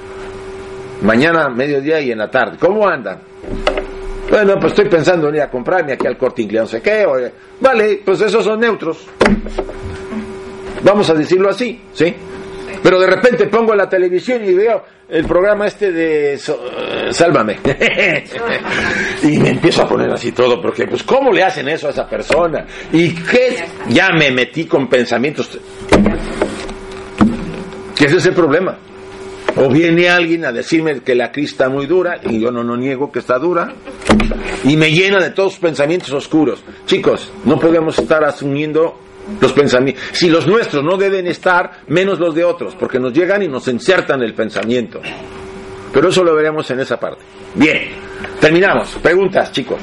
mañana, 1.03 1.49
mediodía 1.49 2.01
y 2.01 2.11
en 2.11 2.19
la 2.19 2.31
tarde. 2.31 2.57
¿Cómo 2.61 2.87
andan? 2.87 3.21
Bueno, 4.31 4.55
pues 4.59 4.73
estoy 4.73 4.89
pensando 4.89 5.29
en 5.29 5.37
ir 5.37 5.43
a 5.43 5.51
comprarme 5.51 5.93
aquí 5.93 6.07
al 6.07 6.17
corte 6.17 6.43
inglés, 6.43 6.63
no 6.63 6.67
sé 6.69 6.81
qué. 6.83 7.05
o- 7.07 7.17
vale, 7.61 8.01
pues 8.05 8.21
esos 8.21 8.45
son 8.45 8.59
neutros. 8.61 9.07
Vamos 10.83 11.09
a 11.11 11.15
decirlo 11.15 11.51
así, 11.51 11.81
¿sí? 11.93 12.15
Pero 12.83 13.01
de 13.01 13.07
repente 13.07 13.47
pongo 13.47 13.75
la 13.75 13.89
televisión 13.89 14.45
y 14.45 14.53
veo 14.53 14.83
el 15.09 15.25
programa 15.27 15.67
este 15.67 15.91
de 15.93 16.35
eh, 16.35 16.39
Sálvame. 17.11 17.59
y 19.23 19.39
me 19.39 19.51
empiezo 19.51 19.83
a 19.83 19.89
poner 19.89 20.11
así 20.11 20.33
todo, 20.33 20.61
porque 20.61 20.87
pues 20.87 21.03
¿cómo 21.03 21.33
le 21.33 21.43
hacen 21.43 21.69
eso 21.69 21.87
a 21.87 21.91
esa 21.91 22.07
persona? 22.09 22.67
¿Y 22.93 23.15
qué? 23.15 23.65
Ya 23.89 24.09
me 24.11 24.31
metí 24.31 24.67
con 24.67 24.89
pensamientos. 24.89 25.59
Que 27.97 28.05
ese 28.07 28.17
es 28.17 28.27
el 28.27 28.35
problema. 28.35 28.77
O 29.57 29.69
viene 29.69 30.09
alguien 30.09 30.45
a 30.45 30.53
decirme 30.53 31.01
que 31.01 31.15
la 31.15 31.31
crisis 31.31 31.53
está 31.53 31.69
muy 31.69 31.87
dura, 31.87 32.21
y 32.23 32.41
yo 32.41 32.51
no, 32.51 32.65
no 32.65 32.77
niego 32.77 33.13
que 33.13 33.21
está 33.21 33.39
dura, 33.39 33.73
y 34.65 34.77
me 34.77 34.91
llena 34.91 35.23
de 35.23 35.31
todos 35.31 35.59
pensamientos 35.59 36.11
oscuros. 36.13 36.63
Chicos, 36.87 37.33
no 37.45 37.59
podemos 37.59 37.99
estar 37.99 38.25
asumiendo 38.25 38.99
los 39.41 39.53
pensamientos. 39.53 40.03
Si 40.13 40.29
los 40.29 40.47
nuestros 40.47 40.83
no 40.83 40.97
deben 40.97 41.27
estar, 41.27 41.83
menos 41.89 42.19
los 42.19 42.35
de 42.35 42.45
otros, 42.45 42.75
porque 42.75 42.99
nos 42.99 43.13
llegan 43.13 43.43
y 43.43 43.49
nos 43.49 43.69
insertan 43.69 44.23
el 44.23 44.35
pensamiento. 44.35 45.01
Pero 45.93 46.09
eso 46.09 46.25
lo 46.25 46.35
veremos 46.35 46.69
en 46.71 46.81
esa 46.81 46.99
parte. 46.99 47.23
Bien, 47.55 47.91
terminamos. 48.41 48.99
Preguntas, 49.01 49.53
chicos. 49.53 49.81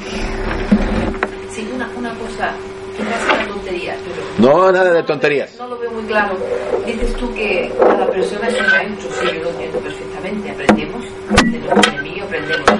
Sí, 1.50 1.66
una, 1.74 1.88
una 1.96 2.10
cosa, 2.14 2.54
quizás 2.96 3.34
una 3.34 3.48
tontería, 3.48 3.96
pero 4.04 4.31
No, 4.42 4.72
nada 4.72 4.92
de 4.92 5.04
tonterías. 5.04 5.54
no 5.56 5.68
lo 5.68 5.78
veo 5.78 5.90
muy 5.92 6.02
claro. 6.02 6.36
Dices 6.84 7.14
tú 7.14 7.32
que 7.32 7.72
cada 7.78 8.10
persona 8.10 8.48
es 8.48 8.60
un 8.60 8.66
maestro, 8.66 9.10
sí, 9.20 9.26
yo 9.36 9.42
lo 9.44 9.50
entiendo 9.50 9.78
perfectamente, 9.78 10.50
aprendemos, 10.50 11.04
de 11.44 11.90
enemigo 11.92 12.26
aprendemos. 12.26 12.70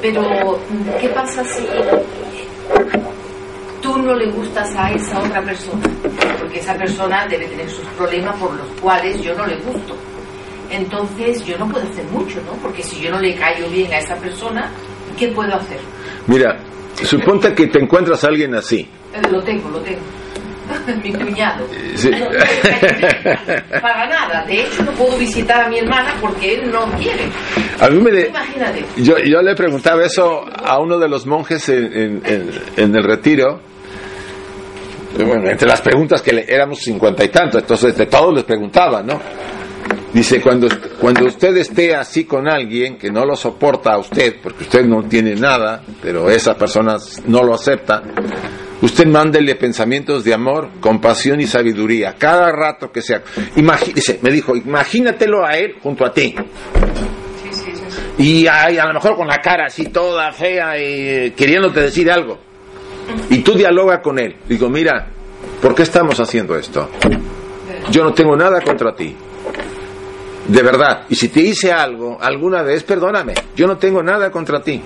Pero, 0.00 0.60
¿qué 1.00 1.08
pasa 1.08 1.42
si 1.44 1.66
tú 3.80 3.98
no 3.98 4.14
le 4.14 4.30
gustas 4.30 4.72
a 4.76 4.92
esa 4.92 5.18
otra 5.18 5.42
persona? 5.42 5.82
Porque 6.38 6.60
esa 6.60 6.74
persona 6.76 7.26
debe 7.26 7.48
tener 7.48 7.68
sus 7.68 7.84
problemas 7.98 8.36
por 8.38 8.54
los 8.54 8.66
cuales 8.80 9.20
yo 9.22 9.34
no 9.34 9.44
le 9.44 9.56
gusto. 9.56 9.96
Entonces, 10.70 11.44
yo 11.44 11.58
no 11.58 11.66
puedo 11.68 11.84
hacer 11.84 12.04
mucho, 12.12 12.40
¿no? 12.46 12.52
Porque 12.62 12.82
si 12.84 13.00
yo 13.00 13.10
no 13.10 13.18
le 13.18 13.34
caigo 13.34 13.68
bien 13.68 13.92
a 13.92 13.98
esa 13.98 14.14
persona, 14.16 14.70
¿qué 15.18 15.26
puedo 15.28 15.52
hacer? 15.54 15.80
Mira, 16.28 16.60
suponte 16.94 17.52
que 17.54 17.66
te 17.66 17.80
encuentras 17.80 18.22
a 18.22 18.28
alguien 18.28 18.54
así. 18.54 18.88
Eh, 19.12 19.20
Lo 19.30 19.42
tengo, 19.42 19.68
lo 19.68 19.80
tengo. 19.80 20.00
Mi 21.02 21.12
cuñado. 21.12 21.66
Sí. 21.96 22.10
Para 23.80 24.06
nada. 24.08 24.44
De 24.46 24.60
hecho, 24.62 24.82
no 24.84 24.92
puedo 24.92 25.16
visitar 25.18 25.62
a 25.66 25.68
mi 25.68 25.78
hermana 25.78 26.14
porque 26.20 26.54
él 26.54 26.70
no 26.70 26.90
quiere. 26.98 27.24
A 27.80 27.88
mí 27.88 28.00
me 28.00 28.10
de- 28.10 28.28
Imagínate. 28.28 28.84
yo, 28.96 29.18
yo 29.18 29.42
le 29.42 29.54
preguntaba 29.54 30.04
eso 30.04 30.44
a 30.64 30.78
uno 30.80 30.98
de 30.98 31.08
los 31.08 31.26
monjes 31.26 31.68
en, 31.68 31.84
en- 31.96 32.22
en- 32.24 32.50
en 32.76 32.96
el 32.96 33.04
retiro. 33.04 33.60
Bueno, 35.14 35.50
entre 35.50 35.68
las 35.68 35.82
preguntas 35.82 36.22
que 36.22 36.32
le, 36.32 36.44
éramos 36.48 36.78
cincuenta 36.78 37.22
y 37.22 37.28
tantos, 37.28 37.60
entonces 37.60 37.96
de 37.98 38.06
todos 38.06 38.32
les 38.34 38.44
preguntaba, 38.44 39.02
¿no? 39.02 39.20
Dice, 40.12 40.42
cuando, 40.42 40.68
cuando 41.00 41.24
usted 41.24 41.56
esté 41.56 41.94
así 41.94 42.24
con 42.24 42.46
alguien 42.46 42.98
que 42.98 43.10
no 43.10 43.24
lo 43.24 43.34
soporta 43.34 43.94
a 43.94 43.98
usted, 43.98 44.36
porque 44.42 44.64
usted 44.64 44.84
no 44.84 45.02
tiene 45.04 45.34
nada, 45.34 45.82
pero 46.02 46.28
esa 46.28 46.54
persona 46.54 46.96
no 47.26 47.42
lo 47.42 47.54
acepta, 47.54 48.02
usted 48.82 49.06
mándele 49.06 49.54
pensamientos 49.54 50.22
de 50.22 50.34
amor, 50.34 50.68
compasión 50.80 51.40
y 51.40 51.46
sabiduría, 51.46 52.14
cada 52.18 52.52
rato 52.52 52.92
que 52.92 53.00
sea. 53.00 53.22
Dice, 53.94 54.18
me 54.20 54.30
dijo, 54.30 54.54
imagínatelo 54.54 55.46
a 55.46 55.56
él 55.56 55.76
junto 55.82 56.04
a 56.04 56.12
ti. 56.12 56.34
Sí. 57.50 57.72
sí. 57.74 58.42
Y 58.42 58.46
a 58.46 58.84
lo 58.84 58.92
mejor 58.92 59.16
con 59.16 59.28
la 59.28 59.38
cara 59.38 59.66
así 59.66 59.86
toda 59.86 60.30
fea 60.32 60.78
y 60.78 60.82
eh, 60.84 61.32
queriéndote 61.34 61.80
decir 61.80 62.10
algo. 62.10 62.38
Y 63.30 63.38
tú 63.38 63.54
dialoga 63.54 64.02
con 64.02 64.18
él. 64.18 64.36
Digo, 64.46 64.68
mira, 64.68 65.08
¿por 65.62 65.74
qué 65.74 65.84
estamos 65.84 66.20
haciendo 66.20 66.54
esto? 66.54 66.90
Yo 67.90 68.04
no 68.04 68.12
tengo 68.12 68.36
nada 68.36 68.60
contra 68.60 68.94
ti. 68.94 69.16
De 70.48 70.62
verdad. 70.62 71.04
Y 71.08 71.14
si 71.14 71.28
te 71.28 71.40
hice 71.40 71.72
algo 71.72 72.18
alguna 72.20 72.62
vez, 72.62 72.82
perdóname. 72.82 73.34
Yo 73.54 73.66
no 73.66 73.76
tengo 73.76 74.02
nada 74.02 74.30
contra 74.30 74.62
ti. 74.62 74.80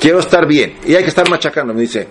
Quiero 0.00 0.18
estar 0.18 0.46
bien. 0.46 0.76
Y 0.84 0.94
hay 0.94 1.02
que 1.02 1.08
estar 1.08 1.28
machacando. 1.30 1.72
Me 1.72 1.80
dice, 1.80 2.08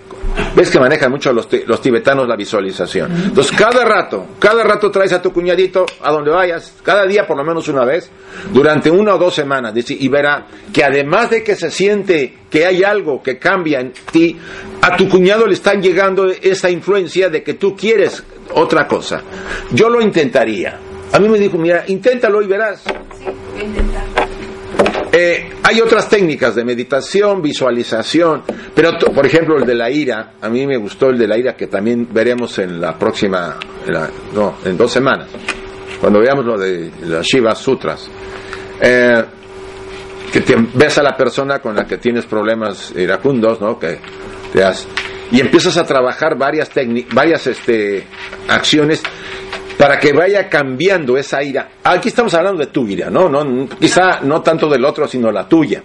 ves 0.54 0.70
que 0.70 0.80
manejan 0.80 1.10
mucho 1.10 1.32
los, 1.32 1.48
los 1.66 1.80
tibetanos 1.80 2.26
la 2.26 2.36
visualización. 2.36 3.12
Entonces, 3.12 3.56
cada 3.56 3.84
rato, 3.84 4.26
cada 4.38 4.64
rato 4.64 4.90
traes 4.90 5.12
a 5.12 5.22
tu 5.22 5.32
cuñadito 5.32 5.86
a 6.02 6.10
donde 6.10 6.30
vayas, 6.30 6.74
cada 6.82 7.06
día 7.06 7.26
por 7.26 7.36
lo 7.36 7.44
menos 7.44 7.68
una 7.68 7.84
vez, 7.84 8.10
durante 8.52 8.90
una 8.90 9.14
o 9.14 9.18
dos 9.18 9.34
semanas. 9.34 9.72
Dice, 9.74 9.96
y 9.98 10.08
verá 10.08 10.46
que 10.72 10.82
además 10.82 11.30
de 11.30 11.44
que 11.44 11.54
se 11.54 11.70
siente 11.70 12.38
que 12.50 12.66
hay 12.66 12.82
algo 12.82 13.22
que 13.22 13.38
cambia 13.38 13.80
en 13.80 13.92
ti, 14.10 14.36
a 14.82 14.96
tu 14.96 15.08
cuñado 15.08 15.46
le 15.46 15.54
están 15.54 15.80
llegando 15.80 16.26
esa 16.26 16.70
influencia 16.70 17.28
de 17.28 17.42
que 17.42 17.54
tú 17.54 17.76
quieres 17.76 18.24
otra 18.54 18.88
cosa. 18.88 19.22
Yo 19.70 19.88
lo 19.88 20.00
intentaría. 20.00 20.80
A 21.14 21.18
mí 21.20 21.28
me 21.28 21.38
dijo, 21.38 21.56
mira, 21.56 21.84
inténtalo 21.86 22.42
y 22.42 22.46
verás. 22.48 22.82
Sí, 22.82 23.24
voy 23.52 23.60
a 23.60 23.64
intentar. 23.64 24.02
Eh, 25.12 25.48
hay 25.62 25.80
otras 25.80 26.08
técnicas 26.08 26.56
de 26.56 26.64
meditación, 26.64 27.40
visualización, 27.40 28.42
pero 28.74 28.90
por 29.14 29.24
ejemplo 29.24 29.56
el 29.56 29.64
de 29.64 29.76
la 29.76 29.88
ira, 29.88 30.32
a 30.40 30.48
mí 30.48 30.66
me 30.66 30.76
gustó 30.76 31.10
el 31.10 31.18
de 31.18 31.28
la 31.28 31.38
ira 31.38 31.54
que 31.54 31.68
también 31.68 32.08
veremos 32.12 32.58
en 32.58 32.80
la 32.80 32.98
próxima, 32.98 33.56
en 33.86 33.92
la- 33.94 34.10
no, 34.34 34.56
en 34.64 34.76
dos 34.76 34.90
semanas, 34.90 35.28
cuando 36.00 36.18
veamos 36.18 36.44
lo 36.44 36.58
de 36.58 36.90
las 37.02 37.24
Shiva 37.24 37.54
Sutras. 37.54 38.10
Eh, 38.80 39.24
que 40.32 40.40
te 40.40 40.56
ves 40.74 40.98
a 40.98 41.02
la 41.04 41.16
persona 41.16 41.60
con 41.60 41.76
la 41.76 41.84
que 41.86 41.98
tienes 41.98 42.26
problemas 42.26 42.92
iracundos, 42.96 43.60
¿no? 43.60 43.78
Que 43.78 44.00
te 44.52 44.64
has, 44.64 44.88
y 45.30 45.38
empiezas 45.40 45.76
a 45.76 45.86
trabajar 45.86 46.36
varias 46.36 46.70
técnicas, 46.70 47.14
varias 47.14 47.46
este, 47.46 48.04
acciones 48.48 49.00
para 49.78 49.98
que 49.98 50.12
vaya 50.12 50.48
cambiando 50.48 51.16
esa 51.16 51.42
ira. 51.42 51.68
Aquí 51.82 52.08
estamos 52.08 52.32
hablando 52.34 52.60
de 52.60 52.66
tu 52.68 52.86
ira, 52.86 53.10
¿no? 53.10 53.28
no 53.28 53.68
quizá 53.78 54.20
no 54.22 54.40
tanto 54.42 54.68
del 54.68 54.84
otro, 54.84 55.06
sino 55.08 55.30
la 55.32 55.48
tuya. 55.48 55.82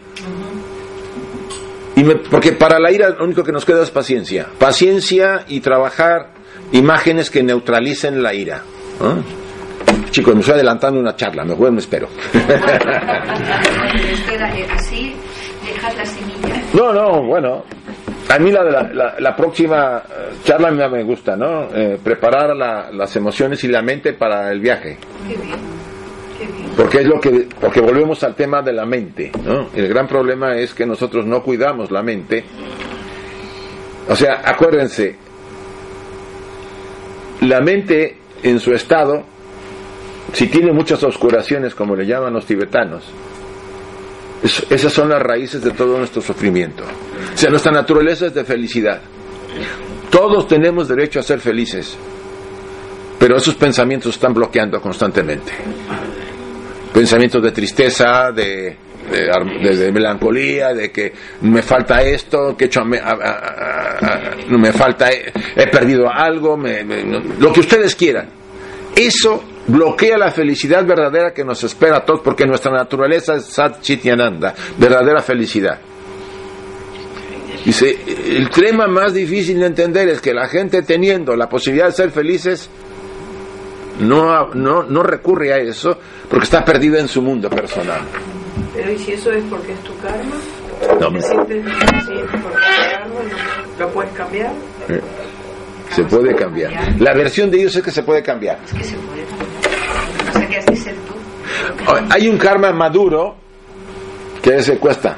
Y 1.96 2.04
me- 2.04 2.16
porque 2.16 2.54
para 2.54 2.80
la 2.80 2.92
ira 2.92 3.10
lo 3.10 3.26
único 3.26 3.44
que 3.44 3.52
nos 3.52 3.66
queda 3.66 3.84
es 3.84 3.92
paciencia. 3.92 4.48
Paciencia 4.58 5.44
y 5.48 5.60
trabajar 5.60 6.30
imágenes 6.72 7.30
que 7.30 7.44
neutralicen 7.44 8.24
la 8.24 8.34
ira. 8.34 8.62
¿no? 9.02 9.24
Chicos, 10.12 10.34
me 10.34 10.40
estoy 10.42 10.56
adelantando 10.56 11.00
una 11.00 11.16
charla, 11.16 11.44
mejor 11.44 11.72
me 11.72 11.80
espero. 11.80 12.08
No, 16.74 16.94
no, 16.94 17.24
bueno. 17.24 17.64
A 18.30 18.38
mí 18.40 18.52
la, 18.52 18.64
de 18.64 18.72
la, 18.72 19.16
la- 19.20 19.36
próxima 19.36 20.04
eh, 20.08 20.34
charla 20.44 20.70
me, 20.72 20.88
me 20.88 21.04
gusta, 21.04 21.36
¿no? 21.36 21.64
Eh, 21.74 21.98
preparar 22.04 22.56
la- 22.56 22.92
las 22.92 23.16
emociones 23.16 23.64
y 23.64 23.68
la 23.68 23.82
mente 23.82 24.14
para 24.14 24.52
el 24.52 24.60
viaje. 24.60 24.98
Qué 25.28 25.36
bien. 25.36 25.58
Qué 26.38 26.46
bien. 26.46 26.70
Porque 26.78 27.00
es 27.00 27.06
lo 27.08 27.20
que, 27.20 27.48
porque 27.60 27.82
volvemos 27.82 28.24
al 28.24 28.36
tema 28.36 28.62
de 28.62 28.72
la 28.74 28.86
mente, 28.86 29.32
¿no? 29.44 29.70
El 29.76 29.88
gran 29.88 30.08
problema 30.08 30.56
es 30.56 30.74
que 30.76 30.86
nosotros 30.86 31.26
no 31.26 31.42
cuidamos 31.44 31.90
la 31.92 32.04
mente. 32.04 32.44
O 34.08 34.16
sea, 34.16 34.42
acuérdense, 34.46 35.16
la 37.42 37.62
mente 37.62 38.18
en 38.44 38.60
su 38.60 38.74
estado, 38.74 39.24
si 40.34 40.48
tiene 40.48 40.72
muchas 40.72 41.04
oscuraciones, 41.04 41.74
como 41.74 41.96
le 41.96 42.06
llaman 42.06 42.34
los 42.34 42.46
tibetanos, 42.46 43.04
es- 44.44 44.66
esas 44.70 44.92
son 44.94 45.10
las 45.10 45.22
raíces 45.22 45.62
de 45.64 45.72
todo 45.72 45.98
nuestro 45.98 46.22
sufrimiento. 46.22 46.84
O 47.34 47.38
sea, 47.38 47.50
nuestra 47.50 47.72
naturaleza 47.72 48.28
es 48.28 48.34
de 48.34 48.44
felicidad. 48.46 49.02
Todos 50.10 50.48
tenemos 50.48 50.88
derecho 50.88 51.20
a 51.20 51.24
ser 51.24 51.40
felices, 51.40 51.96
pero 53.20 53.38
esos 53.38 53.56
pensamientos 53.56 54.16
están 54.16 54.34
bloqueando 54.34 54.82
constantemente 54.82 55.52
pensamientos 56.94 57.42
de 57.44 57.52
tristeza, 57.52 58.32
de, 58.32 58.76
de, 59.12 59.92
melancolía, 59.92 60.74
de 60.74 60.92
que 60.92 61.14
me 61.42 61.62
falta 61.62 62.02
esto, 62.02 62.56
que 62.58 62.66
he 62.66 62.68
hecho, 62.68 62.84
me, 62.84 63.00
falta, 64.74 65.10
he, 65.10 65.68
perdido 65.68 66.10
algo, 66.12 66.58
lo 67.40 67.54
que 67.54 67.60
ustedes 67.60 67.96
quieran. 67.96 68.28
Eso 68.96 69.44
bloquea 69.68 70.18
la 70.18 70.32
felicidad 70.32 70.86
verdadera 70.86 71.34
que 71.34 71.44
nos 71.44 71.64
espera 71.64 71.98
a 71.98 72.06
todos, 72.06 72.22
porque 72.22 72.46
nuestra 72.46 72.72
naturaleza 72.72 73.36
es 73.36 73.46
Sat 73.46 73.82
Chityananda, 73.82 74.54
verdadera 74.78 75.22
felicidad. 75.22 75.80
Dice, 77.66 77.98
el 78.38 78.50
tema 78.50 78.88
más 78.88 79.14
difícil 79.14 79.60
de 79.60 79.66
entender 79.68 80.08
es 80.10 80.22
que 80.22 80.34
la 80.34 80.48
gente 80.48 80.82
teniendo 80.82 81.36
la 81.36 81.50
posibilidad 81.50 81.88
de 81.88 81.92
ser 81.92 82.12
felices, 82.12 82.70
no, 84.00 84.48
no, 84.54 84.84
no 84.84 85.04
recurre 85.04 85.54
a 85.54 85.58
eso 85.58 85.98
porque 86.30 86.46
está 86.46 86.64
perdido 86.64 86.98
en 86.98 87.08
su 87.08 87.22
mundo 87.22 87.50
personal. 87.50 88.02
Pero 88.74 88.92
¿y 88.92 88.98
si 88.98 89.12
eso 89.12 89.32
es 89.32 89.44
porque 89.50 89.74
es 89.74 89.80
tu 89.82 89.96
karma? 89.98 90.36
No. 91.00 91.10
¿No 91.10 91.20
¿Lo 93.78 93.90
puedes 93.90 94.12
cambiar? 94.14 94.52
Eh, 94.88 95.02
Se 95.92 96.04
puede 96.06 96.34
cambiar. 96.36 96.72
La 97.00 97.14
versión 97.14 97.52
de 97.52 97.60
ellos 97.60 97.76
es 97.76 97.84
que 97.84 97.92
se 97.92 98.04
puede 98.04 98.24
cambiar. 98.24 98.58
Es 98.66 98.74
que 98.74 98.84
se 98.84 98.96
puede 98.96 99.24
cambiar. 99.24 99.49
Hay 102.12 102.28
un 102.28 102.38
karma 102.38 102.72
maduro 102.72 103.36
que 104.42 104.62
se 104.62 104.78
cuesta. 104.78 105.18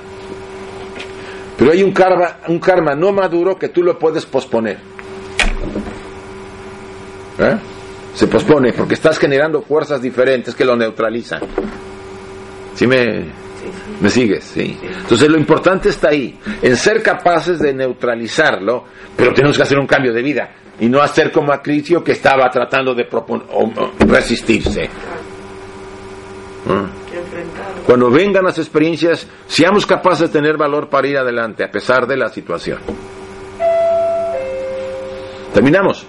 Pero 1.58 1.72
hay 1.72 1.84
un 1.84 1.92
karma, 1.92 2.38
un 2.48 2.60
karma 2.60 2.96
no 2.96 3.12
maduro 3.12 3.58
que 3.58 3.70
tú 3.70 3.84
lo 3.84 3.98
puedes 3.98 4.26
posponer. 4.26 4.78
¿Eh? 7.40 7.58
Se 8.14 8.28
pospone 8.28 8.74
porque 8.74 8.96
estás 8.96 9.18
generando 9.18 9.62
fuerzas 9.62 10.02
diferentes 10.02 10.56
que 10.56 10.66
lo 10.66 10.76
neutralizan. 10.76 11.42
¿Sí 12.76 12.88
me, 12.88 13.26
me 14.02 14.10
sigues? 14.10 14.44
Sí. 14.44 14.78
Entonces 14.82 15.30
lo 15.30 15.38
importante 15.38 15.90
está 15.90 16.10
ahí, 16.10 16.38
en 16.62 16.76
ser 16.76 17.04
capaces 17.04 17.60
de 17.60 17.74
neutralizarlo, 17.74 18.86
pero 19.16 19.34
tenemos 19.34 19.56
que 19.56 19.64
hacer 19.64 19.78
un 19.78 19.88
cambio 19.88 20.14
de 20.14 20.22
vida 20.22 20.50
y 20.82 20.90
no 20.90 21.00
hacer 21.00 21.32
como 21.32 21.54
Acricio 21.54 22.04
que 22.04 22.14
estaba 22.14 22.50
tratando 22.50 22.96
de 22.96 23.08
resistirse. 24.00 24.90
Cuando 27.86 28.10
vengan 28.10 28.44
las 28.44 28.58
experiencias, 28.58 29.28
seamos 29.46 29.86
capaces 29.86 30.32
de 30.32 30.40
tener 30.40 30.58
valor 30.58 30.90
para 30.90 31.08
ir 31.08 31.18
adelante 31.18 31.64
a 31.64 31.70
pesar 31.70 32.08
de 32.08 32.18
la 32.18 32.30
situación. 32.30 32.80
Terminamos. 35.54 36.08